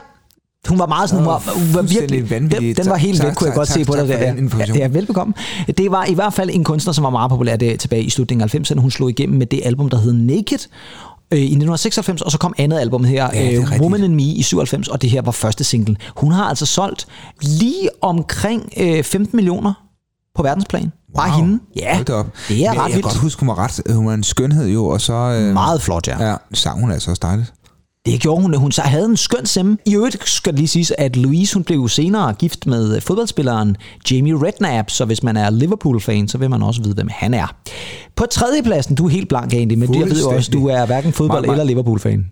Hun 0.67 0.79
var 0.79 0.85
meget 0.87 1.09
sådan, 1.09 1.23
hun 1.25 1.31
var, 1.33 1.53
hun 1.55 1.73
var 1.73 1.81
virkelig, 1.81 2.29
vanvittig. 2.29 2.61
den, 2.77 2.83
den 2.83 2.85
var 2.85 2.91
Tak, 2.95 3.01
helt 3.01 3.19
væk, 3.23 3.27
tak, 3.27 3.35
kunne 3.35 3.45
jeg 3.45 3.51
tak, 3.53 3.57
godt 3.57 3.67
tak, 3.67 3.77
se 3.77 3.85
på 3.85 3.93
tak 3.93 4.07
dig 4.07 4.35
information. 4.37 4.77
Ja, 4.77 4.81
ja, 4.83 4.87
velbekomme. 4.87 5.33
Det 5.77 5.91
var 5.91 6.05
i 6.05 6.13
hvert 6.13 6.33
fald 6.33 6.49
en 6.53 6.63
kunstner, 6.63 6.93
som 6.93 7.03
var 7.03 7.09
meget 7.09 7.29
populær 7.29 7.55
der 7.55 7.77
tilbage 7.77 8.03
i 8.03 8.09
slutningen 8.09 8.43
af 8.49 8.55
90'erne. 8.55 8.79
Hun 8.79 8.91
slog 8.91 9.09
igennem 9.09 9.37
med 9.37 9.45
det 9.45 9.61
album, 9.65 9.89
der 9.89 9.97
hed 9.97 10.13
Naked 10.13 10.59
øh, 11.31 11.39
i 11.39 11.43
1996, 11.43 12.21
og 12.21 12.31
så 12.31 12.37
kom 12.37 12.53
andet 12.57 12.79
album 12.79 13.03
her, 13.03 13.29
Ja, 13.33 13.51
det 13.51 13.57
øh. 13.73 13.81
Woman 13.81 14.03
in 14.03 14.15
Me 14.15 14.23
i 14.23 14.41
97, 14.41 14.87
og 14.87 15.01
det 15.01 15.09
her 15.09 15.21
var 15.21 15.31
første 15.31 15.63
single. 15.63 15.95
Hun 16.17 16.31
har 16.31 16.43
altså 16.43 16.65
solgt 16.65 17.07
lige 17.41 17.89
omkring 18.01 18.69
øh, 18.77 19.03
15 19.03 19.35
millioner 19.37 19.73
på 20.35 20.43
verdensplan. 20.43 20.91
Bare 21.15 21.31
hende. 21.31 21.59
Ja, 21.75 21.95
Hold 21.95 22.09
op. 22.09 22.27
det 22.49 22.65
er 22.65 22.71
Men 22.71 22.81
ret 22.81 22.83
Jeg 22.83 22.83
kan 22.83 22.91
vildt. 22.93 23.03
godt 23.03 23.17
huske, 23.17 23.39
hun 23.39 23.47
var, 23.47 23.59
ret, 23.59 23.81
hun 23.95 24.05
var 24.05 24.13
en 24.13 24.23
skønhed 24.23 24.67
jo, 24.67 24.85
og 24.85 25.01
så... 25.01 25.13
Øh, 25.13 25.53
Meget 25.53 25.81
flot, 25.81 26.07
ja. 26.07 26.29
Ja, 26.29 26.35
sang 26.53 26.79
hun 26.79 26.91
altså 26.91 27.09
også 27.11 27.19
dejligt. 27.23 27.53
Det 28.05 28.19
gjorde 28.21 28.41
hun. 28.41 28.53
Hun 28.57 28.71
så 28.71 28.81
havde 28.81 29.05
en 29.05 29.17
skøn 29.17 29.45
stemme. 29.45 29.77
I 29.85 29.95
øvrigt 29.95 30.29
skal 30.29 30.51
det 30.53 30.59
lige 30.59 30.67
siges, 30.67 30.93
at 30.97 31.15
Louise 31.15 31.53
hun 31.53 31.63
blev 31.63 31.89
senere 31.89 32.33
gift 32.33 32.65
med 32.67 33.01
fodboldspilleren 33.01 33.77
Jamie 34.11 34.35
Redknapp, 34.45 34.89
så 34.89 35.05
hvis 35.05 35.23
man 35.23 35.37
er 35.37 35.49
Liverpool-fan, 35.49 36.27
så 36.27 36.37
vil 36.37 36.49
man 36.49 36.61
også 36.61 36.81
vide, 36.81 36.93
hvem 36.93 37.07
han 37.11 37.33
er. 37.33 37.55
På 38.15 38.25
tredjepladsen, 38.31 38.95
du 38.95 39.05
er 39.05 39.09
helt 39.09 39.29
blank 39.29 39.53
egentlig, 39.53 39.79
men 39.79 39.95
jeg 39.99 40.09
ved 40.09 40.19
jo 40.21 40.29
også, 40.29 40.51
du 40.51 40.67
er 40.67 40.85
hverken 40.85 41.11
fodbold- 41.13 41.29
Mig- 41.41 41.45
mig- 41.47 41.51
eller 41.53 41.63
Liverpool-fan. 41.63 42.25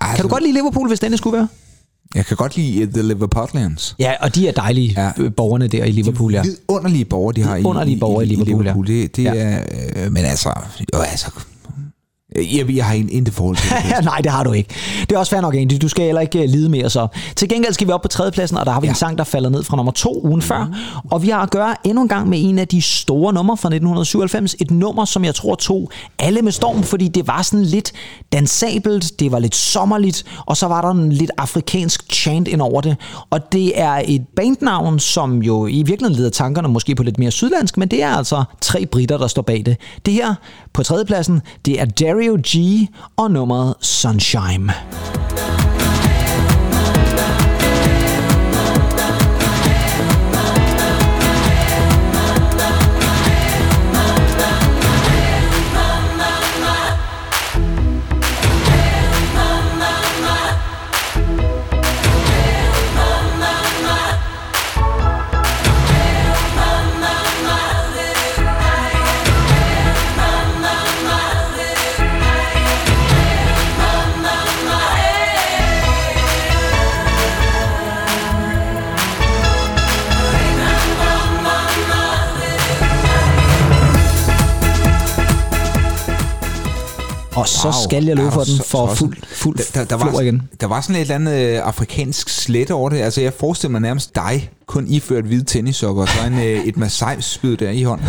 Altså, 0.00 0.16
Kan 0.16 0.22
du 0.22 0.28
godt 0.28 0.42
lide 0.42 0.54
Liverpool, 0.54 0.88
hvis 0.88 1.00
denne 1.00 1.16
skulle 1.16 1.36
være? 1.38 1.48
Jeg 2.14 2.26
kan 2.26 2.36
godt 2.36 2.56
lide 2.56 2.82
uh, 2.86 2.92
The 2.92 3.02
Liverpudlians. 3.02 3.96
Ja, 3.98 4.12
og 4.20 4.34
de 4.34 4.48
er 4.48 4.52
dejlige, 4.52 4.94
Ja. 4.96 5.10
ja. 5.24 5.28
borgerne 5.28 5.66
der 5.68 5.84
i 5.84 5.90
Liverpool, 5.90 6.32
ja. 6.34 6.42
Vidunderlige 6.42 7.04
borgere, 7.04 7.34
de 7.36 7.42
har 7.42 7.54
i, 7.56 7.58
Vidunderlige 7.58 8.00
borgere 8.00 8.24
i 8.24 8.26
Liverpool, 8.28 8.66
ja. 8.90 8.94
Det, 8.94 9.16
det 9.16 9.22
Ja. 9.24 9.32
er, 9.34 9.62
øh, 9.96 10.12
men 10.12 10.24
altså, 10.24 10.48
jo, 10.94 10.98
altså, 11.00 11.26
Jeg, 12.36 12.76
jeg 12.76 12.84
har 12.84 12.94
en 12.94 13.08
intet 13.08 13.34
forhold 13.34 13.56
til 13.56 13.70
det. 13.96 14.04
Nej, 14.04 14.18
det 14.18 14.32
har 14.32 14.44
du 14.44 14.52
ikke. 14.52 14.74
Det 15.00 15.12
er 15.12 15.18
også 15.18 15.30
fair 15.30 15.40
nok, 15.40 15.54
Andy. 15.54 15.74
Du 15.82 15.88
skal 15.88 16.04
heller 16.04 16.20
ikke 16.20 16.42
øh, 16.42 16.48
lide 16.48 16.68
mere 16.68 16.90
så. 16.90 17.06
Til 17.36 17.48
gengæld 17.48 17.72
skal 17.72 17.86
vi 17.86 17.92
op 17.92 18.02
på 18.02 18.08
tredjepladsen, 18.08 18.58
og 18.58 18.66
der 18.66 18.72
har 18.72 18.80
vi 18.80 18.86
ja. 18.86 18.90
en 18.90 18.96
sang, 18.96 19.18
der 19.18 19.24
falder 19.24 19.50
ned 19.50 19.62
fra 19.62 19.76
nummer 19.76 19.92
to 19.92 20.20
ugen 20.24 20.42
før. 20.42 20.68
Og 21.10 21.22
vi 21.22 21.28
har 21.28 21.42
at 21.42 21.50
gøre 21.50 21.74
endnu 21.84 22.02
en 22.02 22.08
gang 22.08 22.28
med 22.28 22.38
en 22.42 22.58
af 22.58 22.68
de 22.68 22.82
store 22.82 23.32
numre 23.32 23.56
fra 23.56 23.68
1997. 23.68 24.56
Et 24.60 24.70
nummer, 24.70 25.04
som 25.04 25.24
jeg 25.24 25.34
tror 25.34 25.54
tog 25.54 25.90
alle 26.18 26.42
med 26.42 26.52
storm, 26.52 26.82
fordi 26.82 27.08
det 27.08 27.26
var 27.26 27.42
sådan 27.42 27.64
lidt 27.64 27.92
dansabelt, 28.32 29.20
det 29.20 29.32
var 29.32 29.38
lidt 29.38 29.54
sommerligt, 29.54 30.24
og 30.46 30.56
så 30.56 30.66
var 30.66 30.80
der 30.80 30.90
en 30.90 31.12
lidt 31.12 31.30
afrikansk 31.38 32.12
chant 32.12 32.48
ind 32.48 32.60
over 32.60 32.80
det. 32.80 32.96
Og 33.30 33.52
det 33.52 33.80
er 33.80 34.02
et 34.06 34.26
bandnavn, 34.36 34.98
som 34.98 35.42
jo 35.42 35.66
i 35.66 35.82
virkeligheden 35.82 36.16
leder 36.16 36.30
tankerne 36.30 36.68
måske 36.68 36.94
på 36.94 37.02
lidt 37.02 37.18
mere 37.18 37.30
sydlandsk, 37.30 37.76
men 37.76 37.88
det 37.88 38.02
er 38.02 38.10
altså 38.10 38.44
tre 38.60 38.86
britter, 38.86 39.18
der 39.18 39.26
står 39.26 39.42
bag 39.42 39.62
det. 39.66 39.76
Det 40.06 40.14
her 40.14 40.34
på 40.74 40.82
tredjepladsen, 40.82 41.42
det 41.66 41.80
er 41.80 41.84
Dario 41.84 42.38
G 42.42 42.88
og 43.16 43.30
nummeret 43.30 43.74
Sunshine. 43.80 44.72
Og 87.36 87.48
så 87.48 87.64
Wow. 87.64 87.72
skal 87.84 88.04
jeg 88.04 88.16
løbe 88.16 88.30
for 88.30 88.44
den 88.44 88.56
så 88.56 88.64
for 88.68 88.86
tosset? 88.86 88.98
fuld, 88.98 89.16
fuld 89.26 89.56
der, 89.56 89.84
der, 89.84 89.84
der, 89.96 90.04
var, 90.12 90.20
igen. 90.20 90.42
der 90.60 90.66
var 90.66 90.80
sådan 90.80 90.96
et 90.96 91.00
eller 91.00 91.14
andet 91.14 91.32
øh, 91.34 91.66
afrikansk 91.66 92.28
slet 92.28 92.70
over 92.70 92.90
det. 92.90 93.00
Altså, 93.00 93.20
jeg 93.20 93.32
forestiller 93.40 93.72
mig 93.72 93.80
nærmest 93.80 94.14
dig, 94.14 94.50
kun 94.66 94.86
iført 94.88 95.24
hvide 95.24 95.44
tennissokker, 95.44 96.02
og 96.02 96.08
så 96.08 96.26
en, 96.26 96.34
øh, 96.38 96.64
et 96.64 96.76
massajspyd 96.76 97.56
der 97.56 97.70
i 97.70 97.82
hånden. 97.82 98.06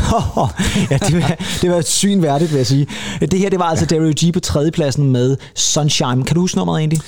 ja, 0.92 0.98
det 0.98 1.22
var, 1.22 1.36
det 1.62 1.72
var 1.72 1.78
et 1.78 1.88
syn 1.88 2.22
værdigt, 2.22 2.52
vil 2.52 2.58
jeg 2.58 2.68
sige. 2.68 2.88
Det 3.22 3.40
her, 3.40 3.50
det 3.50 3.60
var 3.60 3.66
altså 3.66 3.86
Dario 3.86 4.14
G 4.26 4.34
på 4.34 4.40
tredjepladsen 4.40 5.12
med 5.12 5.38
Sunshine. 5.56 6.24
Kan 6.24 6.36
du 6.36 6.42
huske 6.42 6.58
nummeret 6.58 6.80
egentlig? 6.80 7.00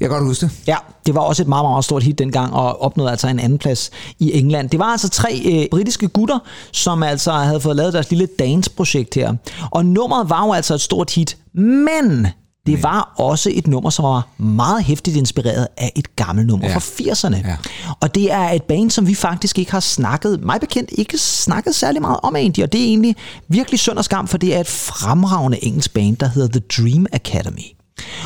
Jeg 0.00 0.08
kan 0.08 0.18
godt 0.18 0.24
huske 0.28 0.46
det. 0.46 0.52
Ja, 0.66 0.76
det 1.06 1.14
var 1.14 1.20
også 1.20 1.42
et 1.42 1.48
meget, 1.48 1.64
meget 1.64 1.84
stort 1.84 2.02
hit 2.02 2.18
dengang, 2.18 2.52
og 2.54 2.82
opnåede 2.82 3.10
altså 3.10 3.28
en 3.28 3.38
anden 3.40 3.58
plads 3.58 3.90
i 4.18 4.38
England. 4.38 4.70
Det 4.70 4.78
var 4.80 4.84
altså 4.86 5.08
tre 5.08 5.42
øh, 5.44 5.66
britiske 5.70 6.08
gutter, 6.08 6.38
som 6.72 7.02
altså 7.02 7.32
havde 7.32 7.60
fået 7.60 7.76
lavet 7.76 7.92
deres 7.92 8.10
lille 8.10 8.28
dance-projekt 8.38 9.14
her. 9.14 9.34
Og 9.70 9.86
nummeret 9.86 10.30
var 10.30 10.46
jo 10.46 10.52
altså 10.52 10.74
et 10.74 10.80
stort 10.80 11.10
hit, 11.14 11.36
men 11.54 12.26
det 12.66 12.82
var 12.82 13.12
også 13.18 13.50
et 13.54 13.66
nummer, 13.66 13.90
som 13.90 14.04
var 14.04 14.28
meget 14.38 14.84
hæftigt 14.84 15.16
inspireret 15.16 15.66
af 15.76 15.92
et 15.96 16.16
gammelt 16.16 16.46
nummer 16.48 16.68
Ja. 16.68 16.74
fra 16.74 16.80
80'erne. 16.80 17.48
Ja. 17.48 17.56
Og 18.00 18.14
det 18.14 18.32
er 18.32 18.50
et 18.50 18.62
band, 18.62 18.90
som 18.90 19.06
vi 19.06 19.14
faktisk 19.14 19.58
ikke 19.58 19.70
har 19.70 19.80
snakket, 19.80 20.40
mig 20.44 20.60
bekendt, 20.60 20.90
ikke 20.92 21.18
snakket 21.18 21.74
særlig 21.74 22.00
meget 22.02 22.16
om 22.22 22.36
egentlig, 22.36 22.64
og 22.64 22.72
det 22.72 22.80
er 22.80 22.84
egentlig 22.84 23.16
virkelig 23.48 23.80
synd 23.80 23.98
og 23.98 24.04
skam, 24.04 24.26
for 24.28 24.38
det 24.38 24.56
er 24.56 24.60
et 24.60 24.66
fremragende 24.66 25.64
engelsk 25.64 25.94
band, 25.94 26.16
der 26.16 26.28
hedder 26.28 26.48
The 26.48 26.60
Dream 26.76 27.06
Academy. 27.12 27.77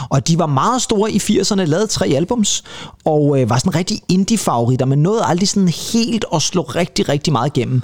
Og 0.08 0.28
de 0.28 0.38
var 0.38 0.46
meget 0.46 0.82
store 0.82 1.12
i 1.12 1.16
80'erne, 1.18 1.62
lavede 1.62 1.86
tre 1.86 2.06
albums, 2.06 2.64
og 3.04 3.40
øh, 3.40 3.50
var 3.50 3.58
sådan 3.58 3.74
rigtig 3.74 4.00
indie-favoritter, 4.08 4.86
men 4.86 4.98
nåede 4.98 5.24
aldrig 5.24 5.48
sådan 5.48 5.68
helt 5.92 6.24
at 6.34 6.42
slå 6.42 6.62
rigtig, 6.62 7.08
rigtig 7.08 7.32
meget 7.32 7.56
igennem. 7.56 7.82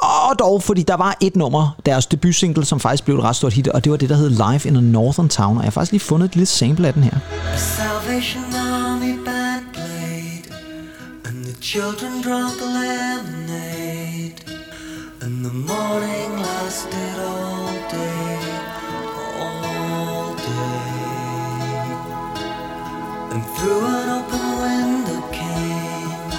Og 0.00 0.38
dog, 0.38 0.62
fordi 0.62 0.82
der 0.82 0.96
var 0.96 1.16
et 1.20 1.36
nummer, 1.36 1.76
deres 1.86 2.06
debutsingle, 2.06 2.64
som 2.64 2.80
faktisk 2.80 3.04
blev 3.04 3.16
et 3.18 3.24
ret 3.24 3.36
stort 3.36 3.52
hit, 3.52 3.68
og 3.68 3.84
det 3.84 3.92
var 3.92 3.98
det, 3.98 4.08
der 4.08 4.16
hed 4.16 4.30
Live 4.30 4.60
in 4.64 4.76
a 4.76 4.80
Northern 4.80 5.28
Town, 5.28 5.56
og 5.56 5.62
jeg 5.62 5.66
har 5.66 5.70
faktisk 5.70 5.92
lige 5.92 6.00
fundet 6.00 6.28
et 6.28 6.34
lille 6.34 6.46
sample 6.46 6.86
af 6.86 6.94
den 6.94 7.02
her. 7.02 7.18
Salvation 7.56 8.44
Army 8.54 9.14
band 9.24 9.64
played, 9.72 10.44
and 11.24 11.44
the 11.44 11.62
children 11.62 12.12
drank 12.24 12.52
the 12.58 12.66
lemonade, 12.66 14.34
and 15.22 15.44
the 15.44 15.54
morning 15.54 16.30
lasted 16.38 17.16
all 17.18 17.59
And 23.32 23.46
through 23.46 23.84
an 23.86 24.08
open 24.18 24.46
window 24.60 25.22
came, 25.30 26.30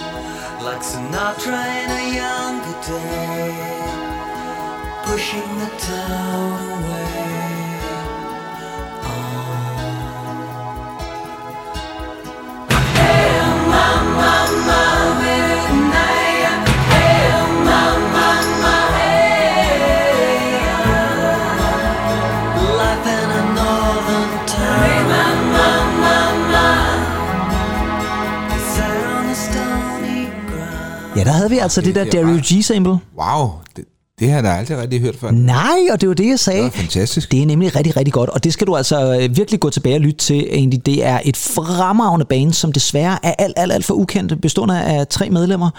like 0.61 0.81
Sinatra 0.81 1.63
in 1.81 1.89
a 1.89 2.03
younger 2.21 2.77
day, 2.85 3.55
pushing 5.05 5.51
the 5.59 5.69
town 5.77 6.83
away. 6.83 7.10
Ja, 31.21 31.25
der 31.25 31.31
havde 31.31 31.49
vi 31.49 31.57
altså 31.57 31.81
det 31.81 31.95
der 31.95 32.03
det 32.03 32.13
er 32.13 32.21
Dario 32.21 32.35
bare- 32.37 32.59
G-sample. 32.59 32.97
Wow, 33.19 33.49
det, 33.75 33.85
det 34.19 34.27
har 34.29 34.35
jeg 34.35 34.43
da 34.43 34.49
aldrig 34.49 34.77
rigtig 34.77 35.01
hørt 35.01 35.15
før. 35.15 35.31
Nej, 35.31 35.79
og 35.91 36.01
det 36.01 36.09
var 36.09 36.15
det, 36.15 36.27
jeg 36.29 36.39
sagde. 36.39 36.57
Det 36.63 36.73
var 36.73 36.81
fantastisk. 36.81 37.31
Det 37.31 37.41
er 37.41 37.45
nemlig 37.45 37.75
rigtig, 37.75 37.97
rigtig 37.97 38.13
godt, 38.13 38.29
og 38.29 38.43
det 38.43 38.53
skal 38.53 38.67
du 38.67 38.75
altså 38.75 39.19
øh, 39.21 39.37
virkelig 39.37 39.59
gå 39.59 39.69
tilbage 39.69 39.95
og 39.95 40.01
lytte 40.01 40.17
til. 40.19 40.47
Egentlig, 40.51 40.85
det 40.85 41.05
er 41.05 41.19
et 41.25 41.37
fremragende 41.37 42.25
band, 42.25 42.53
som 42.53 42.71
desværre 42.71 43.17
er 43.25 43.33
alt, 43.39 43.53
alt, 43.57 43.71
alt 43.71 43.85
for 43.85 43.93
ukendt, 43.93 44.41
bestående 44.41 44.81
af 44.83 45.07
tre 45.07 45.29
medlemmer. 45.29 45.69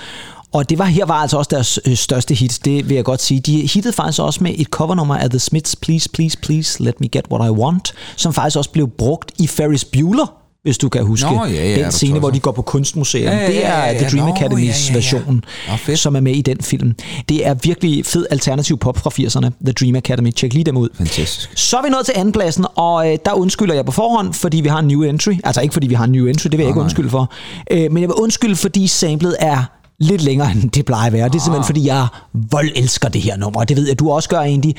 Og 0.52 0.70
det 0.70 0.78
var 0.78 0.84
her 0.84 1.04
var 1.06 1.14
altså 1.14 1.36
også 1.38 1.48
deres 1.50 1.80
øh, 1.86 1.96
største 1.96 2.34
hit, 2.34 2.60
det 2.64 2.88
vil 2.88 2.94
jeg 2.94 3.04
godt 3.04 3.22
sige. 3.22 3.40
De 3.40 3.66
hittede 3.66 3.92
faktisk 3.94 4.20
også 4.22 4.44
med 4.44 4.52
et 4.58 4.66
covernummer 4.66 5.16
af 5.16 5.30
The 5.30 5.38
Smiths 5.38 5.76
Please, 5.76 6.08
Please, 6.08 6.38
Please, 6.38 6.82
Let 6.82 7.00
Me 7.00 7.08
Get 7.08 7.24
What 7.32 7.48
I 7.48 7.50
Want, 7.50 7.94
som 8.16 8.32
faktisk 8.32 8.56
også 8.56 8.70
blev 8.70 8.88
brugt 8.88 9.32
i 9.38 9.46
Ferris 9.46 9.84
Bueller, 9.84 10.34
hvis 10.62 10.78
du 10.78 10.88
kan 10.88 11.04
huske 11.04 11.30
Nå, 11.30 11.44
ja, 11.44 11.70
ja, 11.70 11.84
den 11.84 11.92
scene, 11.92 12.18
hvor 12.18 12.30
de 12.30 12.40
går 12.40 12.52
på 12.52 12.62
kunstmuseum. 12.62 13.24
Ja, 13.24 13.38
ja, 13.38 13.46
det 13.46 13.66
er 13.66 13.78
ja, 13.78 13.84
ja, 13.84 13.98
The 13.98 14.08
Dream 14.08 14.28
nå, 14.28 14.34
Academys 14.34 14.64
ja, 14.64 14.72
ja, 14.72 14.88
ja. 14.88 14.94
version, 14.94 15.44
Nå, 15.88 15.94
som 15.96 16.16
er 16.16 16.20
med 16.20 16.34
i 16.34 16.42
den 16.42 16.58
film. 16.60 16.94
Det 17.28 17.46
er 17.46 17.54
virkelig 17.54 18.06
fed 18.06 18.26
alternativ 18.30 18.78
pop 18.78 18.98
fra 18.98 19.10
80'erne, 19.10 19.50
The 19.64 19.72
Dream 19.72 19.96
Academy. 19.96 20.30
Tjek 20.30 20.54
lige 20.54 20.64
dem 20.64 20.76
ud. 20.76 20.88
Fantastisk. 20.94 21.50
Så 21.54 21.76
er 21.76 21.82
vi 21.82 21.88
nået 21.88 22.06
til 22.06 22.14
andenpladsen, 22.16 22.66
og 22.74 23.12
øh, 23.12 23.18
der 23.24 23.32
undskylder 23.32 23.74
jeg 23.74 23.84
på 23.84 23.92
forhånd, 23.92 24.32
fordi 24.32 24.60
vi 24.60 24.68
har 24.68 24.78
en 24.78 24.88
new 24.88 25.02
entry. 25.02 25.32
Altså 25.44 25.60
ikke 25.60 25.72
fordi 25.72 25.86
vi 25.86 25.94
har 25.94 26.04
en 26.04 26.12
new 26.12 26.26
entry, 26.26 26.48
det 26.48 26.52
vil 26.58 26.64
jeg 26.64 26.68
ikke 26.68 26.78
nej. 26.78 26.84
undskylde 26.84 27.10
for. 27.10 27.32
Øh, 27.70 27.92
men 27.92 28.00
jeg 28.00 28.08
vil 28.08 28.14
undskylde, 28.14 28.56
fordi 28.56 28.86
samlet 28.86 29.36
er 29.38 29.64
lidt 29.98 30.22
længere, 30.22 30.50
end 30.52 30.70
det 30.70 30.84
plejer 30.84 31.06
at 31.06 31.12
være. 31.12 31.28
Det 31.28 31.34
er 31.34 31.40
simpelthen, 31.40 31.66
fordi 31.66 31.86
jeg 31.86 32.06
vold 32.50 32.70
elsker 32.76 33.08
det 33.08 33.20
her 33.22 33.36
nummer, 33.36 33.60
og 33.60 33.68
det 33.68 33.76
ved 33.76 33.88
jeg, 33.88 33.98
du 33.98 34.10
også 34.10 34.28
gør, 34.28 34.40
Andy. 34.40 34.72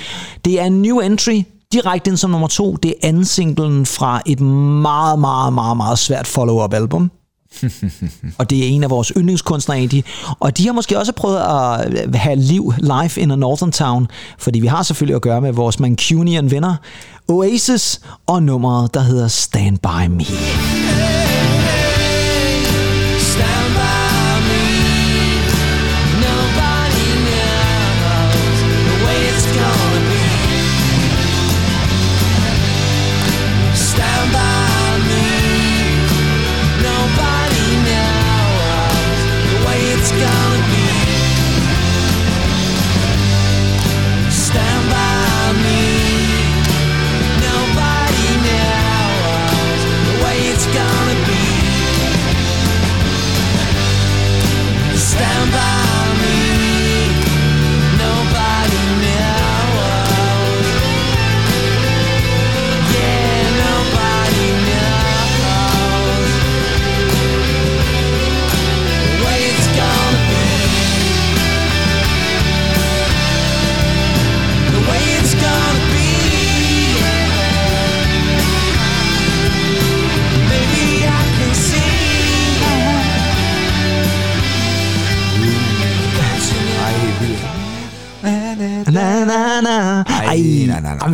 Det 0.46 0.60
er 0.60 0.66
en 0.66 0.82
new 0.82 1.00
entry, 1.00 1.42
direkte 1.74 2.10
ind 2.10 2.18
som 2.18 2.32
nummer 2.32 2.48
to. 2.48 2.76
Det 2.76 2.92
er 2.92 3.08
anden 3.08 3.26
singlen 3.26 3.86
fra 3.86 4.22
et 4.26 4.42
meget, 4.42 5.20
meget, 5.20 5.54
meget, 5.54 5.78
meget 5.78 6.00
svært 6.00 6.28
follow-up 6.28 6.74
album. 6.74 7.12
og 8.40 8.50
det 8.50 8.64
er 8.64 8.68
en 8.68 8.84
af 8.84 8.90
vores 8.90 9.12
yndlingskunstnere 9.18 9.78
egentlig. 9.78 10.04
Og 10.40 10.58
de 10.58 10.66
har 10.66 10.74
måske 10.74 11.00
også 11.00 11.12
prøvet 11.12 11.38
at 11.38 12.16
have 12.16 12.36
liv 12.36 12.74
live 12.78 13.22
in 13.22 13.32
a 13.32 13.36
northern 13.36 13.72
town, 13.72 14.08
fordi 14.38 14.60
vi 14.60 14.68
har 14.68 14.84
selvfølgelig 14.84 15.16
at 15.16 15.22
gøre 15.22 15.42
med 15.42 15.52
vores 15.52 15.80
Mancunian 15.80 16.52
venner, 16.52 16.76
Oasis, 17.28 18.02
og 18.28 18.44
nummeret, 18.44 18.94
der 18.94 19.02
hedder 19.02 19.28
Stand 19.28 19.78
By 19.78 20.08
Me. 20.10 20.83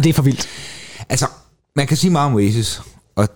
Det 0.10 0.14
er 0.14 0.16
for 0.16 0.24
vildt. 0.24 0.48
Altså, 1.10 1.26
man 1.76 1.88
kan 1.88 1.98
sige 1.98 2.12
meget 2.12 2.26
om 2.26 2.36
Oasis, 2.36 2.82
og 3.16 3.28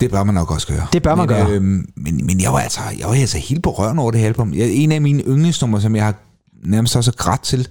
det 0.00 0.10
bør 0.10 0.24
man 0.24 0.34
nok 0.34 0.50
også 0.50 0.66
gøre. 0.66 0.86
Det 0.92 1.02
bør 1.02 1.14
man 1.14 1.26
men, 1.28 1.36
gøre. 1.36 1.50
Øhm, 1.50 1.88
men, 1.96 2.26
men 2.26 2.40
jeg 2.40 2.52
var 2.52 2.58
altså, 2.60 2.80
jeg 2.98 3.08
var 3.08 3.14
altså 3.14 3.38
helt 3.38 3.62
på 3.62 3.70
røven 3.70 3.98
over 3.98 4.10
det 4.10 4.20
her 4.20 4.26
album. 4.26 4.54
Jeg, 4.54 4.70
en 4.70 4.92
af 4.92 5.00
mine 5.00 5.22
yndlingsnumre, 5.22 5.80
som 5.80 5.96
jeg 5.96 6.04
har 6.04 6.14
nærmest 6.64 6.96
også 6.96 7.12
grædt 7.12 7.42
til, 7.42 7.68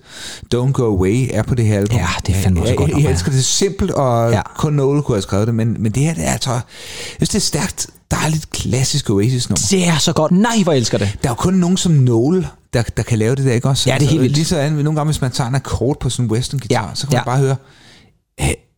Don't 0.55 0.71
Go 0.71 0.83
Away, 0.85 1.27
er 1.33 1.43
på 1.43 1.55
det 1.55 1.65
her 1.65 1.77
album. 1.77 1.97
Ja, 1.97 2.07
det 2.27 2.35
er 2.35 2.39
fandme 2.39 2.61
også 2.61 2.71
jeg, 2.71 2.77
godt 2.77 2.91
jeg, 2.91 3.01
jeg 3.01 3.11
elsker 3.11 3.31
det 3.31 3.45
simpelt, 3.45 3.91
og 3.91 4.31
Ja. 4.31 4.41
kun 4.57 4.73
Noel 4.73 5.01
kunne 5.01 5.15
have 5.15 5.21
skrevet 5.21 5.47
det, 5.47 5.55
men, 5.55 5.75
men 5.79 5.91
det 5.91 6.03
her, 6.03 6.13
det 6.13 6.27
er 6.27 6.31
altså, 6.31 6.51
jeg 7.19 7.27
synes, 7.27 7.29
det 7.29 7.35
er 7.35 7.39
stærkt, 7.39 7.87
dejligt 8.11 8.49
klassisk 8.51 9.09
Oasis-nummer. 9.09 9.67
Det 9.71 9.87
er 9.87 9.97
så 9.97 10.13
godt. 10.13 10.31
Nej, 10.31 10.63
hvor 10.63 10.73
elsker 10.73 10.97
det. 10.97 11.17
Der 11.23 11.29
er 11.29 11.31
jo 11.31 11.35
kun 11.35 11.53
nogen 11.53 11.77
som 11.77 11.91
Noel, 11.91 12.47
der, 12.73 12.81
der 12.97 13.03
kan 13.03 13.19
lave 13.19 13.35
det 13.35 13.45
der, 13.45 13.53
ikke 13.53 13.69
også? 13.69 13.89
Ja, 13.89 13.95
det 13.97 14.05
er 14.05 14.09
helt 14.09 14.21
vildt. 14.21 14.35
Lige 14.35 14.45
så 14.45 14.57
andet, 14.57 14.83
nogle 14.83 14.99
gange, 14.99 15.11
hvis 15.11 15.21
man 15.21 15.31
tager 15.31 15.47
en 15.47 15.55
akkord 15.55 15.99
på 15.99 16.09
sådan 16.09 16.25
en 16.25 16.31
western-guitar, 16.31 16.87
Ja, 16.89 16.95
så 16.95 17.07
kan 17.07 17.13
man 17.13 17.19
ja. 17.19 17.23
bare 17.25 17.37
høre, 17.39 17.51
"Æ, 17.51 17.55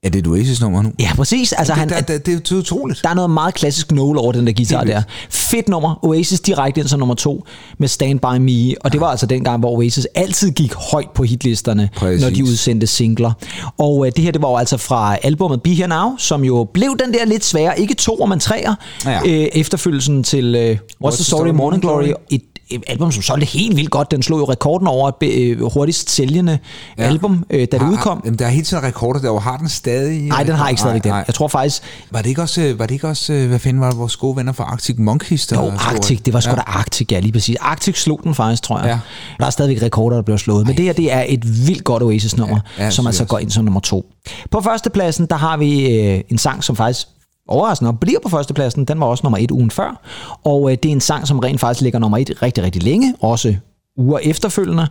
er 0.03 0.09
det 0.09 0.19
et 0.19 0.27
Oasis-nummer 0.27 0.81
nu? 0.81 0.91
Ja, 0.99 1.09
præcis. 1.15 1.51
Altså, 1.53 1.73
han, 1.73 1.89
det, 1.89 2.07
det, 2.07 2.25
det, 2.25 2.49
det 2.49 2.51
er 2.51 2.59
utroligt. 2.59 2.99
Der 3.03 3.09
er 3.09 3.13
noget 3.13 3.29
meget 3.29 3.53
klassisk 3.53 3.91
Noel 3.91 4.17
over 4.17 4.31
den 4.31 4.47
der 4.47 4.53
guitar 4.53 4.83
der. 4.83 5.01
Fedt 5.29 5.69
nummer. 5.69 5.99
Oasis 6.05 6.39
direkte 6.39 6.79
ind 6.81 6.87
som 6.87 6.99
nummer 6.99 7.15
to 7.15 7.45
med 7.77 7.87
Stand 7.87 8.19
By 8.19 8.37
Me. 8.39 8.75
Og 8.85 8.91
det 8.91 9.01
var 9.01 9.07
altså 9.07 9.25
den 9.25 9.43
gang, 9.43 9.59
hvor 9.59 9.71
Oasis 9.77 10.07
altid 10.15 10.51
gik 10.51 10.73
højt 10.73 11.07
på 11.15 11.23
hitlisterne, 11.23 11.89
Præcis. 11.95 12.21
når 12.21 12.29
de 12.29 12.43
udsendte 12.43 12.87
singler. 12.87 13.31
Og 13.77 14.05
øh, 14.07 14.11
det 14.15 14.23
her, 14.23 14.31
det 14.31 14.41
var 14.41 14.49
jo 14.49 14.57
altså 14.57 14.77
fra 14.77 15.15
albumet 15.23 15.61
Be 15.63 15.69
Here 15.69 15.87
Now, 15.87 16.09
som 16.17 16.43
jo 16.43 16.67
blev 16.73 16.97
den 17.05 17.13
der 17.13 17.25
lidt 17.25 17.45
svære, 17.45 17.79
ikke 17.79 17.93
to, 17.93 18.25
men 18.25 18.39
treer, 18.39 18.75
Ja. 19.05 19.19
øh, 19.25 19.47
efterfølgelsen 19.53 20.23
til 20.23 20.55
øh, 20.55 20.77
What's, 21.05 21.15
the 21.15 21.23
Story, 21.23 21.47
Morning 21.49 21.81
Glory. 21.81 22.11
Et 22.29 22.41
album, 22.87 23.11
som 23.11 23.23
solgte 23.23 23.45
helt 23.45 23.75
vildt 23.77 23.91
godt. 23.91 24.11
Den 24.11 24.23
slog 24.23 24.39
jo 24.39 24.45
rekorden 24.45 24.87
over 24.87 25.11
øh, 25.23 25.61
hurtigst 25.73 26.09
sælgende 26.09 26.59
ja. 26.97 27.03
album, 27.03 27.43
øh, 27.49 27.59
da 27.59 27.65
det 27.65 27.81
Har- 27.81 27.91
udkom. 27.91 28.21
Jamen, 28.25 28.39
der 28.39 28.45
er 28.45 28.49
hele 28.49 28.63
tiden 28.65 28.83
rekorder 28.83 29.19
derovre. 29.19 29.41
Har 29.41 29.57
den 29.57 29.69
stadig? 29.69 30.21
Nej, 30.21 30.43
den 30.43 30.55
har 30.55 30.69
ikke 30.69 30.79
stadigvæk 30.79 31.03
den. 31.03 31.09
Nej, 31.11 31.17
nej. 31.19 31.23
Jeg 31.27 31.35
tror 31.35 31.47
faktisk, 31.47 31.81
Var 32.11 32.21
det 32.21 32.29
ikke 32.29 32.41
også, 32.41 32.61
øh, 32.61 32.79
var 32.79 32.85
det 32.85 32.93
ikke 32.93 33.07
også 33.07 33.33
øh, 33.33 33.47
hvad 33.49 33.59
fanden 33.59 33.81
var 33.81 33.89
det, 33.89 33.99
vores 33.99 34.15
gode 34.15 34.37
venner 34.37 34.51
fra 34.53 34.63
Arctic 34.63 34.95
Monkeys? 34.99 35.47
Der 35.47 35.63
Jo, 35.65 35.71
Arctic, 35.79 36.19
det 36.25 36.33
var 36.33 36.39
sgu 36.39 36.49
Ja. 36.51 36.55
da 36.55 36.61
Arctic, 36.65 37.11
ja 37.11 37.19
lige 37.19 37.31
præcis. 37.31 37.55
Arctic 37.61 38.01
slog 38.01 38.19
den 38.23 38.35
faktisk, 38.35 38.63
tror 38.63 38.77
jeg. 38.79 38.87
Ja. 38.87 38.99
Der 39.39 39.45
er 39.45 39.49
stadigvæk 39.49 39.81
rekorder, 39.83 40.15
der 40.15 40.23
bliver 40.23 40.37
slået. 40.37 40.67
Men 40.67 40.77
det 40.77 40.85
her, 40.85 40.93
det 40.93 41.13
er 41.13 41.25
et 41.27 41.67
vildt 41.67 41.83
godt 41.83 42.03
Oasis-nummer, 42.03 42.59
Ja, 42.77 42.83
ja, 42.83 42.89
som 42.89 43.07
altså 43.07 43.25
går 43.25 43.39
ind 43.39 43.49
som 43.51 43.65
nummer 43.65 43.79
to. 43.79 44.05
På 44.51 44.61
førstepladsen, 44.61 45.25
der 45.29 45.35
har 45.35 45.57
vi 45.57 45.89
øh, 45.99 46.21
en 46.29 46.37
sang, 46.37 46.63
som 46.63 46.75
faktisk 46.75 47.07
overraskende 47.47 47.91
nok 47.91 47.99
bliver 47.99 48.19
på 48.19 48.29
førstepladsen. 48.29 48.85
Den 48.85 48.99
var 48.99 49.05
også 49.05 49.21
nummer 49.23 49.37
et 49.37 49.51
ugen 49.51 49.71
før. 49.71 50.01
Og 50.43 50.71
øh, 50.71 50.77
det 50.83 50.89
er 50.89 50.93
en 50.93 51.01
sang, 51.01 51.27
som 51.27 51.39
rent 51.39 51.59
faktisk 51.59 51.81
ligger 51.81 51.99
nummer 51.99 52.17
et 52.17 52.41
rigtig, 52.41 52.63
rigtig 52.63 52.83
længe. 52.83 53.15
Også 53.21 53.55
uger 53.97 54.19
efterfølgende. 54.19 54.87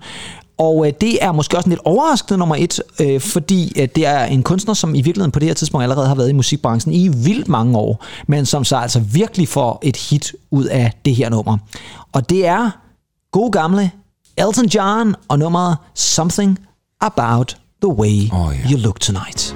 Og 0.58 0.86
øh, 0.86 0.92
det 1.00 1.24
er 1.24 1.32
måske 1.32 1.56
også 1.56 1.66
en 1.66 1.70
lidt 1.70 1.80
overraskende 1.84 2.38
nummer 2.38 2.56
et, 2.58 2.80
øh, 3.00 3.20
fordi 3.20 3.72
øh, 3.80 3.88
det 3.94 4.06
er 4.06 4.24
en 4.24 4.42
kunstner, 4.42 4.74
som 4.74 4.94
i 4.94 5.00
virkeligheden 5.00 5.32
på 5.32 5.38
det 5.38 5.48
her 5.48 5.54
tidspunkt 5.54 5.82
allerede 5.82 6.08
har 6.08 6.14
været 6.14 6.28
i 6.28 6.32
musikbranchen 6.32 6.94
i 6.94 7.08
vildt 7.08 7.48
mange 7.48 7.78
år, 7.78 8.04
men 8.28 8.46
som 8.46 8.64
så 8.64 8.76
altså 8.76 9.00
virkelig 9.00 9.48
får 9.48 9.78
et 9.82 9.96
hit 9.96 10.34
ud 10.50 10.64
af 10.64 10.92
det 11.04 11.14
her 11.14 11.28
nummer. 11.30 11.58
Og 12.12 12.30
det 12.30 12.46
er 12.46 12.70
god 13.32 13.52
gamle 13.52 13.90
Elton 14.36 14.66
John 14.66 15.14
og 15.28 15.38
nummeret 15.38 15.76
Something 15.94 16.58
About 17.00 17.56
the 17.82 17.92
Way 17.92 18.30
Åh, 18.32 18.54
ja. 18.64 18.70
You 18.70 18.78
Look 18.78 19.00
Tonight. 19.00 19.54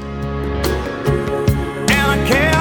And 1.89 2.21
I 2.21 2.33
can't 2.33 2.60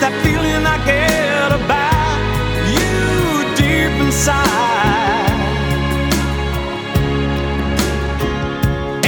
that 0.00 0.14
feeling 0.24 0.62
I 0.74 0.76
get 0.90 1.50
about 1.60 2.18
you 2.74 2.94
deep 3.60 3.94
inside. 4.06 5.38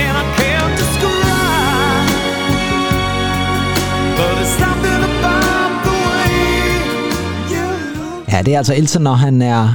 And 0.05 0.15
I 0.23 0.25
can't 0.39 0.75
describe 0.83 2.11
But 4.19 4.35
it's 4.43 4.55
something 4.65 5.01
about 5.11 5.73
the 5.87 5.97
way 6.09 6.35
you 7.53 7.67
look 7.99 8.33
Ja, 8.33 8.43
det 8.43 8.55
er 8.55 8.59
altså 8.59 8.75
Elton, 8.75 9.03
når 9.03 9.15
han 9.15 9.43
er 9.43 9.75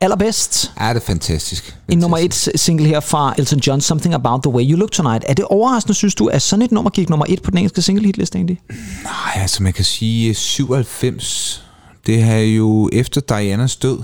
allerbedst. 0.00 0.72
Ja, 0.80 0.88
det 0.88 0.96
er 0.96 1.06
fantastisk. 1.06 1.76
En 1.88 1.98
nummer 1.98 2.18
et 2.18 2.34
single 2.34 2.86
her 2.86 3.00
fra 3.00 3.34
Elton 3.38 3.58
John, 3.58 3.80
Something 3.80 4.14
About 4.14 4.42
the 4.42 4.50
Way 4.50 4.62
You 4.70 4.78
Look 4.78 4.90
Tonight. 4.90 5.24
Er 5.28 5.34
det 5.34 5.44
overraskende, 5.44 5.94
synes 5.94 6.14
du, 6.14 6.26
at 6.26 6.42
sådan 6.42 6.62
et 6.62 6.72
nummer 6.72 6.90
gik 6.90 7.10
nummer 7.10 7.26
et 7.28 7.42
på 7.42 7.50
den 7.50 7.58
engelske 7.58 7.82
single 7.82 8.06
hitliste 8.06 8.36
egentlig? 8.36 8.60
Nej, 9.02 9.42
altså 9.42 9.62
man 9.62 9.72
kan 9.72 9.84
sige 9.84 10.34
97. 10.34 11.64
Det 12.06 12.22
er 12.22 12.38
jo 12.38 12.90
efter 12.92 13.20
Dianas 13.20 13.76
død. 13.76 13.98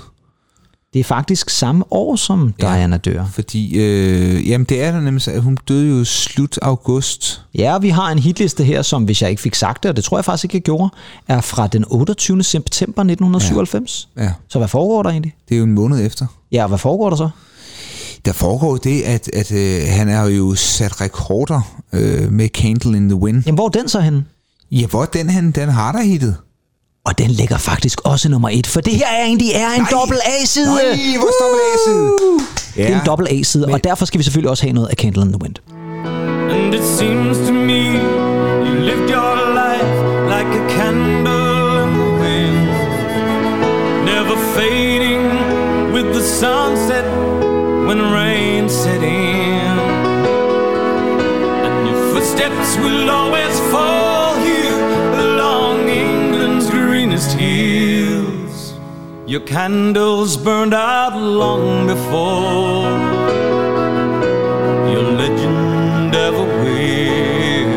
Det 0.94 1.00
er 1.00 1.04
faktisk 1.04 1.50
samme 1.50 1.84
år, 1.90 2.16
som 2.16 2.54
Ja. 2.62 2.66
Diana 2.66 2.96
dør. 2.96 3.24
Fordi, 3.32 3.76
øh, 3.76 4.48
jamen 4.48 4.64
det 4.64 4.82
er 4.82 4.92
der 4.92 5.00
nemlig, 5.00 5.22
så- 5.22 5.38
hun 5.40 5.56
døde 5.68 5.88
jo 5.98 6.04
slut 6.04 6.58
august. 6.62 7.42
Ja, 7.58 7.74
og 7.74 7.82
vi 7.82 7.88
har 7.88 8.10
en 8.10 8.18
hitliste 8.18 8.64
her, 8.64 8.82
som 8.82 9.04
hvis 9.04 9.22
jeg 9.22 9.30
ikke 9.30 9.42
fik 9.42 9.54
sagt 9.54 9.82
det, 9.82 9.88
og 9.88 9.96
det 9.96 10.04
tror 10.04 10.18
jeg 10.18 10.24
faktisk 10.24 10.44
ikke, 10.44 10.54
jeg 10.56 10.62
gjorde, 10.62 10.88
er 11.28 11.40
fra 11.40 11.66
den 11.66 11.84
28. 11.88 12.42
september 12.42 13.02
1997. 13.04 14.08
Ja, 14.16 14.32
Så 14.48 14.58
hvad 14.58 14.68
foregår 14.68 15.02
der 15.02 15.10
egentlig? 15.10 15.34
det 15.48 15.54
er 15.54 15.58
jo 15.58 15.64
en 15.64 15.72
måned 15.72 16.06
efter. 16.06 16.26
Ja, 16.52 16.62
og 16.62 16.68
hvad 16.68 16.78
foregår 16.78 17.10
der 17.10 17.16
så? 17.16 17.28
Der 18.24 18.32
foregår 18.32 18.76
det, 18.76 19.02
at, 19.02 19.30
at 19.32 19.52
øh, 19.52 19.82
han 19.88 20.08
har 20.08 20.26
jo 20.28 20.54
sat 20.54 21.00
rekorder 21.00 21.60
øh, 21.92 22.32
med 22.32 22.48
Candle 22.48 22.96
in 22.96 23.08
the 23.08 23.16
Wind. 23.18 23.42
Jamen, 23.46 23.54
hvor 23.54 23.64
er 23.66 23.70
den 23.70 23.88
så 23.88 24.00
henne? 24.00 24.24
Ja, 24.70 24.86
hvor 24.86 25.04
den 25.04 25.30
han, 25.30 25.50
den 25.50 25.68
har 25.68 25.92
der 25.92 26.02
hittet. 26.02 26.36
Og 27.04 27.18
den 27.18 27.30
ligger 27.30 27.58
faktisk 27.58 28.00
også 28.04 28.28
nummer 28.28 28.48
et, 28.52 28.66
for 28.66 28.80
det 28.80 28.92
her 28.92 29.06
er 29.06 29.24
egentlig 29.24 29.50
er 29.52 29.70
en 29.78 29.86
dobbelt 29.90 30.20
A-side. 30.40 30.74
Nej, 30.74 31.18
hvor 31.18 31.30
står 31.40 31.50
A-side? 31.74 32.10
Det 32.76 32.92
er 32.92 33.00
en 33.00 33.06
dobbelt 33.06 33.28
A-side, 33.32 33.66
og 33.72 33.84
derfor 33.84 34.04
skal 34.06 34.18
vi 34.18 34.24
selvfølgelig 34.24 34.50
også 34.50 34.62
have 34.62 34.72
noget 34.72 34.88
af 34.88 34.96
Candle 34.96 35.22
in 35.22 35.28
the 35.28 35.42
Wind. 35.42 35.54
And 36.50 36.74
it 36.74 36.84
seems 36.98 37.36
to 37.46 37.52
me 37.52 37.82
you 38.66 38.74
lived 38.90 39.10
your 39.10 39.34
life 39.62 39.92
like 40.34 40.50
a 40.60 40.68
candle 40.76 41.82
in 41.84 41.90
the 42.02 42.10
wind, 42.22 42.58
never 44.12 44.36
fading 44.56 45.22
with 45.94 46.08
the 46.16 46.24
sunset 46.40 47.04
when 47.86 47.98
rain 48.18 48.68
set 48.68 49.02
in. 49.02 49.78
And 51.66 51.88
your 51.88 52.00
footsteps 52.12 52.78
will 52.84 53.10
always 53.10 53.60
fall 53.70 54.23
Greenest 57.14 57.38
hills. 57.38 58.74
Your 59.28 59.40
candles 59.46 60.36
burned 60.36 60.74
out 60.74 61.14
long 61.16 61.86
before 61.86 62.90
your 64.92 65.12
legend 65.12 66.12
ever 66.12 66.44
will. 66.64 67.74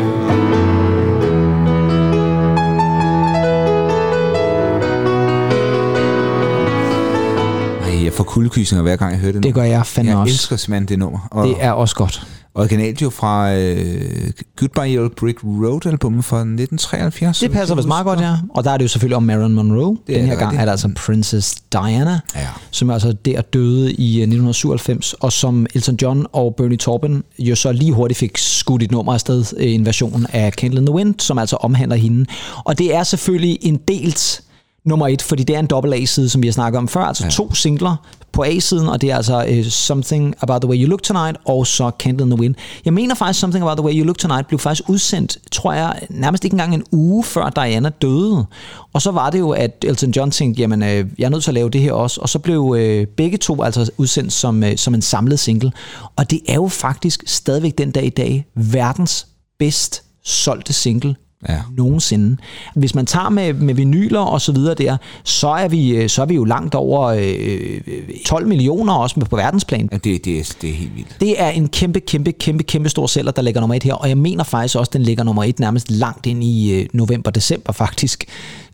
Ej, 7.84 8.04
jeg 8.04 8.12
får 8.12 8.24
kuldekysninger 8.24 8.82
hver 8.82 8.96
gang 8.96 9.12
jeg 9.12 9.20
hører 9.20 9.32
det 9.32 9.42
Det 9.42 9.54
gør 9.54 9.62
jeg 9.62 9.86
fandme 9.86 10.10
jeg 10.12 10.18
også. 10.20 10.32
elsker 10.32 10.56
simpelthen 10.56 10.88
det 10.88 10.98
nummer. 10.98 11.28
Og 11.30 11.46
Det 11.48 11.56
er 11.60 11.70
også 11.72 11.94
godt. 11.94 12.26
Originalt 12.58 13.02
jo 13.02 13.10
fra 13.10 13.54
øh, 13.56 14.30
Goodbye 14.56 14.80
Yellow 14.92 15.08
Brick 15.16 15.38
Road 15.44 15.86
albumet 15.86 16.24
fra 16.24 16.36
1973. 16.38 17.38
Det 17.40 17.50
passer 17.50 17.74
vist 17.74 17.88
meget 17.88 18.04
godt, 18.06 18.20
ja. 18.20 18.34
Og 18.50 18.64
der 18.64 18.70
er 18.70 18.76
det 18.76 18.82
jo 18.84 18.88
selvfølgelig 18.88 19.16
om 19.16 19.22
Marilyn 19.22 19.54
Monroe. 19.54 19.96
Det 20.06 20.06
Den 20.06 20.14
er 20.16 20.20
her 20.20 20.30
det 20.30 20.38
gang 20.38 20.50
rigtigt. 20.50 20.60
er 20.60 20.64
det 20.64 20.70
altså 20.70 20.90
Princess 20.96 21.54
Diana, 21.72 22.20
Ja. 22.36 22.46
som 22.70 22.90
altså 22.90 23.12
der 23.24 23.40
døde 23.40 23.92
i 23.92 24.16
øh, 24.16 24.22
1997, 24.22 25.12
og 25.20 25.32
som 25.32 25.66
Elton 25.74 25.96
John 26.02 26.26
og 26.32 26.54
Bernie 26.56 26.76
Taupin 26.76 27.22
jo 27.38 27.54
så 27.54 27.72
lige 27.72 27.92
hurtigt 27.92 28.18
fik 28.18 28.38
skudt 28.38 28.82
et 28.82 28.90
nummer 28.90 29.12
afsted, 29.12 29.44
øh, 29.56 29.72
en 29.72 29.86
version 29.86 30.26
af 30.32 30.52
Candle 30.52 30.80
in 30.80 30.86
the 30.86 30.94
Wind, 30.94 31.14
som 31.18 31.38
altså 31.38 31.56
omhandler 31.56 31.96
hende. 31.96 32.26
Og 32.64 32.78
det 32.78 32.94
er 32.94 33.02
selvfølgelig 33.02 33.58
en 33.62 33.76
delt 33.88 34.40
nummer 34.84 35.08
et, 35.08 35.22
fordi 35.22 35.42
det 35.42 35.56
er 35.56 35.60
en 35.60 35.66
dobbelt 35.66 35.94
A-side, 35.94 36.28
som 36.28 36.42
vi 36.42 36.46
har 36.46 36.52
snakket 36.52 36.78
om 36.78 36.88
før, 36.88 37.00
altså 37.00 37.24
ja. 37.24 37.30
to 37.30 37.54
singler 37.54 37.96
på 38.32 38.42
A-siden, 38.42 38.88
og 38.88 39.00
det 39.00 39.10
er 39.10 39.16
altså 39.16 39.46
uh, 39.50 39.64
Something 39.64 40.34
About 40.40 40.60
the 40.60 40.68
Way 40.68 40.82
You 40.82 40.88
Look 40.88 41.02
Tonight, 41.02 41.38
og 41.44 41.66
så 41.66 41.90
Candle 41.98 42.24
in 42.24 42.30
the 42.30 42.40
Wind. 42.40 42.54
Jeg 42.84 42.92
mener 42.92 43.14
faktisk, 43.14 43.40
Something 43.40 43.64
About 43.64 43.76
the 43.76 43.84
Way 43.84 43.94
You 43.94 44.04
Look 44.04 44.18
Tonight 44.18 44.48
blev 44.48 44.58
faktisk 44.58 44.88
udsendt, 44.88 45.38
tror 45.52 45.72
jeg, 45.72 46.00
nærmest 46.10 46.44
ikke 46.44 46.54
engang 46.54 46.74
en 46.74 46.84
uge 46.92 47.24
før 47.24 47.50
Diana 47.50 47.88
døde. 47.88 48.46
Og 48.92 49.02
så 49.02 49.10
var 49.10 49.30
det 49.30 49.38
jo, 49.38 49.50
at 49.50 49.84
Elton 49.88 50.10
John 50.10 50.30
tænkte, 50.30 50.60
jamen, 50.60 50.82
øh, 50.82 51.06
jeg 51.18 51.24
er 51.24 51.28
nødt 51.28 51.42
til 51.42 51.50
at 51.50 51.54
lave 51.54 51.70
det 51.70 51.80
her 51.80 51.92
også, 51.92 52.20
og 52.20 52.28
så 52.28 52.38
blev 52.38 52.74
øh, 52.78 53.06
begge 53.06 53.38
to 53.38 53.62
altså 53.62 53.90
udsendt 53.96 54.32
som, 54.32 54.64
øh, 54.64 54.76
som 54.76 54.94
en 54.94 55.02
samlet 55.02 55.40
single. 55.40 55.72
Og 56.16 56.30
det 56.30 56.40
er 56.48 56.54
jo 56.54 56.68
faktisk 56.68 57.22
stadigvæk 57.26 57.78
den 57.78 57.90
dag 57.90 58.04
i 58.04 58.10
dag 58.10 58.46
verdens 58.54 59.26
bedst 59.58 60.02
solgte 60.24 60.72
single 60.72 61.16
Ja. 61.48 61.60
nogensinde. 61.76 62.36
Hvis 62.74 62.94
man 62.94 63.06
tager 63.06 63.28
med, 63.28 63.52
med 63.52 63.74
vinyler 63.74 64.20
og 64.20 64.40
så 64.40 64.52
videre 64.52 64.74
der, 64.74 64.96
så 65.24 65.48
er 65.48 65.68
vi, 65.68 65.90
øh, 65.90 66.08
så 66.08 66.22
er 66.22 66.26
vi 66.26 66.34
jo 66.34 66.44
langt 66.44 66.74
over 66.74 67.06
øh, 67.06 67.80
12 68.26 68.46
millioner 68.46 68.92
også 68.92 69.20
på 69.20 69.36
verdensplan. 69.36 69.88
Ja, 69.92 69.96
det, 69.96 70.24
det, 70.24 70.38
er, 70.38 70.54
det 70.60 70.70
er 70.70 70.74
helt 70.74 70.96
vildt. 70.96 71.16
Det 71.20 71.40
er 71.42 71.48
en 71.48 71.68
kæmpe, 71.68 72.00
kæmpe, 72.00 72.32
kæmpe, 72.32 72.62
kæmpe 72.62 72.88
stor 72.88 73.06
sælger, 73.06 73.30
der 73.30 73.42
ligger 73.42 73.60
nummer 73.60 73.74
et 73.74 73.82
her, 73.82 73.94
og 73.94 74.08
jeg 74.08 74.18
mener 74.18 74.44
faktisk 74.44 74.76
også, 74.76 74.88
at 74.88 74.92
den 74.92 75.02
ligger 75.02 75.24
nummer 75.24 75.44
et 75.44 75.58
nærmest 75.58 75.90
langt 75.90 76.26
ind 76.26 76.44
i 76.44 76.72
øh, 76.72 76.86
november-december 76.92 77.72
faktisk. 77.72 78.24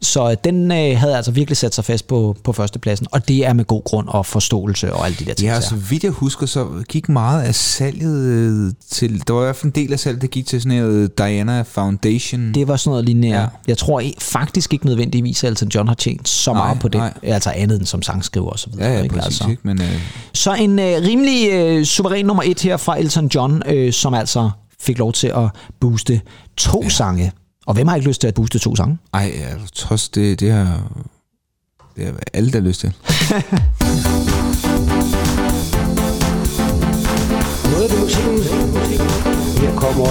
Så 0.00 0.30
øh, 0.30 0.36
den 0.44 0.72
øh, 0.72 0.98
havde 0.98 1.16
altså 1.16 1.30
virkelig 1.30 1.56
sat 1.56 1.74
sig 1.74 1.84
fast 1.84 2.06
på, 2.06 2.36
på 2.44 2.52
førstepladsen, 2.52 3.06
og 3.12 3.28
det 3.28 3.46
er 3.46 3.52
med 3.52 3.64
god 3.64 3.84
grund 3.84 4.08
og 4.08 4.26
forståelse 4.26 4.92
og 4.92 5.06
alle 5.06 5.16
de 5.18 5.24
der 5.24 5.34
ting. 5.34 5.50
Ja, 5.50 5.60
så 5.60 5.74
vidt 5.76 6.04
jeg 6.04 6.12
husker, 6.12 6.46
så 6.46 6.66
gik 6.88 7.08
meget 7.08 7.42
af 7.42 7.54
salget 7.54 8.22
øh, 8.22 8.72
til... 8.90 9.22
Der 9.26 9.34
var 9.34 9.40
i 9.40 9.44
hvert 9.44 9.56
fald 9.56 9.76
en 9.76 9.82
del 9.82 9.92
af 9.92 9.98
salget, 9.98 10.22
der 10.22 10.28
gik 10.28 10.46
til 10.46 10.60
sådan 10.62 10.78
noget 10.78 11.18
Diana 11.18 11.62
Foundation. 11.62 12.53
Det 12.54 12.68
var 12.68 12.76
sådan 12.76 12.90
noget 12.90 13.04
lignende. 13.04 13.28
Ja. 13.40 13.46
Jeg 13.68 13.78
tror 13.78 14.00
i- 14.00 14.14
faktisk 14.20 14.72
ikke 14.72 14.86
nødvendigvis, 14.86 15.44
at 15.44 15.50
Elton 15.50 15.68
John 15.68 15.88
har 15.88 15.94
tjent 15.94 16.28
så 16.28 16.52
Nej, 16.52 16.62
meget 16.64 16.80
på 16.80 16.88
det. 16.88 16.98
nej. 17.00 17.12
Altså 17.22 17.50
andet 17.50 17.78
end 17.78 17.86
som 17.86 18.02
sangskriver 18.02 18.50
og 18.50 18.58
så 18.58 18.70
videre. 18.70 18.86
ja, 18.88 18.96
ja, 18.96 19.02
ikke? 19.02 19.14
præcis. 19.14 19.26
Altså. 19.40 19.50
Ikke? 19.50 19.62
Men, 19.64 19.80
øh, 19.82 20.00
Så 20.32 20.54
en 20.54 20.78
øh, 20.78 20.84
rimelig 21.02 21.50
øh, 21.52 21.84
suveræn 21.84 22.24
nummer 22.26 22.42
et 22.46 22.60
her 22.60 22.76
fra 22.76 22.98
Elton 22.98 23.26
John, 23.34 23.62
øh, 23.66 23.92
som 23.92 24.14
altså 24.14 24.50
fik 24.80 24.98
lov 24.98 25.12
til 25.12 25.26
at 25.26 25.48
booste 25.80 26.20
to 26.56 26.80
ja. 26.82 26.88
sange. 26.88 27.32
Og 27.66 27.74
hvem 27.74 27.88
har 27.88 27.96
ikke 27.96 28.08
lyst 28.08 28.20
til 28.20 28.28
at 28.28 28.34
booste 28.34 28.58
to 28.58 28.76
sange? 28.76 28.98
ej, 29.14 29.32
ja, 29.38 29.48
trods 29.74 30.08
det, 30.08 30.40
det 30.40 30.52
har... 30.52 30.82
Det 31.96 32.04
har 32.04 32.14
alle, 32.32 32.52
der 32.52 32.60
har 32.60 32.66
lyst 32.66 32.80
til. 32.80 32.92
Noget 37.72 37.90
af 37.92 38.00
musikken. 38.00 38.38
Her 39.62 39.74
kommer 39.76 40.06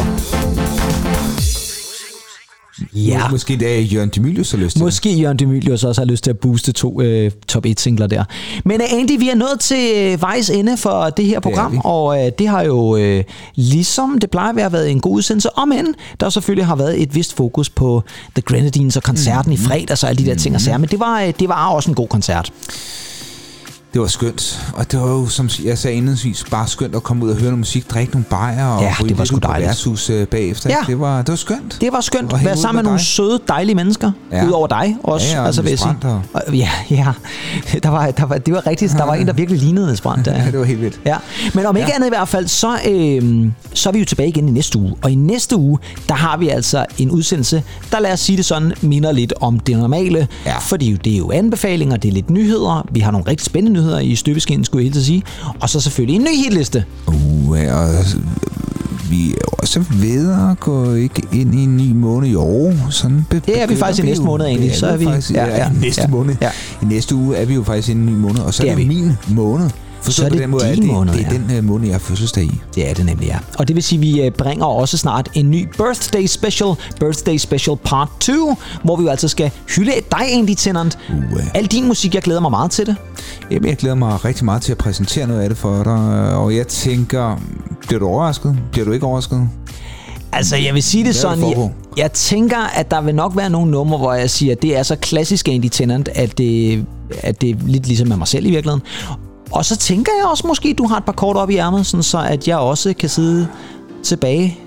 Ja. 2.95 3.29
Måske 3.29 3.57
det 3.57 3.77
er 3.77 3.81
Jørgen 3.81 4.09
Demilius 4.09 4.51
har 4.51 4.57
lyst 4.57 4.75
til. 4.75 4.83
Måske 4.83 5.13
Jørgen 5.13 5.39
Demilius 5.39 5.83
også 5.83 6.01
har 6.01 6.05
lyst 6.05 6.23
til 6.23 6.29
at 6.29 6.39
booste 6.39 6.71
to 6.71 7.01
øh, 7.01 7.31
top 7.47 7.65
1 7.65 7.79
singler 7.79 8.07
der. 8.07 8.23
Men 8.65 8.81
øh, 8.81 8.87
Andy, 8.93 9.19
vi 9.19 9.29
er 9.29 9.35
nået 9.35 9.59
til 9.59 9.91
øh, 9.95 10.21
vejs 10.21 10.49
ende 10.49 10.77
for 10.77 11.09
det 11.09 11.25
her 11.25 11.39
program, 11.39 11.73
vi. 11.73 11.77
og 11.83 12.25
øh, 12.25 12.31
det 12.39 12.47
har 12.47 12.61
jo 12.61 12.97
øh, 12.97 13.23
ligesom 13.55 14.17
det 14.19 14.31
plejer 14.31 14.49
at 14.49 14.55
være 14.55 14.71
været 14.71 14.91
en 14.91 14.99
god 14.99 15.15
udsendelse, 15.15 15.57
om 15.57 15.71
end 15.71 15.87
der 16.19 16.29
selvfølgelig 16.29 16.65
har 16.65 16.75
været 16.75 17.01
et 17.01 17.15
vist 17.15 17.33
fokus 17.33 17.69
på 17.69 18.03
The 18.35 18.41
Grenadines 18.41 18.97
og 18.97 19.03
koncerten 19.03 19.49
mm. 19.49 19.53
i 19.53 19.57
fredags 19.57 20.03
og 20.03 20.09
alle 20.09 20.25
de 20.25 20.29
der 20.29 20.35
ting 20.35 20.55
og 20.55 20.61
sager, 20.61 20.77
men 20.77 20.89
det 20.89 20.99
var, 20.99 21.21
øh, 21.21 21.33
det 21.39 21.49
var 21.49 21.67
også 21.69 21.91
en 21.91 21.95
god 21.95 22.07
koncert. 22.07 22.51
Det 23.93 24.01
var 24.01 24.07
skønt. 24.07 24.65
Og 24.73 24.91
det 24.91 24.99
var 24.99 25.07
jo, 25.09 25.27
som 25.27 25.49
jeg 25.65 25.77
sagde 25.77 25.97
indledningsvis, 25.97 26.43
bare 26.51 26.67
skønt 26.67 26.95
at 26.95 27.03
komme 27.03 27.25
ud 27.25 27.29
og 27.29 27.35
høre 27.35 27.43
noget 27.45 27.57
musik, 27.59 27.89
drikke 27.91 28.11
nogle 28.11 28.25
bajer 28.29 28.67
og 28.67 28.81
Ja, 28.81 28.93
det 29.07 29.17
var 29.17 29.25
sgu 29.25 29.37
dejligt. 29.37 29.67
værtshus 29.67 30.09
øh, 30.09 30.27
bagefter. 30.27 30.69
Ja. 30.69 30.75
Det, 30.87 30.99
var, 30.99 31.17
det 31.21 31.29
var 31.29 31.35
skønt. 31.35 31.77
Det 31.81 31.89
var 31.93 32.01
skønt 32.01 32.33
at 32.33 32.45
være 32.45 32.57
sammen 32.57 32.75
med 32.77 32.83
med 32.83 32.89
nogle 32.89 33.03
søde, 33.03 33.39
dejlige 33.47 33.75
mennesker. 33.75 34.11
Ja. 34.31 34.37
Ja. 34.37 34.45
Udover 34.47 34.67
dig 34.67 34.97
også. 35.03 35.27
Ja, 35.31 35.39
ja, 35.39 35.45
altså, 35.45 35.61
vil 35.61 35.69
jeg 35.69 35.79
sige. 35.79 35.95
Og- 36.33 36.55
Ja, 36.55 36.69
ja. 36.89 37.07
Der 37.83 37.89
var, 37.89 38.11
der 38.11 38.25
var, 38.25 38.37
det 38.37 38.53
var 38.53 38.67
rigtigt. 38.67 38.91
Der 38.97 39.05
var 39.05 39.13
en, 39.13 39.27
der 39.27 39.33
virkelig 39.33 39.59
lignede 39.61 39.85
Niels 39.85 40.01
Brandt. 40.01 40.27
Ja, 40.33 40.45
det 40.51 40.59
var 40.59 40.65
helt 40.65 40.81
vildt. 40.81 40.99
Ja, 41.05 41.17
men 41.53 41.65
om 41.65 41.75
ikke 41.77 41.89
Ja. 41.89 41.95
andet 41.95 42.07
i 42.07 42.09
hvert 42.09 42.27
fald, 42.27 42.47
så, 42.47 42.77
øh, 42.89 43.51
så 43.73 43.89
er 43.89 43.93
vi 43.93 43.99
jo 43.99 44.05
tilbage 44.05 44.29
igen 44.29 44.47
i 44.49 44.51
næste 44.51 44.79
uge. 44.79 44.95
Og 45.01 45.11
i 45.11 45.15
næste 45.15 45.55
uge, 45.55 45.79
der 46.07 46.13
har 46.15 46.37
vi 46.37 46.49
altså 46.49 46.85
en 46.97 47.11
udsendelse, 47.11 47.63
der 47.91 47.99
lad 47.99 48.13
os 48.13 48.19
sige 48.19 48.37
det 48.37 48.45
sådan, 48.45 48.73
minder 48.81 49.11
lidt 49.11 49.33
om 49.41 49.59
det 49.59 49.77
normale. 49.77 50.27
Ja. 50.45 50.57
Fordi 50.57 50.93
det 51.03 51.13
er 51.13 51.17
jo 51.17 51.31
anbefalinger, 51.31 51.97
det 51.97 52.09
er 52.09 52.13
lidt 52.13 52.29
nyheder. 52.29 52.87
Vi 52.91 52.99
har 52.99 53.11
nogle 53.11 53.27
rigtig 53.27 53.45
spændende 53.45 53.82
nyheder 53.83 53.99
i 53.99 54.15
støbeskinnen, 54.15 54.65
skulle 54.65 54.81
jeg 54.81 54.85
helt 54.85 54.93
til 54.93 54.99
at 55.01 55.05
sige. 55.05 55.23
Og 55.59 55.69
så 55.69 55.79
selvfølgelig 55.79 56.15
en 56.15 56.21
ny 56.21 56.35
hitliste. 56.43 56.85
Uh, 57.07 57.49
og 57.51 57.57
vi 59.09 59.31
er 59.31 59.35
også 59.59 59.83
ved 59.93 60.31
at 60.51 60.59
gå 60.59 60.93
ikke 60.93 61.21
ind 61.31 61.55
i 61.55 61.63
en 61.63 61.77
ny 61.77 61.91
måned 61.91 62.29
i 62.29 62.35
år. 62.35 62.73
Sådan 62.89 63.25
be- 63.29 63.41
Det 63.45 63.61
er 63.61 63.67
vi 63.67 63.75
faktisk 63.75 64.03
i 64.03 64.07
næste 64.07 64.23
måned, 64.23 64.45
egentlig. 64.45 64.75
Så 64.75 64.87
er 64.87 64.97
vi- 64.97 65.05
faktisk, 65.05 65.31
ja, 65.31 65.45
ja, 65.45 65.57
ja, 65.57 65.69
i 65.69 65.73
næste 65.81 66.01
ja, 66.01 66.07
måned. 66.07 66.35
ja. 66.41 66.49
I 66.81 66.85
næste 66.85 67.15
uge 67.15 67.35
er 67.37 67.45
vi 67.45 67.53
jo 67.53 67.63
faktisk 67.63 67.89
i 67.89 67.91
en 67.91 68.05
ny 68.05 68.09
måned, 68.15 68.39
og 68.39 68.53
så 68.53 68.63
Det 68.63 68.69
er 68.69 68.73
er 68.73 68.77
det 68.77 68.87
min 68.87 69.11
måned. 69.29 69.69
Forstå 70.03 70.21
Så 70.21 70.25
er 70.25 70.29
på 70.29 70.33
det 70.35 70.41
den 70.41 70.49
måde, 70.49 70.63
din 70.63 70.81
det, 70.81 70.85
måned, 70.85 71.13
det 71.13 71.25
er 71.25 71.31
ja. 71.31 71.55
den 71.55 71.57
uh, 71.57 71.63
måned, 71.63 71.85
jeg 71.85 71.93
har 71.93 71.99
fødselsdag 71.99 72.43
i. 72.43 72.61
Det 72.75 72.89
er 72.89 72.93
det 72.93 73.05
nemlig, 73.05 73.27
ja. 73.27 73.37
Og 73.59 73.67
det 73.67 73.75
vil 73.75 73.83
sige, 73.83 73.97
at 73.97 74.01
vi 74.01 74.21
øh, 74.21 74.31
bringer 74.31 74.65
også 74.65 74.97
snart 74.97 75.29
en 75.33 75.51
ny 75.51 75.67
Birthday 75.77 76.25
Special, 76.25 76.75
Birthday 76.99 77.37
Special 77.37 77.77
Part 77.77 78.09
2, 78.19 78.55
hvor 78.83 78.95
vi 78.95 79.03
jo 79.03 79.09
altså 79.09 79.27
skal 79.27 79.51
hylde 79.75 79.91
dig 80.11 80.21
egentlig, 80.27 80.57
Tennant. 80.57 80.97
Uh. 81.09 81.55
Al 81.55 81.65
din 81.65 81.87
musik, 81.87 82.15
jeg 82.15 82.21
glæder 82.21 82.39
mig 82.39 82.51
meget 82.51 82.71
til 82.71 82.85
det. 82.85 82.95
Jamen, 83.51 83.69
jeg 83.69 83.77
glæder 83.77 83.95
mig 83.95 84.25
rigtig 84.25 84.45
meget 84.45 84.61
til 84.61 84.71
at 84.71 84.77
præsentere 84.77 85.27
noget 85.27 85.41
af 85.41 85.49
det 85.49 85.57
for 85.57 85.83
dig, 85.83 86.35
og 86.35 86.55
jeg 86.55 86.67
tænker, 86.67 87.41
bliver 87.87 87.99
du 87.99 88.07
overrasket? 88.07 88.57
Bliver 88.71 88.85
du 88.85 88.91
ikke 88.91 89.05
overrasket? 89.05 89.49
Altså, 90.31 90.55
jeg 90.55 90.73
vil 90.73 90.83
sige 90.83 91.03
det 91.03 91.13
du 91.13 91.19
sådan, 91.19 91.49
jeg, 91.49 91.71
jeg 91.97 92.11
tænker, 92.11 92.57
at 92.57 92.91
der 92.91 93.01
vil 93.01 93.15
nok 93.15 93.35
være 93.35 93.49
nogle 93.49 93.71
numre, 93.71 93.97
hvor 93.97 94.13
jeg 94.13 94.29
siger, 94.29 94.51
at 94.51 94.61
det 94.61 94.77
er 94.77 94.83
så 94.83 94.95
klassisk 94.95 95.47
Andy 95.47 95.69
Tennant, 95.71 96.09
at 96.15 96.37
det, 96.37 96.85
at 97.21 97.41
det 97.41 97.49
er 97.49 97.55
lidt 97.65 97.87
ligesom 97.87 98.07
med 98.07 98.17
mig 98.17 98.27
selv 98.27 98.45
i 98.45 98.49
virkeligheden. 98.49 98.83
Og 99.53 99.65
så 99.65 99.75
tænker 99.77 100.11
jeg 100.19 100.25
også 100.29 100.47
måske, 100.47 100.69
at 100.69 100.77
du 100.77 100.87
har 100.87 100.97
et 100.97 101.05
par 101.05 101.11
kort 101.11 101.35
op 101.35 101.49
i 101.49 101.57
ærmet, 101.57 101.85
sådan 101.85 102.03
så 102.03 102.17
at 102.17 102.47
jeg 102.47 102.57
også 102.57 102.93
kan 102.99 103.09
sidde 103.09 103.47
tilbage 104.03 104.59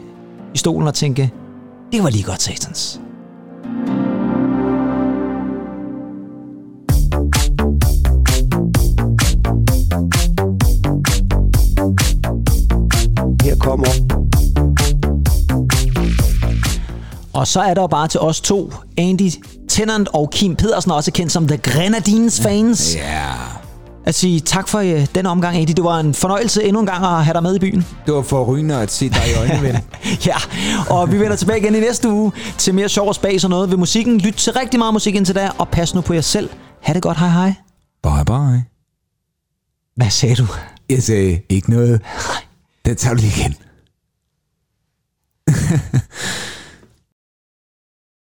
i 0.54 0.58
stolen 0.58 0.88
og 0.88 0.94
tænke, 0.94 1.32
det 1.92 2.02
var 2.02 2.10
lige 2.10 2.24
godt 2.24 2.42
satans. 2.42 3.00
Her 13.42 13.56
kommer 13.56 13.86
Og 17.32 17.46
så 17.46 17.60
er 17.60 17.74
der 17.74 17.86
bare 17.86 18.08
til 18.08 18.20
os 18.20 18.40
to, 18.40 18.72
Andy 18.98 19.30
Tennant 19.68 20.08
og 20.12 20.30
Kim 20.30 20.56
Pedersen, 20.56 20.90
også 20.90 21.12
kendt 21.12 21.32
som 21.32 21.48
The 21.48 21.56
Grenadines 21.56 22.40
fans, 22.40 22.96
Ja. 22.96 23.65
At 24.06 24.14
sige 24.14 24.40
tak 24.40 24.68
for 24.68 24.80
uh, 24.80 25.04
den 25.14 25.26
omgang, 25.26 25.56
Andy. 25.56 25.72
Det 25.76 25.84
var 25.84 26.00
en 26.00 26.14
fornøjelse 26.14 26.64
endnu 26.64 26.80
en 26.80 26.86
gang 26.86 27.04
at 27.04 27.24
have 27.24 27.34
dig 27.34 27.42
med 27.42 27.56
i 27.56 27.58
byen. 27.58 27.86
Det 28.06 28.14
var 28.14 28.22
for 28.22 28.44
rygende 28.44 28.80
at 28.80 28.90
se 28.92 29.08
dig 29.08 29.22
i 29.30 29.38
øjnene, 29.38 29.62
ven. 29.62 29.76
Ja, 30.26 30.36
og 30.90 31.12
vi 31.12 31.18
vender 31.18 31.36
tilbage 31.36 31.58
igen 31.58 31.74
i 31.74 31.80
næste 31.80 32.08
uge 32.08 32.32
til 32.58 32.74
mere 32.74 32.88
sjov 32.88 33.08
og 33.08 33.14
spas 33.14 33.44
og 33.44 33.50
noget 33.50 33.70
ved 33.70 33.76
musikken. 33.76 34.18
Lyt 34.18 34.34
til 34.34 34.52
rigtig 34.52 34.78
meget 34.78 34.92
musik 34.94 35.14
indtil 35.14 35.34
da, 35.34 35.50
og 35.58 35.68
pas 35.68 35.94
nu 35.94 36.00
på 36.00 36.14
jer 36.14 36.20
selv. 36.20 36.50
Ha' 36.82 36.92
det 36.92 37.02
godt, 37.02 37.18
hej 37.18 37.28
hej. 37.28 37.54
Bye 38.02 38.24
bye. 38.24 38.64
Hvad 39.96 40.10
sagde 40.10 40.34
du? 40.34 40.46
Jeg 40.90 41.02
sagde 41.02 41.40
ikke 41.48 41.70
noget. 41.70 42.00
Den 42.84 42.96
tager 42.96 43.14
du 43.14 43.20
lige 43.20 43.40
igen. 43.40 43.54